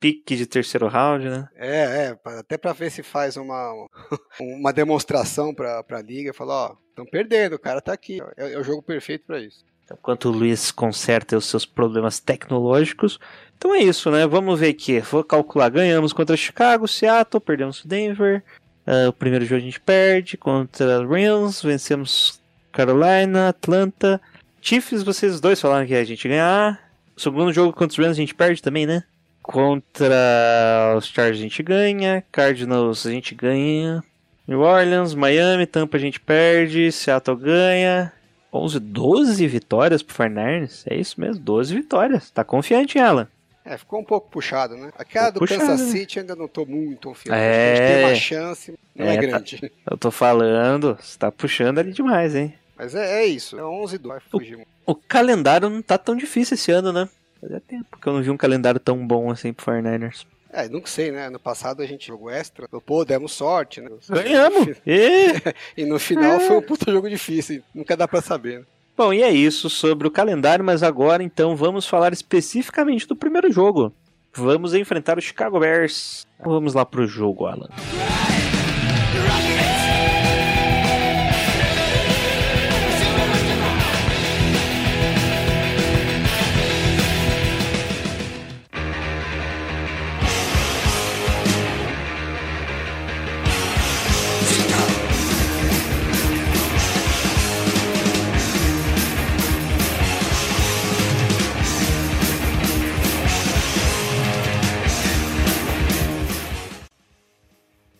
Pique 0.00 0.36
de 0.36 0.46
terceiro 0.46 0.86
round, 0.88 1.30
né? 1.30 1.48
É, 1.56 2.16
é, 2.26 2.38
até 2.38 2.58
para 2.58 2.72
ver 2.74 2.90
se 2.90 3.02
faz 3.02 3.36
uma, 3.36 3.72
uma 4.38 4.72
demonstração 4.72 5.54
para 5.54 5.82
a 5.88 6.02
liga, 6.02 6.34
falar, 6.34 6.72
ó, 6.72 6.76
estão 6.90 7.06
perdendo, 7.06 7.54
o 7.54 7.58
cara 7.58 7.80
tá 7.80 7.92
aqui, 7.92 8.20
é, 8.36 8.52
é 8.52 8.58
o 8.58 8.62
jogo 8.64 8.82
perfeito 8.82 9.24
para 9.26 9.40
isso. 9.40 9.64
Então, 9.84 9.96
Enquanto 10.00 10.26
o 10.26 10.32
Luiz 10.32 10.70
conserta 10.70 11.36
os 11.36 11.46
seus 11.46 11.66
problemas 11.66 12.18
tecnológicos. 12.18 13.18
Então 13.56 13.74
é 13.74 13.78
isso, 13.78 14.10
né? 14.10 14.26
Vamos 14.26 14.58
ver 14.58 14.70
aqui. 14.70 15.00
Vou 15.00 15.22
calcular. 15.22 15.70
Ganhamos 15.70 16.12
contra 16.12 16.36
Chicago, 16.36 16.88
Seattle, 16.88 17.40
perdemos 17.40 17.84
Denver. 17.84 18.42
Ah, 18.86 19.08
o 19.08 19.12
primeiro 19.12 19.44
jogo 19.44 19.60
a 19.60 19.64
gente 19.64 19.80
perde 19.80 20.36
contra 20.36 21.06
Rams, 21.06 21.62
vencemos 21.62 22.40
Carolina, 22.72 23.48
Atlanta. 23.48 24.20
Chiefs, 24.60 25.02
vocês 25.02 25.40
dois 25.40 25.60
falaram 25.60 25.86
que 25.86 25.94
a 25.94 26.04
gente 26.04 26.28
ganhar. 26.28 26.80
O 27.16 27.20
segundo 27.20 27.52
jogo 27.52 27.72
contra 27.72 27.92
os 27.92 27.98
Rams 27.98 28.16
a 28.16 28.20
gente 28.20 28.34
perde 28.34 28.62
também, 28.62 28.86
né? 28.86 29.04
Contra 29.42 30.94
os 30.96 31.06
Chargers 31.06 31.38
a 31.38 31.42
gente 31.42 31.62
ganha. 31.62 32.24
Cardinals 32.32 33.06
a 33.06 33.10
gente 33.10 33.34
ganha. 33.34 34.02
New 34.46 34.60
Orleans, 34.60 35.14
Miami, 35.14 35.66
Tampa 35.66 35.96
a 35.96 36.00
gente 36.00 36.18
perde. 36.18 36.90
Seattle 36.90 37.36
ganha. 37.36 38.12
11, 38.54 38.78
12 38.80 39.46
vitórias 39.48 40.02
pro 40.02 40.14
Fernandes? 40.14 40.84
É 40.88 40.94
isso 40.96 41.20
mesmo, 41.20 41.42
12 41.42 41.74
vitórias. 41.74 42.30
Tá 42.30 42.44
confiante, 42.44 42.98
Alan? 42.98 43.26
É, 43.64 43.78
ficou 43.78 43.98
um 43.98 44.04
pouco 44.04 44.28
puxado, 44.30 44.76
né? 44.76 44.92
Aquela 44.98 45.30
do 45.30 45.40
Puxado, 45.40 45.60
Kansas 45.62 45.80
né? 45.86 45.92
City 45.92 46.18
ainda 46.20 46.36
não 46.36 46.46
tô 46.46 46.66
muito 46.66 47.08
confiante. 47.08 47.38
É. 47.38 47.72
A 47.72 47.76
gente 47.76 47.86
tem 47.96 48.04
uma 48.04 48.14
chance, 48.14 48.74
não 48.94 49.06
é, 49.06 49.08
É, 49.08 49.14
tá- 49.16 49.20
grande. 49.22 49.72
Eu 49.90 49.96
tô 49.96 50.10
falando, 50.10 50.96
você 51.00 51.18
tá 51.18 51.32
puxando 51.32 51.78
ali 51.78 51.90
demais, 51.92 52.34
hein? 52.34 52.52
Mas 52.76 52.94
é, 52.94 53.22
é 53.22 53.26
isso, 53.26 53.58
é 53.58 53.64
11 53.64 53.96
2 53.98 54.20
vai 54.20 54.30
fugir. 54.30 54.56
muito. 54.56 54.68
O 54.84 54.94
calendário 54.94 55.70
não 55.70 55.80
tá 55.80 55.96
tão 55.96 56.14
difícil 56.14 56.54
esse 56.56 56.70
ano, 56.70 56.92
né? 56.92 57.08
Fazia 57.40 57.60
tempo 57.60 57.98
que 57.98 58.06
eu 58.06 58.12
não 58.12 58.22
vi 58.22 58.30
um 58.30 58.36
calendário 58.36 58.78
tão 58.78 59.06
bom 59.06 59.30
assim 59.30 59.52
pro 59.52 59.64
49ers. 59.64 60.26
É, 60.56 60.68
nunca 60.68 60.86
sei, 60.86 61.10
né? 61.10 61.28
No 61.28 61.38
passado 61.40 61.82
a 61.82 61.86
gente 61.86 62.06
jogou 62.06 62.30
extra, 62.30 62.68
pô, 62.68 63.04
demos 63.04 63.32
sorte, 63.32 63.80
né? 63.80 63.90
Ganhamos! 64.08 64.76
E... 64.86 65.32
E 65.76 65.84
no 65.84 65.98
final 65.98 66.36
É. 66.36 66.40
foi 66.40 66.56
um 66.56 66.62
puta 66.62 66.90
jogo 66.92 67.08
difícil, 67.10 67.60
nunca 67.74 67.96
dá 67.96 68.06
pra 68.06 68.22
saber. 68.22 68.60
Né? 68.60 68.64
Bom, 68.96 69.12
e 69.12 69.22
é 69.22 69.30
isso 69.32 69.68
sobre 69.68 70.06
o 70.06 70.10
calendário, 70.10 70.64
mas 70.64 70.84
agora 70.84 71.22
então 71.24 71.56
vamos 71.56 71.86
falar 71.86 72.12
especificamente 72.12 73.08
do 73.08 73.16
primeiro 73.16 73.50
jogo. 73.50 73.92
Vamos 74.32 74.74
enfrentar 74.74 75.18
o 75.18 75.20
Chicago 75.22 75.58
Bears. 75.58 76.24
Vamos 76.44 76.74
lá 76.74 76.84
pro 76.86 77.04
jogo, 77.06 77.46
Alan. 77.46 77.68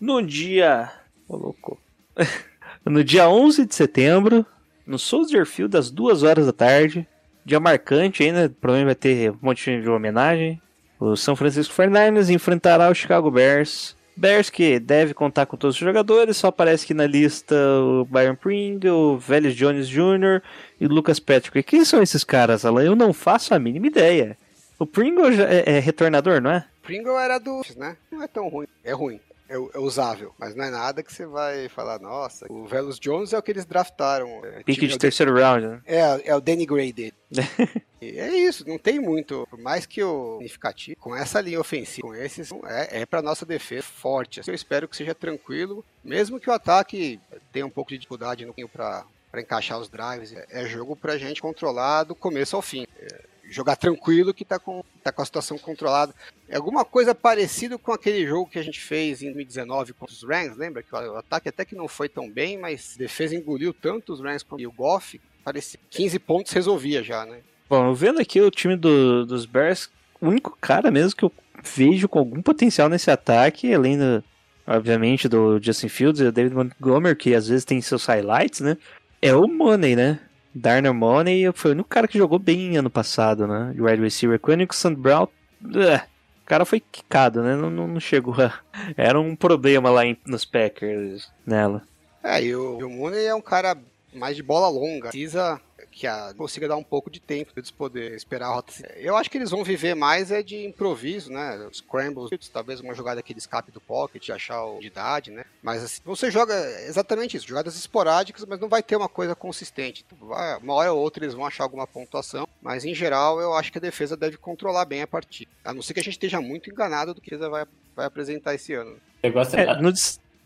No 0.05 0.21
dia. 0.21 0.91
Ô, 1.27 1.35
louco. 1.35 1.81
no 2.85 3.03
dia 3.03 3.27
11 3.27 3.65
de 3.65 3.75
setembro, 3.75 4.45
no 4.87 4.99
Soldier 4.99 5.47
Field, 5.47 5.75
às 5.79 5.91
2 5.91 6.23
horas 6.23 6.45
da 6.45 6.53
tarde. 6.53 7.09
Dia 7.43 7.59
marcante 7.59 8.23
ainda, 8.23 8.55
provavelmente 8.61 8.87
vai 8.87 8.95
ter 8.95 9.31
um 9.31 9.39
monte 9.41 9.81
de 9.81 9.89
homenagem. 9.89 10.61
O 11.01 11.17
São 11.17 11.35
Francisco 11.35 11.75
49ers 11.75 12.29
enfrentará 12.29 12.91
o 12.91 12.95
Chicago 12.95 13.31
Bears. 13.31 13.97
Bears 14.15 14.51
que 14.51 14.79
deve 14.79 15.15
contar 15.15 15.47
com 15.47 15.57
todos 15.57 15.75
os 15.75 15.81
jogadores, 15.81 16.37
só 16.37 16.49
aparece 16.49 16.85
aqui 16.85 16.93
na 16.93 17.07
lista 17.07 17.57
o 17.57 18.05
Byron 18.05 18.37
Pringle, 18.37 19.15
o 19.15 19.19
Velhos 19.19 19.55
Jones 19.55 19.89
Jr. 19.89 20.43
e 20.79 20.85
o 20.85 20.91
Lucas 20.91 21.19
Patrick. 21.19 21.63
Quem 21.63 21.83
são 21.83 22.03
esses 22.03 22.23
caras, 22.23 22.67
Alan? 22.67 22.85
Eu 22.85 22.95
não 22.95 23.15
faço 23.15 23.55
a 23.55 23.59
mínima 23.59 23.87
ideia. 23.87 24.37
O 24.79 24.85
Pringle 24.85 25.31
é, 25.31 25.79
é 25.79 25.79
retornador, 25.79 26.43
não 26.43 26.51
é? 26.51 26.67
Pringle 26.83 27.19
era 27.19 27.39
do, 27.39 27.63
né? 27.79 27.97
Não 28.13 28.23
é 28.23 28.27
tão 28.27 28.49
ruim, 28.49 28.67
é 28.85 28.93
ruim. 28.93 29.19
É, 29.49 29.55
é 29.55 29.79
usável, 29.79 30.35
mas 30.39 30.55
não 30.55 30.65
é 30.65 30.71
nada 30.71 31.03
que 31.03 31.13
você 31.13 31.27
vai 31.27 31.69
falar, 31.69 31.99
nossa, 31.99 32.47
o 32.51 32.67
Velos 32.67 32.99
Jones 32.99 33.33
é 33.33 33.39
o 33.39 33.43
que 33.43 33.51
eles 33.51 33.65
draftaram. 33.65 34.45
É, 34.45 34.63
Pique 34.63 34.87
de 34.87 34.99
terceiro 34.99 35.35
round, 35.35 35.67
né? 35.67 35.81
é, 35.87 36.31
é 36.31 36.37
o 36.37 36.41
Danny 36.41 36.67
Gray 36.67 36.93
dele. 36.93 37.15
É 38.07 38.29
isso, 38.37 38.69
não 38.69 38.77
tem 38.77 39.01
muito. 39.01 39.47
Por 39.49 39.59
mais 39.59 39.87
que 39.87 40.03
o 40.05 40.35
significativo, 40.35 41.01
com 41.01 41.17
essa 41.17 41.41
linha 41.41 41.59
ofensiva, 41.59 42.07
com 42.07 42.15
esses, 42.15 42.53
é, 42.67 43.01
é 43.01 43.07
para 43.07 43.23
nossa 43.23 43.47
defesa 43.47 43.85
forte. 43.85 44.43
Eu 44.47 44.55
espero 44.55 44.87
que 44.87 44.95
seja 44.95 45.15
tranquilo, 45.15 45.83
mesmo 46.05 46.39
que 46.39 46.51
o 46.51 46.53
ataque 46.53 47.19
tenha 47.51 47.65
um 47.65 47.71
pouco 47.71 47.89
de 47.89 47.97
dificuldade 47.97 48.45
no 48.45 48.53
para 48.69 49.07
para 49.35 49.41
encaixar 49.41 49.81
os 49.81 49.89
drives. 49.89 50.33
É, 50.33 50.47
é 50.51 50.67
jogo 50.67 50.95
pra 50.95 51.19
gente 51.19 51.43
controlar 51.43 52.05
do 52.05 52.15
começo 52.15 52.55
ao 52.55 52.63
fim. 52.63 52.87
É, 52.97 53.23
jogar 53.51 53.77
tranquilo 53.77 54.33
que 54.35 54.45
tá 54.45 54.59
com, 54.59 54.83
tá 55.03 55.13
com 55.13 55.23
a 55.23 55.25
situação 55.25 55.57
controlada. 55.59 56.15
É 56.49 56.57
alguma 56.57 56.85
coisa 56.85 57.15
parecido 57.15 57.79
com 57.79 57.93
aquele 57.93 58.27
jogo 58.27 58.49
que 58.51 58.59
a 58.59 58.63
gente 58.63 58.81
fez 58.81 59.23
em 59.23 59.27
2019 59.27 59.93
contra 59.93 60.15
os 60.15 60.23
Rams, 60.23 60.57
lembra? 60.57 60.83
Que 60.83 60.95
o 60.95 61.17
ataque 61.17 61.49
até 61.49 61.65
que 61.65 61.75
não 61.75 61.87
foi 61.89 62.09
tão 62.09 62.29
bem, 62.31 62.59
mas 62.59 62.95
a 62.97 62.99
defesa 62.99 63.35
engoliu 63.35 63.73
tanto 63.73 64.13
os 64.13 64.21
Rams 64.21 64.43
como 64.43 64.67
o 64.67 64.73
Goff, 64.73 65.21
parecia 65.45 65.79
15 65.91 66.19
pontos 66.19 66.53
resolvia 66.53 67.03
já, 67.03 67.25
né? 67.27 67.39
Bom, 67.69 67.93
vendo 67.95 68.21
aqui 68.21 68.41
o 68.41 68.51
time 68.51 68.77
do- 68.77 69.25
dos 69.27 69.47
Bears, 69.47 69.91
o 70.21 70.29
único 70.29 70.57
cara 70.61 70.91
mesmo 70.91 71.17
que 71.17 71.25
eu 71.25 71.33
vejo 71.63 72.09
com 72.09 72.19
algum 72.19 72.43
potencial 72.43 72.89
nesse 72.89 73.11
ataque, 73.11 73.73
além 73.73 73.97
do, 73.99 74.23
obviamente, 74.67 75.29
do 75.29 75.59
Justin 75.63 75.89
Fields 75.89 76.21
e 76.21 76.25
do 76.25 76.33
David 76.33 76.55
Montgomery, 76.55 77.17
que 77.17 77.35
às 77.35 77.49
vezes 77.49 77.65
tem 77.65 77.81
seus 77.81 78.05
highlights, 78.07 78.61
né? 78.61 78.77
É 79.21 79.35
o 79.35 79.47
Money, 79.49 79.97
né? 79.97 80.21
Darnell 80.55 80.95
Money 80.95 81.51
foi 81.55 81.71
o 81.73 81.75
único 81.75 81.89
cara 81.89 82.07
que 82.09 82.19
jogou 82.19 82.39
bem 82.39 82.77
ano 82.77 82.91
passado, 82.91 83.47
né? 83.47 83.73
De 83.75 83.83
wide 83.83 84.03
receiver. 84.03 84.41
O 84.43 84.73
Sam 84.75 84.95
Brown, 84.95 85.27
ugh, 85.65 86.01
o 86.43 86.47
cara 86.47 86.65
foi 86.65 86.81
quicado, 86.81 87.43
né? 87.43 87.57
Não, 87.57 87.71
não, 87.71 87.89
não 87.89 88.01
chegou 88.01 88.35
a... 88.41 88.53
Era 88.97 89.19
um 89.21 89.35
problema 89.35 89.91
lá 89.91 90.05
em- 90.07 90.17
nos 90.27 90.45
Packers, 90.45 91.31
nela. 91.47 91.83
É, 92.23 92.43
e 92.43 92.55
o, 92.55 92.81
e 92.81 92.85
o 92.85 92.91
Mooney 92.91 93.25
é 93.27 93.35
um 93.35 93.41
cara 93.41 93.77
mais 94.15 94.37
de 94.37 94.43
bola 94.43 94.69
longa. 94.69 95.09
Precisa 95.09 95.61
que 95.95 96.09
a, 96.09 96.35
consiga 96.37 96.67
dar 96.67 96.77
um 96.77 96.83
pouco 96.83 97.09
de 97.09 97.21
tempo 97.21 97.53
para 97.53 97.61
eles 97.61 97.71
poderem 97.71 98.17
esperar 98.17 98.47
a 98.49 98.55
rota. 98.55 98.73
Eu 98.97 99.17
acho 99.17 99.31
que 99.31 99.39
eles 99.39 99.51
vão 99.51 99.63
viver 99.63 99.95
mais 99.95 100.33
é 100.33 100.43
de 100.43 100.67
improviso, 100.67 101.33
né? 101.33 101.69
Scrambles, 101.73 102.31
talvez 102.53 102.81
uma 102.81 102.95
jogada 102.95 103.23
que 103.23 103.33
ele 103.33 103.39
escape 103.39 103.71
do 103.71 103.81
pocket, 103.81 104.29
achar 104.31 104.65
o 104.65 104.81
de 104.81 104.89
idade, 104.89 105.31
né? 105.31 105.45
Mas 105.63 105.85
assim, 105.85 106.01
você 106.05 106.31
joga 106.33 106.53
exatamente 106.83 107.37
isso, 107.37 107.47
jogadas 107.47 107.77
esporádicas, 107.77 108.45
mas 108.45 108.59
não 108.59 108.69
vai 108.69 108.83
ter 108.83 108.97
uma 108.97 109.09
coisa 109.09 109.37
consistente. 109.37 110.05
Então, 110.05 110.29
vai- 110.29 110.59
uma 110.59 110.75
hora 110.75 110.93
ou 110.93 111.01
outra 111.01 111.25
eles 111.25 111.35
vão 111.35 111.47
achar 111.47 111.63
alguma 111.63 111.87
pontuação, 111.87 112.47
mas 112.61 112.85
em 112.85 112.95
geral 112.95 113.41
eu 113.41 113.55
acho 113.55 113.71
que 113.71 113.79
a 113.79 113.81
defesa 113.81 114.17
deve 114.17 114.37
controlar 114.37 114.85
bem 114.85 115.03
a 115.03 115.07
partida. 115.07 115.51
A 115.65 115.73
não 115.73 115.81
ser 115.81 115.95
que 115.95 116.01
a 116.01 116.03
gente 116.03 116.15
esteja 116.15 116.41
muito 116.41 116.71
enganado 116.71 117.15
do 117.15 117.21
que 117.21 117.33
a 117.33 117.37
defesa 117.37 117.49
vai, 117.51 117.65
vai 117.95 118.07
apresentar 118.07 118.55
esse 118.55 118.75
ano. 118.75 118.91
O 118.93 119.27
negócio 119.27 119.59
É, 119.59 119.81
no 119.81 119.93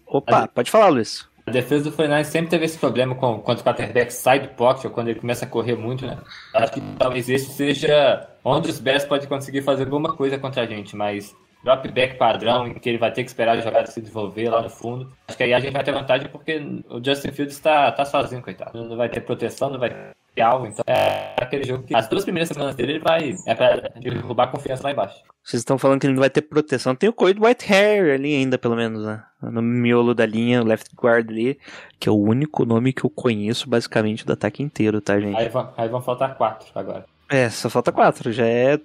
Opa, 0.06 0.46
pode 0.48 0.70
falar, 0.70 0.88
Luiz. 0.88 1.26
A 1.48 1.50
defesa 1.50 1.84
do 1.84 1.96
49 1.96 2.24
sempre 2.24 2.50
teve 2.50 2.66
esse 2.66 2.76
problema 2.76 3.14
com, 3.14 3.38
quando 3.38 3.60
o 3.60 3.64
quarterback 3.64 4.12
sai 4.12 4.38
do 4.38 4.48
pocket 4.48 4.84
ou 4.84 4.90
quando 4.90 5.08
ele 5.08 5.18
começa 5.18 5.46
a 5.46 5.48
correr 5.48 5.74
muito, 5.74 6.06
né? 6.06 6.18
Acho 6.52 6.74
que 6.74 6.80
talvez 6.98 7.26
esse 7.30 7.50
seja 7.52 8.28
onde 8.44 8.68
os 8.68 8.78
Bears 8.78 9.06
podem 9.06 9.26
conseguir 9.26 9.62
fazer 9.62 9.84
alguma 9.84 10.12
coisa 10.12 10.38
contra 10.38 10.62
a 10.62 10.66
gente, 10.66 10.94
mas 10.94 11.34
drop 11.64 11.90
back 11.90 12.16
padrão, 12.16 12.66
em 12.66 12.74
que 12.74 12.86
ele 12.86 12.98
vai 12.98 13.10
ter 13.10 13.24
que 13.24 13.30
esperar 13.30 13.56
a 13.56 13.60
jogada 13.62 13.86
se 13.86 13.98
desenvolver 13.98 14.50
lá 14.50 14.60
no 14.60 14.68
fundo. 14.68 15.10
Acho 15.26 15.38
que 15.38 15.44
aí 15.44 15.54
a 15.54 15.58
gente 15.58 15.72
vai 15.72 15.82
ter 15.82 15.92
vantagem 15.92 16.28
porque 16.28 16.60
o 16.90 17.02
Justin 17.02 17.32
Fields 17.32 17.56
está 17.56 17.90
tá 17.92 18.04
sozinho, 18.04 18.42
coitado. 18.42 18.84
Não 18.84 18.96
vai 18.96 19.08
ter 19.08 19.22
proteção, 19.22 19.70
não 19.70 19.78
vai 19.78 19.88
ter 19.88 20.17
algo, 20.40 20.66
então 20.66 20.84
é 20.86 21.34
aquele 21.40 21.64
jogo 21.64 21.84
que 21.84 21.94
as 21.94 22.08
duas 22.08 22.24
primeiras 22.24 22.48
semanas 22.48 22.74
dele 22.74 22.92
ele 22.92 22.98
vai 23.00 23.34
é 23.46 23.54
pra 23.54 23.90
derrubar 24.00 24.44
a 24.44 24.48
confiança 24.48 24.82
lá 24.82 24.92
embaixo. 24.92 25.22
Vocês 25.42 25.60
estão 25.60 25.78
falando 25.78 26.00
que 26.00 26.06
ele 26.06 26.14
não 26.14 26.20
vai 26.20 26.28
ter 26.28 26.42
proteção. 26.42 26.94
Tem 26.94 27.08
o 27.08 27.12
Coid 27.12 27.40
White 27.40 27.72
Hair 27.72 28.14
ali 28.14 28.34
ainda, 28.34 28.58
pelo 28.58 28.76
menos, 28.76 29.04
né? 29.04 29.22
No 29.40 29.62
miolo 29.62 30.14
da 30.14 30.26
linha, 30.26 30.60
o 30.60 30.66
left 30.66 30.90
guard 30.94 31.30
ali, 31.30 31.58
que 31.98 32.08
é 32.08 32.12
o 32.12 32.18
único 32.18 32.66
nome 32.66 32.92
que 32.92 33.04
eu 33.04 33.10
conheço, 33.10 33.68
basicamente, 33.68 34.26
do 34.26 34.32
ataque 34.34 34.62
inteiro, 34.62 35.00
tá, 35.00 35.18
gente? 35.18 35.36
Aí 35.36 35.48
vão, 35.48 35.72
aí 35.76 35.88
vão 35.88 36.02
faltar 36.02 36.36
quatro 36.36 36.68
agora. 36.74 37.06
É, 37.30 37.48
só 37.48 37.70
falta 37.70 37.90
quatro. 37.90 38.30
Já 38.30 38.46
é. 38.46 38.78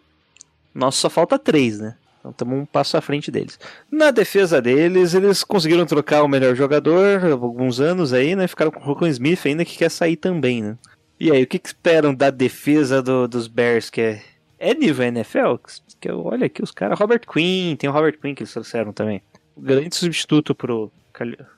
Nossa, 0.73 0.99
só 0.99 1.09
falta 1.09 1.37
três, 1.37 1.79
né? 1.79 1.95
Então 2.23 2.31
estamos 2.31 2.57
um 2.57 2.65
passo 2.65 2.95
à 2.95 3.01
frente 3.01 3.29
deles. 3.29 3.59
Na 3.91 4.09
defesa 4.09 4.61
deles, 4.61 5.13
eles 5.13 5.43
conseguiram 5.43 5.85
trocar 5.85 6.23
o 6.23 6.27
melhor 6.29 6.55
jogador 6.55 7.25
há 7.25 7.31
alguns 7.33 7.81
anos 7.81 8.13
aí, 8.13 8.33
né? 8.33 8.47
Ficaram 8.47 8.71
com 8.71 8.79
o 8.79 8.83
Rocco 8.83 9.05
Smith 9.07 9.45
ainda 9.45 9.65
que 9.65 9.77
quer 9.77 9.91
sair 9.91 10.15
também, 10.15 10.61
né? 10.61 10.77
E 11.23 11.31
aí, 11.31 11.43
o 11.43 11.47
que, 11.47 11.57
que 11.57 11.67
esperam 11.67 12.13
da 12.13 12.29
defesa 12.29 13.01
do- 13.01 13.27
dos 13.29 13.47
Bears, 13.47 13.89
que 13.89 14.01
é, 14.01 14.21
é 14.59 14.73
nível 14.73 15.05
NFL? 15.05 15.55
Que 16.01 16.11
eu, 16.11 16.25
olha 16.25 16.47
aqui 16.47 16.61
os 16.61 16.71
caras, 16.71 16.99
Robert 16.99 17.21
Quinn, 17.25 17.77
tem 17.77 17.89
o 17.89 17.93
Robert 17.93 18.19
Quinn 18.19 18.35
que 18.35 18.43
eles 18.43 18.51
trouxeram 18.51 18.91
também. 18.91 19.21
O 19.55 19.61
grande 19.61 19.95
substituto 19.95 20.53
pro 20.53 20.91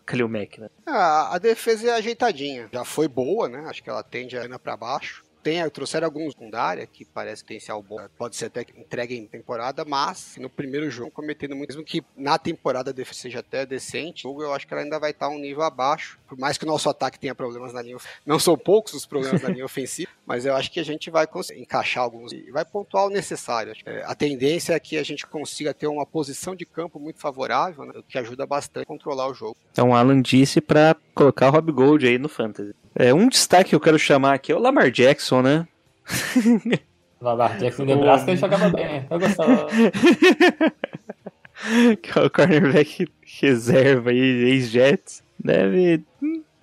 Khalil 0.06 0.30
Mack, 0.30 0.60
né? 0.60 0.70
Ah, 0.86 1.34
a 1.34 1.40
defesa 1.40 1.88
é 1.88 1.94
ajeitadinha. 1.96 2.70
Já 2.72 2.86
foi 2.86 3.08
boa, 3.08 3.50
né? 3.50 3.66
Acho 3.68 3.82
que 3.82 3.90
ela 3.90 4.04
tende 4.04 4.38
a 4.38 4.46
ir 4.46 4.60
para 4.60 4.78
baixo. 4.78 5.25
Tem, 5.46 5.70
trouxeram 5.70 6.08
alguns 6.08 6.34
secundária 6.34 6.88
que 6.88 7.06
parece 7.06 7.44
potencial 7.44 7.84
bom. 7.84 8.00
Pode 8.18 8.36
ser 8.36 8.46
até 8.46 8.64
que 8.64 8.80
entregue 8.80 9.16
em 9.16 9.28
temporada, 9.28 9.86
mas 9.86 10.38
no 10.40 10.50
primeiro 10.50 10.90
jogo 10.90 11.12
cometendo 11.12 11.56
muito. 11.56 11.70
Mesmo 11.70 11.84
que 11.84 12.04
na 12.18 12.40
temporada 12.40 12.92
seja 13.14 13.42
até 13.42 13.64
decente, 13.64 14.26
o 14.26 14.32
jogo 14.32 14.42
eu 14.42 14.54
acho 14.56 14.66
que 14.66 14.74
ela 14.74 14.82
ainda 14.82 14.98
vai 14.98 15.12
estar 15.12 15.30
um 15.30 15.38
nível 15.38 15.62
abaixo. 15.62 16.18
Por 16.28 16.36
mais 16.36 16.58
que 16.58 16.64
o 16.64 16.68
nosso 16.68 16.90
ataque 16.90 17.20
tenha 17.20 17.36
problemas 17.36 17.74
na 17.74 17.84
linha. 17.84 17.96
Não 18.26 18.40
são 18.40 18.58
poucos 18.58 18.96
os 18.96 19.06
problemas 19.06 19.44
na 19.44 19.50
linha 19.50 19.64
ofensiva, 19.70 20.10
mas 20.26 20.48
eu 20.48 20.56
acho 20.56 20.72
que 20.72 20.80
a 20.80 20.84
gente 20.84 21.12
vai 21.12 21.28
conseguir 21.28 21.62
encaixar 21.62 22.04
alguns 22.04 22.32
e 22.32 22.50
vai 22.50 22.66
pontuar 22.66 23.06
o 23.06 23.12
necessário. 23.12 23.74
É, 23.86 24.04
A 24.04 24.16
tendência 24.16 24.74
é 24.74 24.80
que 24.80 24.98
a 24.98 25.04
gente 25.04 25.28
consiga 25.28 25.76
ter 25.76 25.86
uma 25.86 26.08
posição 26.08 26.56
de 26.56 26.66
campo 26.66 27.00
muito 27.00 27.20
favorável, 27.20 27.86
né? 27.86 27.94
o 27.96 28.02
que 28.02 28.18
ajuda 28.18 28.48
bastante 28.48 28.82
a 28.82 28.88
controlar 28.88 29.28
o 29.28 29.34
jogo. 29.36 29.58
Então, 29.72 29.92
o 29.92 29.94
Alan 29.94 30.24
disse 30.24 30.60
pra 30.60 30.96
colocar 31.14 31.50
o 31.50 31.52
Rob 31.52 31.72
Gold 31.72 32.08
aí 32.08 32.18
no 32.18 32.28
Fantasy. 32.28 32.74
É, 32.96 33.14
um 33.14 33.28
destaque 33.28 33.72
que 33.72 33.76
eu 33.76 33.80
quero 33.80 34.00
chamar 34.00 34.34
aqui 34.34 34.52
é 34.52 34.56
o 34.56 34.60
Lamar 34.60 34.90
Jackson, 34.90 35.42
né? 35.42 35.68
Lamar 37.20 37.58
Jackson 37.58 37.84
em 37.84 37.88
Nebraska 37.88 38.32
ele 38.32 38.40
jogava 38.40 38.70
bem, 38.70 39.06
eu 39.10 39.20
gostava. 39.20 39.68
que 42.02 42.18
é 42.18 42.22
o 42.22 42.30
cornerback 42.30 43.08
reserva 43.40 44.12
aí, 44.12 44.20
ex-Jets, 44.20 45.24
deve. 45.38 46.04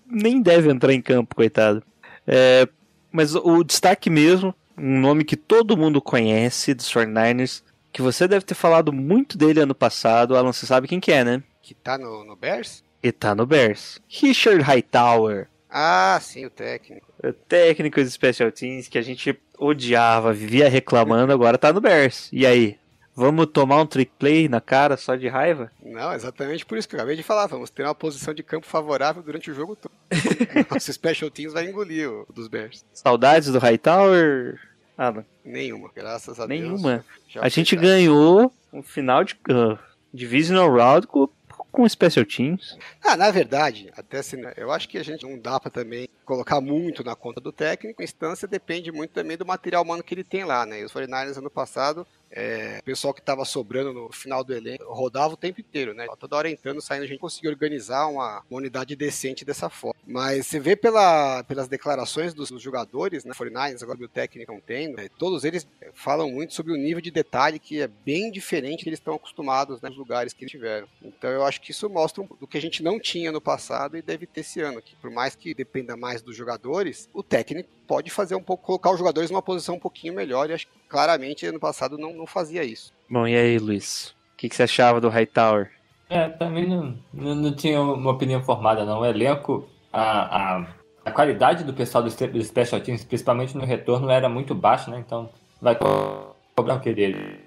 nem 0.06 0.40
deve 0.40 0.70
entrar 0.70 0.92
em 0.92 1.02
campo, 1.02 1.34
coitado. 1.34 1.82
É, 2.26 2.66
mas 3.10 3.34
o 3.34 3.62
destaque 3.62 4.08
mesmo, 4.08 4.54
um 4.78 5.00
nome 5.00 5.24
que 5.24 5.36
todo 5.36 5.76
mundo 5.76 6.00
conhece 6.00 6.72
dos 6.72 6.90
49ers, 6.92 7.62
que 7.92 8.00
você 8.00 8.26
deve 8.26 8.44
ter 8.44 8.54
falado 8.54 8.92
muito 8.92 9.36
dele 9.36 9.60
ano 9.60 9.74
passado, 9.74 10.36
Alan, 10.36 10.52
você 10.52 10.64
sabe 10.64 10.88
quem 10.88 11.00
que 11.00 11.12
é, 11.12 11.22
né? 11.22 11.42
Que 11.60 11.74
tá 11.74 11.98
no, 11.98 12.24
no 12.24 12.34
Bears? 12.34 12.82
E 13.02 13.12
tá 13.12 13.34
no 13.34 13.44
Bears. 13.44 14.00
Richard 14.08 14.62
Hightower. 14.62 15.48
Ah, 15.74 16.18
sim, 16.20 16.44
o 16.44 16.50
técnico. 16.50 17.06
O 17.24 17.32
técnico 17.32 18.02
de 18.02 18.10
Special 18.10 18.52
Teams 18.52 18.88
que 18.88 18.98
a 18.98 19.02
gente 19.02 19.38
odiava, 19.58 20.32
vivia 20.32 20.68
reclamando, 20.68 21.32
agora 21.32 21.56
tá 21.56 21.72
no 21.72 21.80
Bears. 21.80 22.28
E 22.32 22.44
aí? 22.46 22.78
Vamos 23.14 23.46
tomar 23.46 23.80
um 23.80 23.86
trick 23.86 24.10
play 24.18 24.48
na 24.48 24.60
cara 24.60 24.96
só 24.96 25.14
de 25.14 25.28
raiva? 25.28 25.70
Não, 25.84 26.12
exatamente 26.14 26.64
por 26.64 26.78
isso 26.78 26.88
que 26.88 26.94
eu 26.94 26.98
acabei 26.98 27.14
de 27.16 27.22
falar. 27.22 27.46
Vamos 27.46 27.68
ter 27.68 27.82
uma 27.82 27.94
posição 27.94 28.32
de 28.32 28.42
campo 28.42 28.66
favorável 28.66 29.22
durante 29.22 29.50
o 29.50 29.54
jogo 29.54 29.76
todo. 29.76 29.92
Nosso 30.70 30.90
Special 30.92 31.30
Teams 31.30 31.52
vai 31.52 31.66
engolir 31.68 32.10
o 32.10 32.26
dos 32.32 32.48
Bears. 32.48 32.84
Saudades 32.94 33.48
do 33.52 33.58
Hightower? 33.58 34.58
Alan, 34.96 35.24
Nenhuma, 35.44 35.90
graças 35.94 36.38
a 36.38 36.46
Deus. 36.46 36.60
nenhuma. 36.60 37.04
A 37.36 37.48
gente 37.48 37.74
ganhou 37.76 38.52
um 38.72 38.82
final 38.82 39.24
de 39.24 39.34
uh, 39.50 39.78
Divisional 40.12 40.70
Round 40.72 41.06
com, 41.06 41.28
com 41.72 41.88
Special 41.88 42.24
Teams. 42.26 42.76
Ah, 43.02 43.16
na 43.16 43.30
verdade, 43.30 43.90
até 43.96 44.18
assim, 44.18 44.36
né, 44.36 44.52
eu 44.56 44.70
acho 44.70 44.88
que 44.88 44.98
a 44.98 45.02
gente 45.02 45.24
não 45.24 45.38
dá 45.38 45.58
pra 45.58 45.70
também 45.70 46.06
colocar 46.24 46.60
muito 46.60 47.02
na 47.02 47.16
conta 47.16 47.40
do 47.40 47.50
técnico. 47.50 48.02
A 48.02 48.04
instância 48.04 48.46
depende 48.46 48.92
muito 48.92 49.10
também 49.10 49.36
do 49.36 49.46
material 49.46 49.82
humano 49.82 50.02
que 50.02 50.14
ele 50.14 50.22
tem 50.22 50.44
lá, 50.44 50.66
né? 50.66 50.80
E 50.80 50.84
os 50.84 50.92
49ers 50.92 51.38
ano 51.38 51.50
passado, 51.50 52.06
é, 52.32 52.78
o 52.80 52.84
pessoal 52.84 53.12
que 53.12 53.20
tava 53.20 53.44
sobrando 53.44 53.92
no 53.92 54.10
final 54.10 54.42
do 54.42 54.54
elenco 54.54 54.84
rodava 54.92 55.34
o 55.34 55.36
tempo 55.36 55.60
inteiro, 55.60 55.94
né? 55.94 56.06
Toda 56.18 56.36
hora 56.36 56.50
entrando, 56.50 56.80
saindo, 56.80 57.04
a 57.04 57.06
gente 57.06 57.18
conseguiu 57.18 57.50
organizar 57.50 58.06
uma, 58.06 58.42
uma 58.50 58.58
unidade 58.58 58.96
decente 58.96 59.44
dessa 59.44 59.68
forma. 59.68 60.00
Mas 60.06 60.46
você 60.46 60.58
vê 60.58 60.74
pela, 60.74 61.44
pelas 61.44 61.68
declarações 61.68 62.32
dos, 62.32 62.50
dos 62.50 62.62
jogadores, 62.62 63.24
né? 63.24 63.32
49ers, 63.34 63.82
agora 63.82 64.02
o 64.02 64.08
técnico 64.08 64.52
não 64.52 64.60
tem, 64.60 64.94
é, 64.98 65.08
todos 65.18 65.44
eles 65.44 65.66
falam 65.94 66.30
muito 66.30 66.54
sobre 66.54 66.72
o 66.72 66.76
nível 66.76 67.00
de 67.00 67.10
detalhe 67.10 67.58
que 67.58 67.80
é 67.80 67.86
bem 67.86 68.30
diferente 68.30 68.82
que 68.82 68.88
eles 68.88 68.98
estão 68.98 69.14
acostumados 69.14 69.80
né, 69.80 69.88
nos 69.88 69.98
lugares 69.98 70.32
que 70.32 70.44
eles 70.44 70.50
tiveram. 70.50 70.88
Então 71.02 71.30
eu 71.30 71.44
acho 71.44 71.60
que 71.60 71.70
isso 71.70 71.88
mostra 71.88 72.24
do 72.40 72.46
que 72.46 72.56
a 72.58 72.60
gente 72.60 72.82
não 72.82 72.98
tinha 72.98 73.30
no 73.30 73.40
passado 73.40 73.96
e 73.96 74.02
deve 74.02 74.26
ter 74.26 74.40
esse 74.40 74.60
ano. 74.60 74.80
Que 74.80 74.96
por 74.96 75.10
mais 75.10 75.34
que 75.34 75.54
dependa 75.54 75.96
mais 75.96 76.22
dos 76.22 76.36
jogadores, 76.36 77.08
o 77.12 77.22
técnico 77.22 77.68
pode 77.86 78.10
fazer 78.10 78.34
um 78.34 78.42
pouco, 78.42 78.64
colocar 78.64 78.90
os 78.90 78.98
jogadores 78.98 79.30
numa 79.30 79.42
posição 79.42 79.74
um 79.74 79.80
pouquinho 79.80 80.14
melhor. 80.14 80.48
E 80.48 80.54
acho 80.54 80.66
que 80.66 80.72
claramente 80.92 81.46
ano 81.46 81.58
passado 81.58 81.96
não, 81.96 82.12
não 82.12 82.26
fazia 82.26 82.62
isso. 82.62 82.92
Bom, 83.08 83.26
e 83.26 83.34
aí, 83.34 83.58
Luiz? 83.58 84.14
O 84.34 84.36
que, 84.36 84.48
que 84.50 84.54
você 84.54 84.64
achava 84.64 85.00
do 85.00 85.08
Hightower? 85.08 85.70
É, 86.10 86.28
também 86.28 86.68
não, 86.68 86.98
não, 87.14 87.34
não 87.34 87.56
tinha 87.56 87.80
uma 87.80 88.10
opinião 88.10 88.42
formada, 88.42 88.84
não. 88.84 89.00
O 89.00 89.06
elenco, 89.06 89.66
a, 89.90 90.58
a, 90.58 90.66
a 91.06 91.10
qualidade 91.10 91.64
do 91.64 91.72
pessoal 91.72 92.04
do, 92.04 92.10
Spe- 92.10 92.28
do 92.28 92.44
Special 92.44 92.78
Teams, 92.82 93.04
principalmente 93.04 93.56
no 93.56 93.64
retorno, 93.64 94.10
era 94.10 94.28
muito 94.28 94.54
baixa, 94.54 94.90
né? 94.90 94.98
Então 94.98 95.30
vai 95.62 95.74
co- 95.74 96.36
cobrar 96.54 96.74
o 96.74 96.80
que 96.80 96.92
dele? 96.92 97.40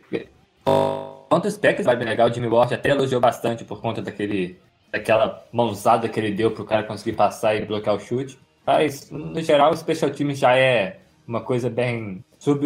Contra 1.29 1.47
os 1.47 1.57
Packers 1.57 1.85
vai 1.85 1.95
bem 1.95 2.07
legal, 2.07 2.29
o 2.29 2.33
Jimmy 2.33 2.47
Ward 2.47 2.73
até 2.73 2.89
elogiou 2.89 3.21
bastante 3.21 3.63
por 3.63 3.79
conta 3.79 4.01
daquele, 4.01 4.57
daquela 4.91 5.45
mãozada 5.53 6.09
que 6.09 6.19
ele 6.19 6.31
deu 6.31 6.49
pro 6.49 6.65
cara 6.65 6.83
conseguir 6.83 7.13
passar 7.15 7.55
e 7.55 7.65
bloquear 7.65 7.95
o 7.95 7.99
chute. 7.99 8.39
Mas, 8.65 9.11
no 9.11 9.39
geral, 9.41 9.71
o 9.71 9.77
Special 9.77 10.09
Teams 10.09 10.39
já 10.39 10.57
é 10.57 10.99
uma 11.27 11.41
coisa 11.41 11.69
bem 11.69 12.23
sub, 12.39 12.65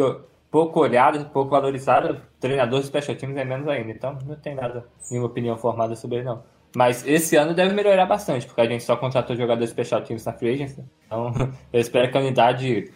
pouco 0.51 0.79
olhada, 0.79 1.23
pouco 1.25 1.51
valorizada. 1.51 2.13
O 2.13 2.39
treinador 2.39 2.79
de 2.79 2.88
Special 2.88 3.17
Teams 3.17 3.38
é 3.38 3.45
menos 3.45 3.67
ainda, 3.67 3.91
então 3.91 4.17
não 4.25 4.35
tem 4.35 4.55
nada, 4.55 4.85
nenhuma 5.09 5.27
opinião 5.27 5.57
formada 5.57 5.95
sobre 5.95 6.17
ele 6.17 6.25
não. 6.25 6.43
Mas 6.75 7.05
esse 7.07 7.35
ano 7.35 7.53
deve 7.53 7.73
melhorar 7.73 8.05
bastante, 8.05 8.45
porque 8.45 8.62
a 8.62 8.65
gente 8.65 8.83
só 8.83 8.95
contratou 8.95 9.35
jogadores 9.35 9.71
special 9.71 10.03
teams 10.03 10.23
na 10.23 10.33
free 10.33 10.53
agency. 10.53 10.83
Então, 11.05 11.33
eu 11.73 11.79
espero 11.79 12.12
que 12.12 12.17
a 12.17 12.21
unidade, 12.21 12.91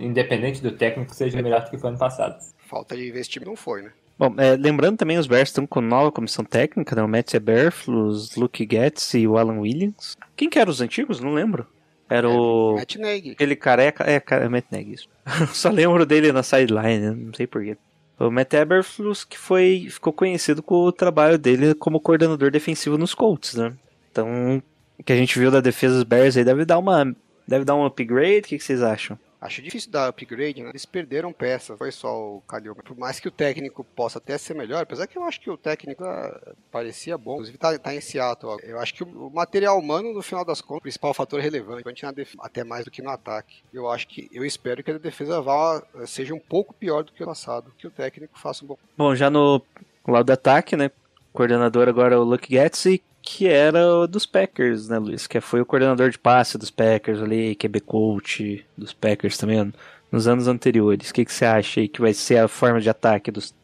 independente 0.00 0.62
do 0.62 0.72
técnico, 0.72 1.14
seja 1.14 1.40
melhor 1.42 1.62
do 1.62 1.70
que 1.70 1.78
foi 1.78 1.90
ano 1.90 1.98
passado. 1.98 2.38
Falta 2.66 2.96
de 2.96 3.08
investimento 3.08 3.50
não 3.50 3.56
foi, 3.56 3.82
né? 3.82 3.92
Bom, 4.16 4.32
é, 4.38 4.56
lembrando 4.56 4.96
também, 4.96 5.18
os 5.18 5.26
Bears 5.26 5.48
estão 5.48 5.66
com 5.66 5.80
nova 5.80 6.10
comissão 6.12 6.44
técnica, 6.44 6.94
né? 6.94 7.02
O 7.02 7.08
Matt 7.08 7.34
Eberflus, 7.34 8.36
Luke 8.36 8.66
Getz 8.70 9.12
e 9.14 9.26
o 9.26 9.36
Alan 9.36 9.58
Williams. 9.58 10.16
Quem 10.36 10.48
que 10.48 10.58
eram 10.58 10.70
os 10.70 10.80
antigos? 10.80 11.20
Não 11.20 11.34
lembro. 11.34 11.66
Era 12.08 12.28
o... 12.28 12.74
Matt 12.74 12.96
Nagy. 12.96 13.30
Aquele 13.30 13.56
careca... 13.56 14.04
É, 14.04 14.22
é 14.28 14.48
Matt 14.48 14.66
Nagy, 14.70 14.92
isso. 14.92 15.08
Só 15.52 15.70
lembro 15.70 16.04
dele 16.04 16.32
na 16.32 16.42
sideline, 16.42 16.98
né? 16.98 17.10
não 17.16 17.34
sei 17.34 17.46
porquê. 17.46 17.76
O 18.18 18.30
Matt 18.30 18.52
Eberflus 18.54 19.24
que 19.24 19.38
foi, 19.38 19.88
ficou 19.90 20.12
conhecido 20.12 20.62
com 20.62 20.76
o 20.76 20.92
trabalho 20.92 21.36
dele 21.36 21.74
como 21.74 22.00
coordenador 22.00 22.50
defensivo 22.50 22.96
nos 22.96 23.14
Colts, 23.14 23.54
né? 23.54 23.72
Então, 24.10 24.62
o 24.98 25.02
que 25.02 25.12
a 25.12 25.16
gente 25.16 25.36
viu 25.38 25.50
da 25.50 25.60
defesa 25.60 25.94
dos 25.94 26.04
Bears 26.04 26.36
aí 26.36 26.44
deve 26.44 26.64
dar 26.64 26.78
uma 26.78 27.14
deve 27.46 27.64
dar 27.64 27.74
um 27.74 27.84
upgrade, 27.84 28.38
o 28.38 28.42
que, 28.42 28.58
que 28.58 28.64
vocês 28.64 28.82
acham? 28.82 29.18
Acho 29.44 29.60
difícil 29.60 29.90
dar 29.90 30.08
upgrade, 30.08 30.62
né? 30.62 30.70
Eles 30.70 30.86
perderam 30.86 31.30
peças, 31.30 31.76
foi 31.76 31.92
só 31.92 32.36
o 32.36 32.40
Calil. 32.48 32.74
Por 32.74 32.96
mais 32.96 33.20
que 33.20 33.28
o 33.28 33.30
técnico 33.30 33.84
possa 33.84 34.16
até 34.16 34.38
ser 34.38 34.54
melhor, 34.54 34.82
apesar 34.82 35.06
que 35.06 35.18
eu 35.18 35.22
acho 35.22 35.38
que 35.38 35.50
o 35.50 35.58
técnico 35.58 36.02
ah, 36.02 36.54
parecia 36.72 37.18
bom, 37.18 37.34
inclusive 37.34 37.58
tá, 37.58 37.78
tá 37.78 37.94
em 37.94 38.00
Seattle. 38.00 38.56
Eu 38.62 38.80
acho 38.80 38.94
que 38.94 39.04
o 39.04 39.28
material 39.28 39.78
humano, 39.78 40.14
no 40.14 40.22
final 40.22 40.46
das 40.46 40.62
contas, 40.62 40.78
o 40.78 40.82
principal 40.82 41.12
fator 41.12 41.40
relevante, 41.40 42.06
até 42.38 42.64
mais 42.64 42.86
do 42.86 42.90
que 42.90 43.02
no 43.02 43.10
ataque. 43.10 43.62
Eu 43.70 43.90
acho 43.90 44.08
que, 44.08 44.30
eu 44.32 44.46
espero 44.46 44.82
que 44.82 44.90
a 44.90 44.96
defesa 44.96 45.42
vá, 45.42 45.82
seja 46.06 46.32
um 46.32 46.40
pouco 46.40 46.72
pior 46.72 47.04
do 47.04 47.12
que 47.12 47.22
o 47.22 47.26
passado, 47.26 47.70
que 47.76 47.86
o 47.86 47.90
técnico 47.90 48.38
faça 48.38 48.64
um 48.64 48.68
bom. 48.68 48.78
Bom, 48.96 49.14
já 49.14 49.28
no 49.28 49.60
lado 50.08 50.24
do 50.24 50.32
ataque, 50.32 50.74
né? 50.74 50.90
coordenador 51.34 51.88
agora 51.88 52.14
é 52.14 52.18
o 52.18 52.22
Luke 52.22 52.48
Getz, 52.48 52.86
que 53.24 53.48
era 53.48 54.06
dos 54.06 54.26
Packers, 54.26 54.88
né, 54.88 54.98
Luiz? 54.98 55.26
Que 55.26 55.40
foi 55.40 55.60
o 55.60 55.66
coordenador 55.66 56.10
de 56.10 56.18
passe 56.18 56.58
dos 56.58 56.70
Packers 56.70 57.22
ali, 57.22 57.54
QB 57.54 57.80
coach 57.80 58.66
dos 58.76 58.92
Packers 58.92 59.38
também 59.38 59.72
nos 60.12 60.28
anos 60.28 60.46
anteriores. 60.46 61.08
O 61.08 61.14
que, 61.14 61.24
que 61.24 61.32
você 61.32 61.46
acha 61.46 61.80
aí 61.80 61.88
que 61.88 62.02
vai 62.02 62.12
ser 62.12 62.38
a 62.38 62.48
forma 62.48 62.80
de 62.80 62.90
ataque 62.90 63.30
dos, 63.30 63.54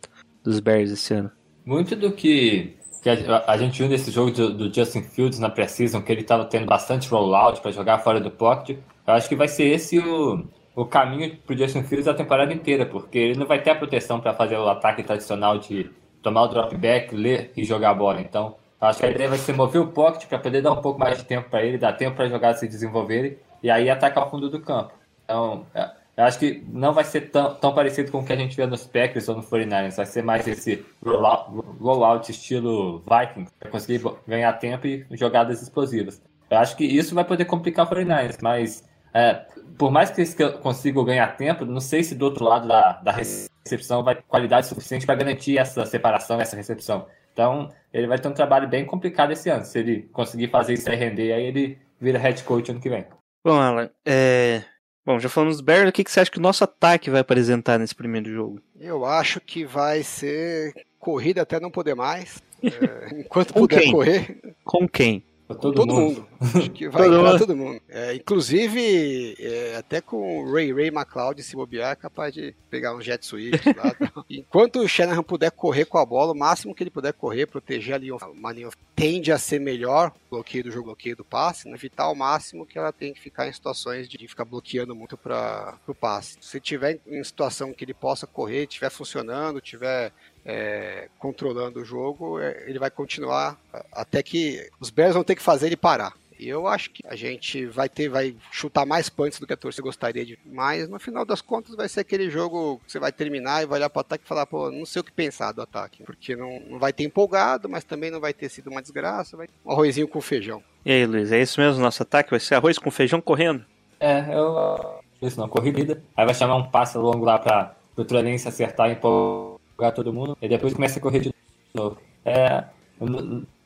dos 0.42 0.60
Bears 0.60 0.90
esse 0.90 1.12
ano? 1.12 1.30
Muito 1.64 1.94
do 1.94 2.10
que, 2.10 2.74
que 3.02 3.10
a, 3.10 3.44
a, 3.46 3.58
gente 3.58 3.78
viu 3.78 3.88
nesse 3.88 4.10
jogo 4.10 4.30
do, 4.30 4.54
do 4.54 4.74
Justin 4.74 5.02
Fields 5.02 5.38
na 5.38 5.50
preseason, 5.50 6.00
que 6.00 6.10
ele 6.10 6.22
estava 6.22 6.46
tendo 6.46 6.64
bastante 6.64 7.08
rollout 7.08 7.60
para 7.60 7.70
jogar 7.70 7.98
fora 7.98 8.18
do 8.18 8.30
pocket, 8.30 8.78
eu 9.06 9.12
acho 9.12 9.28
que 9.28 9.36
vai 9.36 9.46
ser 9.46 9.64
esse 9.64 9.98
o, 9.98 10.48
o 10.74 10.86
caminho 10.86 11.36
para 11.36 11.54
o 11.54 11.58
Justin 11.58 11.82
Fields 11.82 12.08
a 12.08 12.14
temporada 12.14 12.52
inteira, 12.52 12.86
porque 12.86 13.18
ele 13.18 13.38
não 13.38 13.46
vai 13.46 13.62
ter 13.62 13.70
a 13.70 13.74
proteção 13.74 14.20
para 14.20 14.32
fazer 14.32 14.56
o 14.56 14.68
ataque 14.68 15.02
tradicional 15.02 15.58
de 15.58 15.90
tomar 16.22 16.44
o 16.44 16.48
drop 16.48 16.74
back, 16.76 17.14
ler 17.14 17.52
e 17.56 17.62
jogar 17.62 17.90
a 17.90 17.94
bola. 17.94 18.20
Então, 18.20 18.56
Acho 18.80 19.00
que 19.00 19.06
a 19.06 19.10
ideia 19.10 19.28
vai 19.28 19.38
ser 19.38 19.52
mover 19.52 19.80
o 19.80 19.88
pocket 19.88 20.26
para 20.26 20.38
poder 20.38 20.62
dar 20.62 20.72
um 20.72 20.80
pouco 20.80 20.98
mais 20.98 21.18
de 21.18 21.24
tempo 21.24 21.50
para 21.50 21.62
ele, 21.62 21.76
dar 21.76 21.92
tempo 21.92 22.16
para 22.16 22.28
jogar 22.28 22.54
se 22.54 22.66
desenvolverem 22.66 23.36
e 23.62 23.70
aí 23.70 23.90
atacar 23.90 24.26
o 24.26 24.30
fundo 24.30 24.48
do 24.48 24.60
campo. 24.60 24.94
Então, 25.24 25.66
é, 25.74 25.90
eu 26.16 26.24
acho 26.24 26.38
que 26.38 26.64
não 26.68 26.92
vai 26.92 27.04
ser 27.04 27.30
tão, 27.30 27.54
tão 27.54 27.74
parecido 27.74 28.10
com 28.10 28.18
o 28.18 28.24
que 28.24 28.32
a 28.32 28.36
gente 28.36 28.56
vê 28.56 28.66
nos 28.66 28.86
Packers 28.86 29.28
ou 29.28 29.36
no 29.36 29.42
49ers. 29.42 29.96
Vai 29.96 30.06
ser 30.06 30.22
mais 30.22 30.48
esse 30.48 30.84
rollout, 31.04 32.30
estilo 32.30 33.02
Vikings, 33.08 33.52
para 33.58 33.70
conseguir 33.70 34.02
ganhar 34.26 34.52
tempo 34.54 34.86
e 34.86 35.06
jogadas 35.12 35.62
explosivas. 35.62 36.20
Eu 36.48 36.58
acho 36.58 36.76
que 36.76 36.84
isso 36.84 37.14
vai 37.14 37.24
poder 37.24 37.44
complicar 37.44 37.86
o 37.86 37.88
49ers, 37.88 38.38
mas 38.42 38.84
é, 39.14 39.46
por 39.78 39.90
mais 39.90 40.10
que 40.10 40.20
eles 40.20 40.36
consigam 40.62 41.04
ganhar 41.04 41.36
tempo, 41.36 41.64
não 41.64 41.80
sei 41.80 42.02
se 42.02 42.14
do 42.14 42.24
outro 42.24 42.44
lado 42.44 42.66
da, 42.66 42.92
da 43.00 43.12
recepção 43.12 44.02
vai 44.02 44.16
qualidade 44.16 44.66
suficiente 44.66 45.06
para 45.06 45.14
garantir 45.14 45.58
essa 45.58 45.84
separação, 45.86 46.40
essa 46.40 46.56
recepção. 46.56 47.06
Então, 47.40 47.70
ele 47.90 48.06
vai 48.06 48.18
ter 48.18 48.28
um 48.28 48.34
trabalho 48.34 48.68
bem 48.68 48.84
complicado 48.84 49.32
esse 49.32 49.48
ano. 49.48 49.64
Se 49.64 49.78
ele 49.78 50.02
conseguir 50.12 50.48
fazer 50.48 50.74
isso 50.74 50.90
aí 50.90 50.96
render, 50.96 51.32
aí 51.32 51.44
ele 51.44 51.78
vira 51.98 52.18
head 52.18 52.44
coach 52.44 52.70
ano 52.70 52.80
que 52.80 52.90
vem. 52.90 53.06
Bom, 53.42 53.58
Alan, 53.58 53.88
é... 54.04 54.62
Bom, 55.06 55.18
já 55.18 55.30
falamos 55.30 55.56
dos 55.56 55.64
Bears, 55.64 55.88
o 55.88 55.92
que, 55.92 56.04
que 56.04 56.12
você 56.12 56.20
acha 56.20 56.30
que 56.30 56.36
o 56.36 56.42
nosso 56.42 56.62
ataque 56.62 57.08
vai 57.08 57.22
apresentar 57.22 57.78
nesse 57.78 57.94
primeiro 57.94 58.30
jogo? 58.30 58.60
Eu 58.78 59.06
acho 59.06 59.40
que 59.40 59.64
vai 59.64 60.02
ser 60.02 60.74
corrida 60.98 61.40
até 61.40 61.58
não 61.58 61.70
poder 61.70 61.94
mais. 61.94 62.42
É, 62.62 63.20
enquanto 63.20 63.54
puder 63.54 63.80
quem? 63.80 63.90
correr. 63.90 64.54
Com 64.64 64.86
quem? 64.86 65.24
Todo, 65.54 65.74
todo 65.74 65.94
mundo. 65.94 66.20
mundo. 66.20 66.28
Acho 66.58 66.70
que 66.70 66.88
vai 66.88 67.08
todo 67.08 67.20
entrar 67.20 67.38
todo 67.38 67.56
mundo. 67.56 67.80
É, 67.88 68.14
inclusive, 68.14 69.36
é, 69.38 69.76
até 69.76 70.00
com 70.00 70.44
o 70.44 70.52
Ray 70.52 70.72
Ray 70.72 70.88
McLeod 70.88 71.42
se 71.42 71.56
bobear, 71.56 71.92
é 71.92 71.96
capaz 71.96 72.34
de 72.34 72.54
pegar 72.68 72.94
um 72.94 73.00
jet 73.00 73.24
sweep 73.24 73.58
lá. 73.76 73.94
Enquanto 74.30 74.80
o 74.80 74.88
Shanahan 74.88 75.22
puder 75.22 75.50
correr 75.50 75.84
com 75.84 75.98
a 75.98 76.06
bola, 76.06 76.32
o 76.32 76.38
máximo 76.38 76.74
que 76.74 76.82
ele 76.82 76.90
puder 76.90 77.12
correr, 77.12 77.46
proteger 77.46 77.94
a 77.94 77.98
linha, 77.98 78.16
uma 78.16 78.52
linha 78.52 78.68
tende 78.94 79.32
a 79.32 79.38
ser 79.38 79.60
melhor, 79.60 80.12
bloqueio 80.30 80.64
do 80.64 80.70
jogo, 80.70 80.86
bloqueio 80.86 81.16
do 81.16 81.24
passe, 81.24 81.68
né? 81.68 81.74
evitar 81.74 82.04
ao 82.04 82.14
máximo 82.14 82.66
que 82.66 82.78
ela 82.78 82.92
tem 82.92 83.12
que 83.12 83.20
ficar 83.20 83.48
em 83.48 83.52
situações 83.52 84.08
de 84.08 84.28
ficar 84.28 84.44
bloqueando 84.44 84.94
muito 84.94 85.16
para 85.16 85.78
o 85.86 85.94
passe. 85.94 86.36
Se 86.40 86.60
tiver 86.60 87.00
em 87.06 87.24
situação 87.24 87.72
que 87.72 87.84
ele 87.84 87.94
possa 87.94 88.26
correr, 88.26 88.64
estiver 88.64 88.90
funcionando, 88.90 89.60
tiver 89.60 90.12
é, 90.44 91.08
controlando 91.18 91.80
o 91.80 91.84
jogo, 91.84 92.40
é, 92.40 92.64
ele 92.66 92.78
vai 92.78 92.90
continuar 92.90 93.58
até 93.92 94.22
que 94.22 94.68
os 94.80 94.90
Bears 94.90 95.14
vão 95.14 95.24
ter 95.24 95.34
que 95.34 95.42
fazer 95.42 95.66
ele 95.66 95.76
parar. 95.76 96.14
E 96.40 96.48
eu 96.48 96.66
acho 96.66 96.90
que 96.90 97.02
a 97.06 97.14
gente 97.14 97.66
vai 97.66 97.86
ter, 97.86 98.08
vai 98.08 98.34
chutar 98.50 98.86
mais 98.86 99.10
punts 99.10 99.38
do 99.38 99.46
que 99.46 99.52
a 99.52 99.56
torcida 99.58 99.82
gostaria 99.82 100.24
de. 100.24 100.38
Mas 100.46 100.88
no 100.88 100.98
final 100.98 101.22
das 101.22 101.42
contas 101.42 101.74
vai 101.76 101.86
ser 101.86 102.00
aquele 102.00 102.30
jogo 102.30 102.80
que 102.86 102.90
você 102.90 102.98
vai 102.98 103.12
terminar 103.12 103.62
e 103.62 103.66
vai 103.66 103.78
olhar 103.78 103.90
para 103.90 103.98
o 103.98 104.00
ataque 104.00 104.24
e 104.24 104.26
falar, 104.26 104.46
pô, 104.46 104.70
não 104.70 104.86
sei 104.86 105.00
o 105.00 105.04
que 105.04 105.12
pensar 105.12 105.52
do 105.52 105.60
ataque. 105.60 106.02
Porque 106.02 106.34
não, 106.34 106.58
não 106.60 106.78
vai 106.78 106.94
ter 106.94 107.04
empolgado, 107.04 107.68
mas 107.68 107.84
também 107.84 108.10
não 108.10 108.20
vai 108.20 108.32
ter 108.32 108.48
sido 108.48 108.70
uma 108.70 108.80
desgraça. 108.80 109.36
Vai 109.36 109.48
um 109.66 109.70
arrozinho 109.70 110.08
com 110.08 110.18
feijão. 110.22 110.62
E 110.82 110.90
aí, 110.90 111.04
Luiz, 111.04 111.30
é 111.30 111.42
isso 111.42 111.60
mesmo? 111.60 111.82
Nosso 111.82 112.02
ataque 112.02 112.30
vai 112.30 112.40
ser 112.40 112.54
arroz 112.54 112.78
com 112.78 112.90
feijão 112.90 113.20
correndo? 113.20 113.62
É, 114.00 114.34
eu. 114.34 114.98
Isso 115.20 115.38
não, 115.38 115.46
corrida. 115.46 116.02
Aí 116.16 116.24
vai 116.24 116.34
chamar 116.34 116.56
um 116.56 116.70
passe 116.70 116.96
longo 116.96 117.22
lá 117.22 117.38
para 117.38 117.76
o 117.96 118.02
Trolense 118.02 118.48
acertar 118.48 118.88
e 118.88 118.92
empolgar 118.94 119.49
todo 119.92 120.12
mundo. 120.12 120.36
E 120.40 120.48
depois 120.48 120.74
começa 120.74 120.98
a 120.98 121.02
correr 121.02 121.20
de 121.20 121.34
novo. 121.74 121.96
É. 122.24 122.64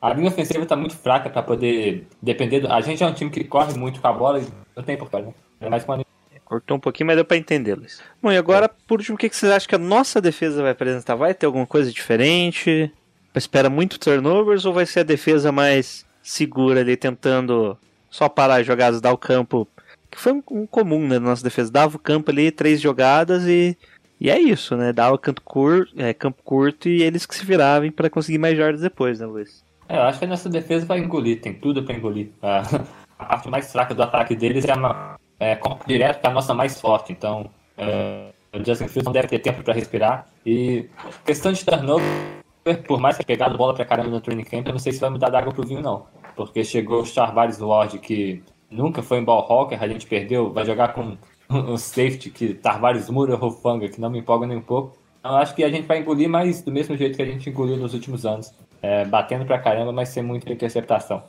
A 0.00 0.12
linha 0.12 0.28
ofensiva 0.28 0.64
tá 0.64 0.76
muito 0.76 0.96
fraca 0.96 1.28
para 1.28 1.42
poder 1.42 2.06
depender 2.22 2.60
do. 2.60 2.70
A 2.70 2.80
gente 2.80 3.02
é 3.02 3.06
um 3.06 3.14
time 3.14 3.30
que 3.30 3.42
corre 3.44 3.76
muito 3.76 4.00
com 4.00 4.06
a 4.06 4.12
bola 4.12 4.40
e 4.40 4.46
não 4.76 4.82
tem 4.82 4.96
por 4.96 5.08
né? 5.12 5.32
É 5.60 5.68
mais 5.68 5.84
uma 5.84 6.04
Cortou 6.44 6.76
um 6.76 6.80
pouquinho, 6.80 7.06
mas 7.06 7.16
deu 7.16 7.24
pra 7.24 7.36
entender, 7.36 7.74
Luiz. 7.74 8.02
Bom, 8.22 8.30
e 8.30 8.36
agora, 8.36 8.68
por 8.68 8.98
último, 8.98 9.16
o 9.16 9.18
que 9.18 9.34
vocês 9.34 9.50
acham 9.50 9.68
que 9.68 9.74
a 9.74 9.78
nossa 9.78 10.20
defesa 10.20 10.62
vai 10.62 10.72
apresentar? 10.72 11.14
Vai 11.14 11.32
ter 11.32 11.46
alguma 11.46 11.66
coisa 11.66 11.90
diferente? 11.90 12.92
Espera 13.34 13.70
muito 13.70 13.98
turnovers 13.98 14.64
ou 14.64 14.72
vai 14.72 14.86
ser 14.86 15.00
a 15.00 15.04
defesa 15.04 15.50
mais 15.50 16.04
segura 16.22 16.80
ali, 16.80 16.96
tentando 16.96 17.76
só 18.10 18.28
parar 18.28 18.60
as 18.60 18.66
jogadas, 18.66 19.00
dar 19.00 19.12
o 19.12 19.18
campo? 19.18 19.66
Que 20.10 20.20
foi 20.20 20.32
um, 20.32 20.42
um 20.50 20.66
comum, 20.66 21.00
né, 21.00 21.18
na 21.18 21.30
nossa 21.30 21.42
defesa. 21.42 21.72
Dava 21.72 21.96
o 21.96 21.98
campo 21.98 22.30
ali, 22.30 22.50
três 22.50 22.80
jogadas 22.80 23.46
e 23.46 23.76
e 24.20 24.30
é 24.30 24.38
isso, 24.38 24.76
né? 24.76 24.92
Dava 24.92 25.18
campo 25.18 25.40
curto, 25.42 25.92
é, 26.00 26.14
campo 26.14 26.42
curto 26.42 26.88
e 26.88 27.02
eles 27.02 27.26
que 27.26 27.34
se 27.34 27.44
viravam 27.44 27.90
para 27.90 28.08
conseguir 28.08 28.38
mais 28.38 28.56
jardas 28.56 28.80
depois, 28.80 29.20
né, 29.20 29.26
Luiz? 29.26 29.64
É, 29.88 29.96
eu 29.96 30.02
acho 30.02 30.18
que 30.18 30.24
a 30.24 30.28
nossa 30.28 30.48
defesa 30.48 30.86
vai 30.86 30.98
engolir, 30.98 31.40
tem 31.40 31.52
tudo 31.52 31.82
para 31.82 31.94
engolir. 31.94 32.30
A, 33.16 33.26
parte 33.26 33.48
mais 33.48 33.70
fraca 33.70 33.94
do 33.94 34.02
ataque 34.02 34.34
deles 34.34 34.64
é, 34.64 34.72
a, 34.72 35.16
é 35.38 35.58
direto 35.86 36.24
é 36.24 36.28
a 36.28 36.32
nossa 36.32 36.52
mais 36.52 36.80
forte, 36.80 37.12
então 37.12 37.48
é, 37.78 38.30
o 38.52 38.58
Justin 38.58 38.88
Fields 38.88 39.04
não 39.04 39.12
deve 39.12 39.28
ter 39.28 39.38
tempo 39.38 39.62
para 39.62 39.72
respirar. 39.72 40.26
E 40.44 40.88
questão 41.24 41.52
de 41.52 41.64
turnover, 41.64 42.04
por 42.86 43.00
mais 43.00 43.16
que 43.16 43.24
tenha 43.24 43.38
pegado 43.38 43.56
bola 43.56 43.72
pra 43.72 43.84
caramba 43.84 44.10
no 44.10 44.20
training 44.20 44.44
camp, 44.44 44.66
eu 44.66 44.72
não 44.72 44.80
sei 44.80 44.92
se 44.92 45.00
vai 45.00 45.10
mudar 45.10 45.30
da 45.30 45.38
água 45.38 45.52
pro 45.52 45.66
vinho, 45.66 45.80
não. 45.80 46.06
Porque 46.34 46.64
chegou 46.64 47.02
o 47.02 47.06
Charvaris 47.06 47.60
Ward, 47.60 47.98
que 48.00 48.42
nunca 48.70 49.02
foi 49.02 49.18
em 49.18 49.24
ball 49.24 49.46
hawker, 49.48 49.80
a 49.82 49.88
gente 49.88 50.06
perdeu, 50.06 50.52
vai 50.52 50.64
jogar 50.64 50.92
com 50.92 51.16
um 51.50 51.76
safety 51.76 52.30
que 52.30 52.54
Tarvares 52.54 53.08
Mura 53.08 53.36
Rofanga, 53.36 53.88
que 53.88 54.00
não 54.00 54.10
me 54.10 54.18
empolga 54.18 54.46
nem 54.46 54.56
um 54.56 54.62
pouco. 54.62 54.96
Então, 55.20 55.32
eu 55.32 55.38
acho 55.38 55.54
que 55.54 55.64
a 55.64 55.70
gente 55.70 55.86
vai 55.86 55.98
engolir, 55.98 56.28
mas 56.28 56.62
do 56.62 56.70
mesmo 56.70 56.96
jeito 56.96 57.16
que 57.16 57.22
a 57.22 57.26
gente 57.26 57.48
engoliu 57.48 57.76
nos 57.76 57.94
últimos 57.94 58.26
anos 58.26 58.52
é, 58.82 59.04
batendo 59.04 59.46
pra 59.46 59.58
caramba, 59.58 59.92
mas 59.92 60.10
sem 60.10 60.22
muita 60.22 60.52
interceptação. 60.52 61.22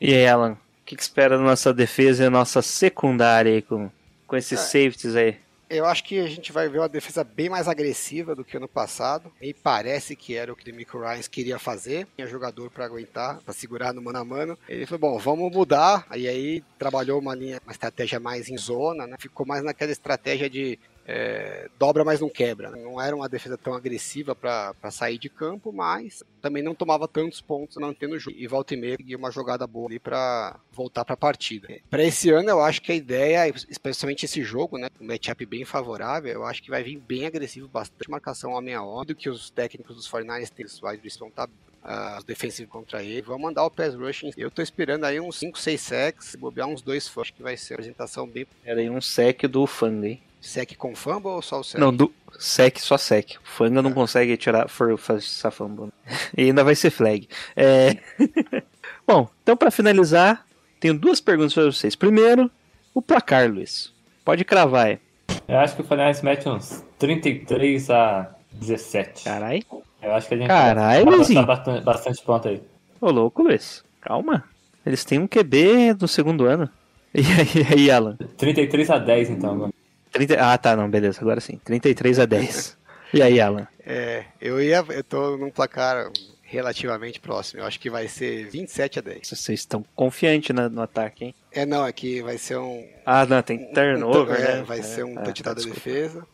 E 0.00 0.14
aí, 0.14 0.26
Alan, 0.26 0.52
o 0.52 0.56
que, 0.86 0.96
que, 0.96 1.02
espera 1.02 1.36
da 1.36 1.44
nossa 1.44 1.72
defesa 1.72 2.22
e 2.22 2.26
da 2.26 2.30
nossa 2.30 2.62
secundária 2.62 3.52
aí 3.52 3.60
com, 3.60 3.90
com 4.26 4.36
esses 4.36 4.58
é, 4.58 4.62
safeties 4.62 5.14
aí? 5.14 5.36
Eu 5.68 5.86
acho 5.86 6.04
que 6.04 6.18
a 6.18 6.26
gente 6.26 6.52
vai 6.52 6.68
ver 6.68 6.78
uma 6.78 6.88
defesa 6.88 7.24
bem 7.24 7.48
mais 7.48 7.68
agressiva 7.68 8.34
do 8.34 8.44
que 8.44 8.56
ano 8.56 8.68
passado. 8.68 9.32
E 9.40 9.52
parece 9.52 10.14
que 10.14 10.34
era 10.34 10.52
o 10.52 10.56
que 10.56 10.62
o 10.62 10.64
Demico 10.64 10.98
Ryan 10.98 11.20
queria 11.30 11.58
fazer. 11.58 12.06
Tinha 12.16 12.26
jogador 12.26 12.70
para 12.70 12.84
aguentar, 12.84 13.40
para 13.40 13.54
segurar 13.54 13.92
no 13.92 14.02
mano 14.02 14.18
a 14.18 14.24
mano. 14.24 14.58
Ele 14.68 14.86
falou: 14.86 15.00
bom, 15.12 15.18
vamos 15.18 15.52
mudar. 15.52 16.06
E 16.14 16.28
aí 16.28 16.62
trabalhou 16.78 17.20
uma 17.20 17.34
linha, 17.34 17.60
uma 17.64 17.72
estratégia 17.72 18.20
mais 18.20 18.48
em 18.48 18.56
zona, 18.56 19.06
né? 19.06 19.16
Ficou 19.18 19.46
mais 19.46 19.62
naquela 19.62 19.92
estratégia 19.92 20.48
de 20.48 20.78
é, 21.06 21.68
dobra, 21.78 22.04
mas 22.04 22.20
não 22.20 22.28
quebra. 22.28 22.70
né? 22.70 22.80
Não 22.82 23.00
era 23.00 23.14
uma 23.14 23.28
defesa 23.28 23.58
tão 23.58 23.74
agressiva 23.74 24.34
para 24.34 24.90
sair 24.90 25.18
de 25.18 25.28
campo, 25.28 25.72
mas 25.72 26.22
também 26.40 26.62
não 26.62 26.74
tomava 26.74 27.06
tantos 27.06 27.40
pontos 27.40 27.76
mantendo 27.76 28.14
o 28.14 28.18
jogo. 28.18 28.36
E 28.38 28.46
volta 28.46 28.74
e 28.74 28.76
meia 28.76 28.96
conseguia 28.96 29.16
uma 29.16 29.30
jogada 29.30 29.66
boa 29.66 29.88
ali 29.88 29.98
para 29.98 30.58
voltar 30.72 31.04
para 31.04 31.14
a 31.14 31.16
partida. 31.16 31.68
Para 31.90 32.02
esse 32.02 32.30
ano, 32.30 32.48
eu 32.48 32.60
acho 32.60 32.80
que 32.80 32.92
a 32.92 32.94
ideia, 32.94 33.46
especialmente 33.68 34.24
esse 34.24 34.42
jogo, 34.42 34.78
né, 34.78 34.88
um 35.00 35.06
matchup 35.06 35.44
bem 35.44 35.64
favorável, 35.64 36.32
eu 36.32 36.44
acho 36.44 36.62
que 36.62 36.70
vai 36.70 36.82
vir 36.82 36.98
bem 36.98 37.26
agressivo, 37.26 37.68
bastante 37.68 38.10
marcação 38.10 38.52
homem 38.52 38.74
a 38.74 38.82
homem, 38.82 39.06
do 39.06 39.14
que 39.14 39.28
os 39.28 39.50
técnicos 39.50 39.96
dos 39.96 40.08
49ers 40.08 40.50
têm, 40.50 40.64
os 40.64 40.82
wide 40.82 41.18
vão 41.18 41.28
estar 41.28 41.48
ah, 41.84 42.16
os 42.18 42.24
defensivos 42.24 42.72
contra 42.72 43.02
ele. 43.02 43.20
Vão 43.20 43.38
mandar 43.38 43.64
o 43.64 43.70
pass 43.70 43.94
rushing. 43.94 44.32
Eu 44.36 44.50
tô 44.50 44.62
esperando 44.62 45.04
aí 45.04 45.20
uns 45.20 45.36
5, 45.36 45.58
6 45.58 45.80
sacks, 45.80 46.34
bobear 46.34 46.66
uns 46.66 46.80
dois 46.80 47.06
fãs, 47.06 47.30
que 47.30 47.42
vai 47.42 47.56
ser 47.56 47.74
uma 47.74 47.76
apresentação 47.76 48.26
bem 48.26 48.46
Era 48.64 48.80
aí 48.80 48.88
um 48.88 49.00
sec 49.00 49.42
do 49.42 49.68
hein? 50.02 50.22
Sec 50.46 50.76
com 50.76 50.94
fumble 50.94 51.28
ou 51.30 51.42
só 51.42 51.60
o 51.60 51.64
sec? 51.64 51.80
Não, 51.80 51.92
do 51.94 52.12
sec, 52.38 52.78
só 52.78 52.96
sec. 52.98 53.36
O 53.42 53.48
Fanga 53.48 53.82
não 53.82 53.92
consegue 53.92 54.36
tirar 54.36 54.68
for, 54.68 54.98
essa 55.16 55.50
fumble. 55.50 55.90
E 56.36 56.42
ainda 56.44 56.62
vai 56.64 56.74
ser 56.74 56.90
flag. 56.90 57.28
É... 57.56 57.96
Bom, 59.06 59.28
então 59.42 59.56
pra 59.56 59.70
finalizar, 59.70 60.44
tenho 60.80 60.94
duas 60.94 61.20
perguntas 61.20 61.54
pra 61.54 61.64
vocês. 61.64 61.94
Primeiro, 61.94 62.50
o 62.92 63.00
placar, 63.02 63.50
Luiz. 63.50 63.92
Pode 64.24 64.44
cravar, 64.44 64.88
é. 64.90 64.98
Eu 65.46 65.58
acho 65.58 65.76
que 65.76 65.82
o 65.82 65.84
Fortnite 65.84 66.24
mete 66.24 66.48
uns 66.48 66.82
33 66.98 67.90
a 67.90 68.34
17. 68.52 69.24
Carai. 69.24 69.62
Eu 70.02 70.14
acho 70.14 70.28
que 70.28 70.34
a 70.34 70.36
gente 70.36 70.46
Caralho, 70.48 71.04
vai 71.04 71.14
Luizinho. 71.16 71.40
botar 71.40 71.56
bastante, 71.56 71.84
bastante 71.84 72.22
ponto 72.22 72.48
aí. 72.48 72.62
Ô, 73.00 73.10
louco, 73.10 73.42
Luiz. 73.42 73.84
Calma. 74.00 74.44
Eles 74.84 75.04
têm 75.04 75.18
um 75.18 75.26
QB 75.26 75.94
do 75.94 76.08
segundo 76.08 76.44
ano. 76.46 76.68
E 77.16 77.20
aí, 77.20 77.66
aí 77.72 77.90
Alan? 77.92 78.16
33 78.36 78.90
a 78.90 78.98
10, 78.98 79.30
então. 79.30 79.52
agora. 79.54 79.72
30... 80.14 80.36
Ah, 80.40 80.56
tá, 80.56 80.74
não, 80.76 80.88
beleza. 80.88 81.20
Agora 81.20 81.40
sim. 81.40 81.60
33 81.64 82.18
a 82.20 82.24
10. 82.24 82.78
E 83.12 83.20
aí, 83.22 83.40
Alan? 83.40 83.66
É, 83.86 84.24
eu 84.40 84.60
ia. 84.62 84.84
Eu 84.88 85.04
tô 85.04 85.36
num 85.36 85.50
placar 85.50 86.10
relativamente 86.42 87.20
próximo. 87.20 87.60
Eu 87.60 87.66
acho 87.66 87.78
que 87.80 87.90
vai 87.90 88.06
ser 88.08 88.48
27 88.48 88.98
a 88.98 89.02
10. 89.02 89.28
Vocês 89.28 89.60
estão 89.60 89.84
confiantes 89.94 90.54
na- 90.54 90.68
no 90.68 90.82
ataque, 90.82 91.26
hein? 91.26 91.34
É, 91.52 91.66
não, 91.66 91.86
é 91.86 91.92
que 91.92 92.22
vai 92.22 92.38
ser 92.38 92.56
um. 92.58 92.86
Ah, 93.04 93.26
não, 93.26 93.42
tem 93.42 93.58
turnover, 93.72 94.38
um- 94.40 94.42
é, 94.42 94.56
né? 94.56 94.62
Vai 94.62 94.78
É, 94.78 94.82
ser 94.82 95.04
um 95.04 95.18
é, 95.18 95.22
touchdown 95.22 95.54
da 95.54 95.60
desculpa. 95.60 95.80
defesa. 95.80 96.26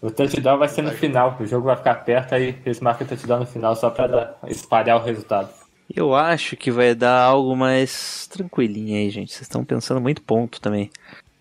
O 0.00 0.10
touchdown 0.10 0.58
vai 0.58 0.68
ser 0.68 0.82
no 0.82 0.90
final, 0.92 1.36
o 1.40 1.46
jogo 1.46 1.66
vai 1.66 1.76
ficar 1.76 1.94
perto, 1.96 2.34
aí 2.34 2.56
eles 2.64 2.78
marcam 2.80 3.06
o 3.06 3.08
touchdown 3.08 3.40
no 3.40 3.46
final 3.46 3.74
só 3.74 3.90
pra 3.90 4.06
dar- 4.06 4.38
espalhar 4.48 5.00
o 5.00 5.04
resultado. 5.04 5.48
Eu 5.94 6.14
acho 6.14 6.56
que 6.56 6.70
vai 6.70 6.94
dar 6.94 7.20
algo 7.22 7.54
mais 7.56 8.26
tranquilinho 8.28 8.96
aí, 8.96 9.10
gente. 9.10 9.32
Vocês 9.32 9.42
estão 9.42 9.64
pensando 9.64 10.00
muito 10.00 10.22
ponto 10.22 10.60
também. 10.60 10.90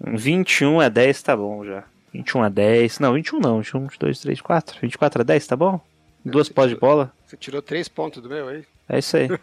Um 0.06 0.18
21 0.18 0.80
a 0.82 0.89
10 0.89 1.22
tá 1.24 1.36
bom 1.36 1.64
já. 1.66 1.84
21 2.14 2.43
a 2.43 2.49
10. 2.49 2.99
Não, 2.99 3.14
21 3.14 3.39
não. 3.39 3.58
21, 3.62 3.88
2, 3.99 4.20
3, 4.20 4.41
4. 4.41 4.78
24 4.82 5.22
a 5.22 5.24
10 5.24 5.47
tá 5.47 5.56
bom? 5.56 5.80
Duas 6.26 6.49
pós 6.49 6.70
de 6.70 6.76
bola. 6.76 7.12
Você 7.26 7.36
tirou 7.38 7.62
três 7.62 7.88
pontos 7.88 8.22
do 8.22 8.30
meu 8.30 8.47
aí? 8.47 8.64
É 8.89 8.99
isso 8.99 9.18
aí. 9.18 9.28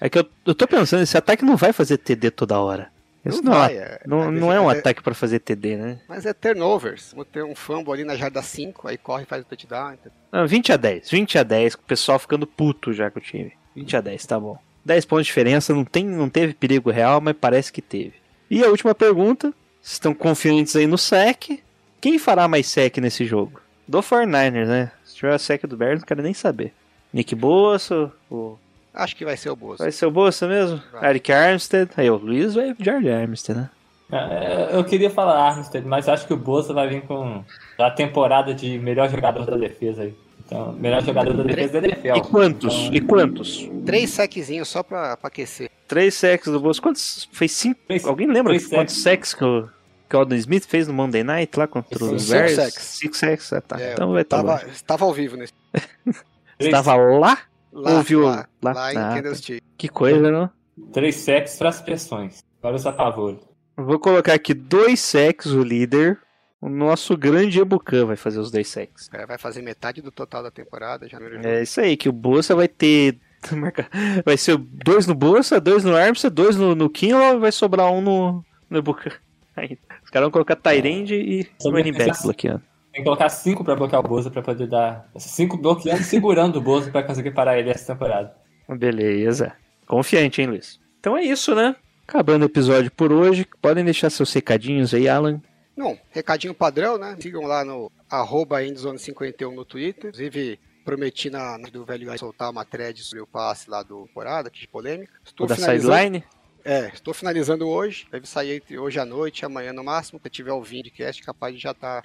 É 0.00 0.08
que 0.10 0.18
eu, 0.18 0.28
eu 0.44 0.52
tô 0.52 0.66
pensando, 0.66 1.00
esse 1.04 1.16
ataque 1.16 1.44
não 1.44 1.56
vai 1.56 1.72
fazer 1.72 1.96
TD 1.96 2.32
toda 2.32 2.58
hora. 2.58 2.90
Isso 3.24 3.40
Não 3.40 3.52
não, 3.52 3.58
vai, 3.60 3.76
é, 3.76 3.80
é- 3.82 4.00
não, 4.04 4.24
é 4.24 4.30
não 4.32 4.52
é 4.52 4.60
um 4.60 4.64
desse- 4.64 4.76
é- 4.76 4.80
ataque 4.80 5.00
pra 5.00 5.14
fazer 5.14 5.38
TD, 5.38 5.76
né? 5.76 6.00
Mas 6.08 6.26
é 6.26 6.32
turnovers. 6.32 7.12
Vamos 7.12 7.28
ter 7.32 7.44
um 7.44 7.54
fumble 7.54 7.92
ali 7.92 8.02
na 8.02 8.16
jarda 8.16 8.42
5, 8.42 8.88
aí 8.88 8.98
corre 8.98 9.22
e 9.22 9.26
faz 9.26 9.42
o 9.42 9.44
touchdown. 9.44 9.92
Então. 9.92 10.10
Não, 10.32 10.44
20 10.44 10.72
a 10.72 10.76
10. 10.76 11.08
20 11.08 11.38
a 11.38 11.44
10, 11.44 11.76
com 11.76 11.82
o 11.82 11.86
pessoal 11.86 12.18
ficando 12.18 12.48
puto 12.48 12.92
já 12.92 13.12
com 13.12 13.20
o 13.20 13.22
time. 13.22 13.52
20 13.76 13.96
a 13.96 14.00
10, 14.00 14.26
tá 14.26 14.40
bom. 14.40 14.58
10 14.84 15.04
pontos 15.04 15.26
de 15.26 15.28
diferença, 15.28 15.72
não, 15.72 15.84
tem, 15.84 16.04
não 16.04 16.28
teve 16.28 16.52
perigo 16.52 16.90
real, 16.90 17.20
mas 17.20 17.36
parece 17.40 17.72
que 17.72 17.80
teve. 17.80 18.14
E 18.50 18.64
a 18.64 18.68
última 18.70 18.92
pergunta, 18.96 19.54
estão 19.82 20.14
confiantes 20.14 20.76
aí 20.76 20.86
no 20.86 20.96
sec? 20.98 21.60
Quem 22.00 22.18
fará 22.18 22.46
mais 22.48 22.66
sec 22.66 22.98
nesse 22.98 23.24
jogo? 23.24 23.60
Do 23.86 24.00
49ers, 24.00 24.66
né? 24.66 24.92
Se 25.04 25.16
tiver 25.16 25.34
a 25.34 25.38
sec 25.38 25.64
do 25.66 25.76
Bears, 25.76 26.00
não 26.00 26.06
quero 26.06 26.22
nem 26.22 26.34
saber. 26.34 26.72
Nick 27.12 27.34
Bossa, 27.34 28.10
o... 28.30 28.56
Acho 28.94 29.16
que 29.16 29.24
vai 29.24 29.36
ser 29.36 29.50
o 29.50 29.56
Bozo. 29.56 29.78
vai 29.78 29.90
ser 29.90 30.06
o 30.06 30.10
Bossa 30.10 30.46
mesmo? 30.46 30.82
Vai. 30.92 31.10
Eric 31.10 31.32
Armstead, 31.32 31.90
aí 31.96 32.10
o 32.10 32.16
Luiz 32.16 32.54
vai 32.54 32.74
de 32.74 32.90
Armstead, 32.90 33.58
né? 33.58 33.70
É, 34.10 34.68
Eu 34.76 34.84
queria 34.84 35.08
falar 35.08 35.48
Armstead, 35.48 35.86
mas 35.86 36.08
acho 36.08 36.26
que 36.26 36.34
o 36.34 36.36
Bolsa 36.36 36.74
vai 36.74 36.86
vir 36.88 37.02
com 37.02 37.42
a 37.78 37.90
temporada 37.90 38.52
de 38.54 38.78
melhor 38.78 39.08
jogador 39.08 39.46
da 39.46 39.56
defesa 39.56 40.02
aí. 40.02 40.14
Então, 40.52 40.72
melhor 40.74 41.02
jogador 41.02 41.32
da 41.34 41.42
defesa 41.44 41.80
da 41.80 41.88
NFL. 41.88 42.16
E 42.16 42.20
quantos? 42.22 42.74
Então, 42.74 42.94
E 42.94 43.00
quantos? 43.00 43.70
Três 43.86 44.10
sequezinhos 44.10 44.68
só 44.68 44.82
pra, 44.82 45.16
pra 45.16 45.28
aquecer. 45.28 45.70
Três 45.88 46.14
sacks 46.14 46.46
do 46.52 46.60
Bolsa. 46.60 46.80
Quantos? 46.80 47.28
Fez 47.32 47.52
cinco? 47.52 47.80
Três- 47.86 48.04
Alguém 48.04 48.26
lembra 48.26 48.58
quantos 48.68 49.02
sacks 49.02 49.34
que 49.34 49.44
o, 49.44 49.68
Alden 50.12 50.38
Smith 50.38 50.66
fez 50.66 50.86
no 50.86 50.92
Monday 50.92 51.24
Night 51.24 51.58
lá 51.58 51.66
contra 51.66 51.98
Cinco 51.98 52.14
os 52.16 52.28
Bears? 52.28 52.52
sacks. 52.52 52.82
Six 52.84 53.16
sacks, 53.16 53.52
ah, 53.54 53.60
tá. 53.62 53.80
É, 53.80 53.94
então 53.94 54.12
vai 54.12 54.20
estar 54.22 54.42
tava, 54.44 54.62
bom. 54.64 54.70
estava 54.70 55.04
ao 55.06 55.12
vivo 55.14 55.36
nesse. 55.38 55.52
Estava 56.60 56.94
lá? 56.94 57.38
Lá, 57.72 57.96
Ouviu 57.96 58.20
lá, 58.22 58.46
lá? 58.62 58.72
lá 58.72 58.92
em 58.92 58.96
Ah, 58.98 59.14
Candlestick. 59.14 59.62
Que 59.78 59.88
coisa, 59.88 60.30
não? 60.30 60.50
três 60.92 61.16
sacks 61.16 61.56
para 61.56 61.70
as 61.70 61.80
pressões. 61.80 62.40
Agora 62.60 62.76
os 62.76 62.86
apavores. 62.86 63.40
Vou 63.76 63.98
colocar 63.98 64.34
aqui 64.34 64.52
dois 64.54 65.00
sacks, 65.00 65.46
o 65.46 65.62
líder. 65.62 66.18
O 66.62 66.68
nosso 66.68 67.16
grande 67.16 67.58
Ebucan 67.58 68.06
vai 68.06 68.14
fazer 68.14 68.38
os 68.38 68.48
dois 68.48 68.68
sacks. 68.68 69.08
O 69.08 69.10
cara 69.10 69.26
vai 69.26 69.36
fazer 69.36 69.60
metade 69.62 70.00
do 70.00 70.12
total 70.12 70.44
da 70.44 70.50
temporada 70.50 71.08
já 71.08 71.18
É 71.42 71.60
isso 71.60 71.80
aí, 71.80 71.96
que 71.96 72.08
o 72.08 72.12
Bolsa 72.12 72.54
vai 72.54 72.68
ter. 72.68 73.18
Vai 74.24 74.36
ser 74.36 74.56
dois 74.56 75.04
no 75.04 75.16
Bolsa, 75.16 75.60
dois 75.60 75.82
no 75.82 75.96
Armstead, 75.96 76.32
dois 76.32 76.56
no, 76.56 76.76
no 76.76 76.88
Kinlaw 76.88 77.34
e 77.34 77.40
vai 77.40 77.50
sobrar 77.50 77.90
um 77.90 78.00
no, 78.00 78.44
no 78.70 78.78
Ebucan. 78.78 79.10
Aí, 79.56 79.76
Os 80.04 80.10
caras 80.10 80.26
vão 80.26 80.30
colocar 80.30 80.54
Tyrande 80.54 81.16
e 81.16 81.48
Sobre 81.58 81.82
running 81.82 81.98
back 81.98 82.22
bloqueando. 82.22 82.62
Tem 82.92 83.02
que 83.02 83.04
colocar 83.04 83.28
cinco 83.28 83.64
para 83.64 83.74
bloquear 83.74 84.00
o 84.00 84.06
Boza 84.06 84.30
para 84.30 84.42
poder 84.42 84.68
dar. 84.68 85.10
Cinco 85.16 85.56
bloqueando 85.56 86.02
e 86.02 86.04
segurando 86.04 86.60
o 86.60 86.60
Boza 86.60 86.92
para 86.92 87.02
conseguir 87.02 87.32
parar 87.32 87.58
ele 87.58 87.70
essa 87.70 87.92
temporada. 87.92 88.32
Beleza. 88.68 89.54
Confiante, 89.88 90.40
hein, 90.40 90.46
Luiz? 90.46 90.78
Então 91.00 91.16
é 91.16 91.24
isso, 91.24 91.52
né? 91.56 91.74
Acabando 92.06 92.42
o 92.42 92.46
episódio 92.46 92.92
por 92.92 93.12
hoje. 93.12 93.44
Podem 93.60 93.84
deixar 93.84 94.08
seus 94.08 94.32
recadinhos 94.32 94.94
aí, 94.94 95.08
Alan. 95.08 95.42
Bom, 95.76 95.98
recadinho 96.10 96.54
padrão, 96.54 96.98
né? 96.98 97.16
Sigam 97.20 97.42
lá 97.42 97.64
no 97.64 97.90
arroba 98.08 98.62
endzone51 98.62 99.54
no 99.54 99.64
Twitter. 99.64 100.10
Inclusive, 100.10 100.60
prometi 100.84 101.30
na, 101.30 101.56
na 101.58 101.68
do 101.68 101.84
velho 101.84 102.08
Guy 102.08 102.18
soltar 102.18 102.50
uma 102.50 102.64
thread 102.64 103.02
sobre 103.02 103.20
o 103.20 103.26
passe 103.26 103.70
lá 103.70 103.82
do 103.82 104.06
temporada, 104.06 104.50
que 104.50 104.60
de 104.60 104.68
polêmica. 104.68 105.12
Estou 105.24 105.46
O 105.46 105.48
da 105.48 105.56
sideline. 105.56 106.24
É, 106.64 106.88
estou 106.88 107.12
finalizando 107.12 107.68
hoje. 107.68 108.06
Deve 108.10 108.26
sair 108.26 108.56
entre 108.56 108.78
hoje 108.78 108.98
à 109.00 109.04
noite 109.04 109.40
e 109.40 109.44
amanhã 109.44 109.72
no 109.72 109.82
máximo. 109.82 110.20
Se 110.22 110.30
tiver 110.30 110.52
ouvindo 110.52 110.84
de 110.84 110.90
cast, 110.90 111.22
capaz 111.22 111.54
de 111.54 111.60
já 111.60 111.72
estar 111.72 112.04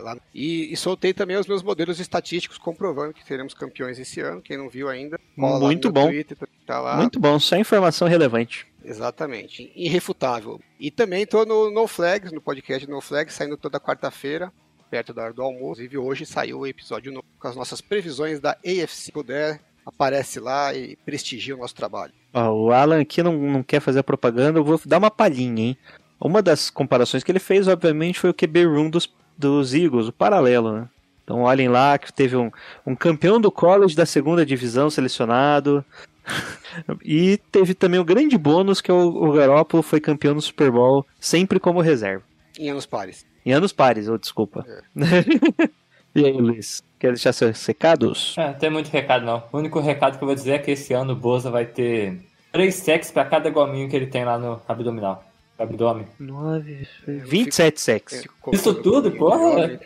lá. 0.00 0.16
E, 0.34 0.72
e 0.72 0.76
soltei 0.76 1.12
também 1.12 1.36
os 1.36 1.46
meus 1.46 1.62
modelos 1.62 1.98
estatísticos 1.98 2.58
comprovando 2.58 3.12
que 3.12 3.24
teremos 3.24 3.52
campeões 3.52 3.98
esse 3.98 4.20
ano. 4.20 4.40
Quem 4.40 4.56
não 4.56 4.68
viu 4.68 4.88
ainda, 4.88 5.18
Muito 5.36 5.90
bom. 5.90 6.06
Twitter, 6.06 6.38
tá 6.64 6.80
lá. 6.80 6.96
Muito 6.96 7.18
bom, 7.18 7.38
só 7.38 7.56
informação 7.56 8.06
relevante. 8.06 8.66
Exatamente. 8.84 9.72
Irrefutável. 9.74 10.60
E 10.78 10.90
também 10.90 11.24
estou 11.24 11.44
no 11.44 11.70
No 11.70 11.86
Flags, 11.88 12.30
no 12.32 12.40
podcast 12.40 12.88
No 12.88 13.00
Flags, 13.00 13.34
saindo 13.34 13.56
toda 13.56 13.80
quarta-feira, 13.80 14.52
perto 14.88 15.12
da 15.12 15.24
hora 15.24 15.32
do 15.32 15.42
almoço. 15.42 15.82
Inclusive, 15.82 15.98
hoje 15.98 16.26
saiu 16.26 16.60
o 16.60 16.66
episódio 16.66 17.12
novo 17.12 17.26
com 17.38 17.48
as 17.48 17.56
nossas 17.56 17.80
previsões 17.80 18.38
da 18.38 18.52
AFC. 18.52 19.06
Se 19.06 19.12
puder, 19.12 19.60
aparece 19.84 20.38
lá 20.38 20.72
e 20.72 20.96
prestigia 21.04 21.56
o 21.56 21.58
nosso 21.58 21.74
trabalho. 21.74 22.12
Ó, 22.32 22.50
o 22.50 22.72
Alan 22.72 23.00
aqui 23.00 23.22
não, 23.22 23.36
não 23.36 23.62
quer 23.62 23.80
fazer 23.80 24.02
propaganda, 24.04 24.58
eu 24.58 24.64
vou 24.64 24.80
dar 24.84 24.98
uma 24.98 25.10
palhinha, 25.10 25.68
hein? 25.68 25.78
Uma 26.20 26.40
das 26.40 26.70
comparações 26.70 27.22
que 27.22 27.30
ele 27.30 27.38
fez, 27.38 27.68
obviamente, 27.68 28.18
foi 28.18 28.30
o 28.30 28.34
QB 28.34 28.64
Room 28.64 28.90
dos, 28.90 29.12
dos 29.36 29.74
Eagles, 29.74 30.08
o 30.08 30.12
paralelo, 30.12 30.72
né? 30.72 30.88
Então 31.24 31.42
olhem 31.42 31.68
lá 31.68 31.98
que 31.98 32.12
teve 32.12 32.36
um, 32.36 32.50
um 32.86 32.94
campeão 32.94 33.40
do 33.40 33.50
college 33.50 33.96
da 33.96 34.06
segunda 34.06 34.46
divisão 34.46 34.88
selecionado. 34.88 35.84
e 37.04 37.38
teve 37.50 37.74
também 37.74 37.98
o 37.98 38.04
grande 38.04 38.38
bônus 38.38 38.80
que 38.80 38.92
o, 38.92 39.08
o 39.08 39.32
Garoppolo 39.32 39.82
foi 39.82 40.00
campeão 40.00 40.34
no 40.34 40.40
Super 40.40 40.70
Bowl, 40.70 41.04
sempre 41.18 41.58
como 41.58 41.80
reserva. 41.80 42.22
Em 42.58 42.70
anos 42.70 42.86
pares. 42.86 43.26
Em 43.44 43.52
anos 43.52 43.72
pares, 43.72 44.08
ou 44.08 44.16
desculpa. 44.16 44.64
e 46.14 46.24
aí, 46.24 46.32
Luiz? 46.32 46.82
Quer 46.98 47.08
deixar 47.08 47.32
seus 47.32 47.64
recados? 47.66 48.34
É, 48.38 48.46
não 48.46 48.54
tem 48.54 48.70
muito 48.70 48.88
recado 48.88 49.24
não. 49.24 49.42
O 49.52 49.58
único 49.58 49.80
recado 49.80 50.16
que 50.16 50.24
eu 50.24 50.26
vou 50.26 50.34
dizer 50.34 50.52
é 50.52 50.58
que 50.58 50.70
esse 50.70 50.94
ano 50.94 51.12
o 51.12 51.16
Boza 51.16 51.50
vai 51.50 51.66
ter 51.66 52.20
três 52.50 52.76
sacks 52.76 53.10
para 53.10 53.24
cada 53.24 53.50
gominho 53.50 53.88
que 53.88 53.94
ele 53.94 54.06
tem 54.06 54.24
lá 54.24 54.38
no 54.38 54.60
abdominal. 54.66 55.22
Abdômen. 55.58 56.06
9, 56.20 56.86
27 57.06 57.80
sacks. 57.80 58.24
Isso 58.52 58.74
tudo, 58.74 59.10
porra? 59.12 59.68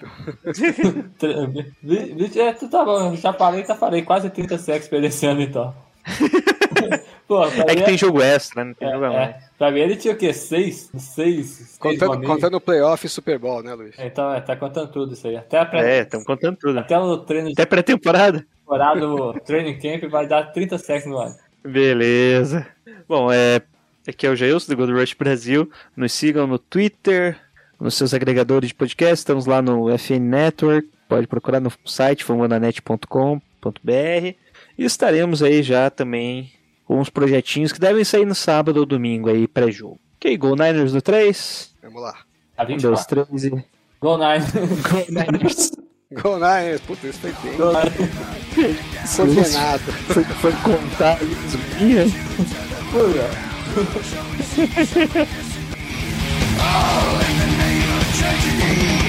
Vi- 1.83 2.39
É, 2.41 2.53
tu 2.53 2.69
tá 2.69 2.85
bom, 2.85 3.15
já 3.17 3.33
falei, 3.33 3.65
já 3.65 3.75
falei. 3.77 4.03
Quase 4.03 4.31
30 4.31 4.59
sacks 4.59 4.87
pra 4.89 4.99
ele 4.99 5.07
esse 5.09 5.27
ano 5.27 5.43
então. 5.43 5.75
Pô, 7.29 7.45
É 7.45 7.51
que 7.51 7.77
mim- 7.77 7.83
tem 7.85 7.97
jogo 7.99 8.21
extra, 8.21 8.65
né? 8.65 8.75
Tem 8.77 8.89
é, 8.89 8.93
jogo 8.93 9.05
é. 9.05 9.09
mais. 9.11 9.37
Pra 9.57 9.71
mim 9.71 9.81
ele 9.81 9.97
tinha 9.97 10.15
o 10.15 10.17
quê? 10.17 10.33
Seis? 10.33 10.91
Seis? 10.97 11.47
seis 11.47 11.79
Contando, 11.79 12.09
gominhos. 12.09 12.27
contando 12.35 12.55
o 12.57 12.61
playoff 12.61 13.07
e 13.07 13.09
Super 13.09 13.39
Bowl, 13.39 13.63
né, 13.63 13.75
Luiz? 13.75 13.95
Então, 13.99 14.33
é, 14.33 14.41
tá 14.41 14.57
contando 14.57 14.91
tudo 14.91 15.13
isso 15.15 15.27
aí. 15.29 15.37
Até, 15.37 15.59
a 15.59 15.67
pré- 15.67 15.99
É, 15.99 16.03
estamos 16.03 16.27
contando 16.27 16.57
tudo. 16.57 16.79
até 16.79 16.99
o 16.99 17.19
treino 17.19 17.47
de 17.49 17.53
Até 17.53 17.67
pré-temporada. 17.67 18.45
temporada, 18.59 19.07
o 19.09 19.35
training 19.41 19.79
camp 19.79 20.11
vai 20.11 20.27
dar 20.27 20.45
30 20.53 20.79
sacks 20.79 21.07
no 21.07 21.19
ano. 21.19 21.35
Beleza. 21.65 22.67
Bom, 23.07 23.31
é. 23.31 23.61
Aqui 24.11 24.27
é 24.27 24.31
o 24.31 24.37
Jailson 24.37 24.73
do 24.73 24.77
Gold 24.77 24.93
Rush 24.93 25.15
Brasil. 25.15 25.71
Nos 25.97 26.13
sigam 26.13 26.47
no 26.47 26.59
Twitter, 26.59 27.39
nos 27.81 27.95
seus 27.95 28.13
agregadores 28.13 28.69
de 28.69 28.75
podcast. 28.75 29.15
Estamos 29.21 29.47
lá 29.47 29.63
no 29.63 29.89
FN 29.97 30.19
Network. 30.21 30.89
Pode 31.09 31.27
procurar 31.29 31.61
no 31.61 31.73
site 31.87 32.25
famananet.com.br. 32.25 34.35
E 34.77 34.85
estaremos 34.85 35.43
aí 35.43 35.63
já 35.63 35.89
também 35.91 36.53
com 36.85 36.99
uns 37.01 37.09
projetinhos 37.09 37.73
que 37.73 37.79
devem 37.81 38.03
sair 38.05 38.27
no 38.27 38.35
sábado 38.35 38.79
ou 38.79 38.85
domingo 38.87 39.31
aí 39.31 39.47
pré-jogo. 39.47 40.01
Ok, 40.17 40.37
Go 40.37 40.55
Niners 40.57 40.93
no 40.93 41.01
3. 41.01 41.73
Vamos 41.83 42.03
lá. 42.03 42.15
A 42.57 42.65
Um, 42.65 42.67
dois, 42.67 42.83
24. 43.07 43.27
três 43.27 43.45
e. 43.45 43.65
Gol 44.01 44.19
Nine. 44.19 44.45
Go 44.83 44.99
Niners. 45.09 45.71
Go 46.13 46.35
Niners, 46.37 46.81
puta, 46.81 47.07
isso 47.07 47.21
foi 47.21 47.31
bem 47.33 47.57
Gol 47.57 47.73
Nine. 47.73 47.91
coordenado. 49.17 49.93
Foi, 50.09 50.25
foi 50.25 50.53
contar 50.53 51.17
as 51.17 51.81
minhas. 51.81 52.11
All 53.73 53.77
in 57.21 57.35
the 57.39 57.47
name 57.57 57.99
of 57.99 58.17
tragedy. 58.19 59.00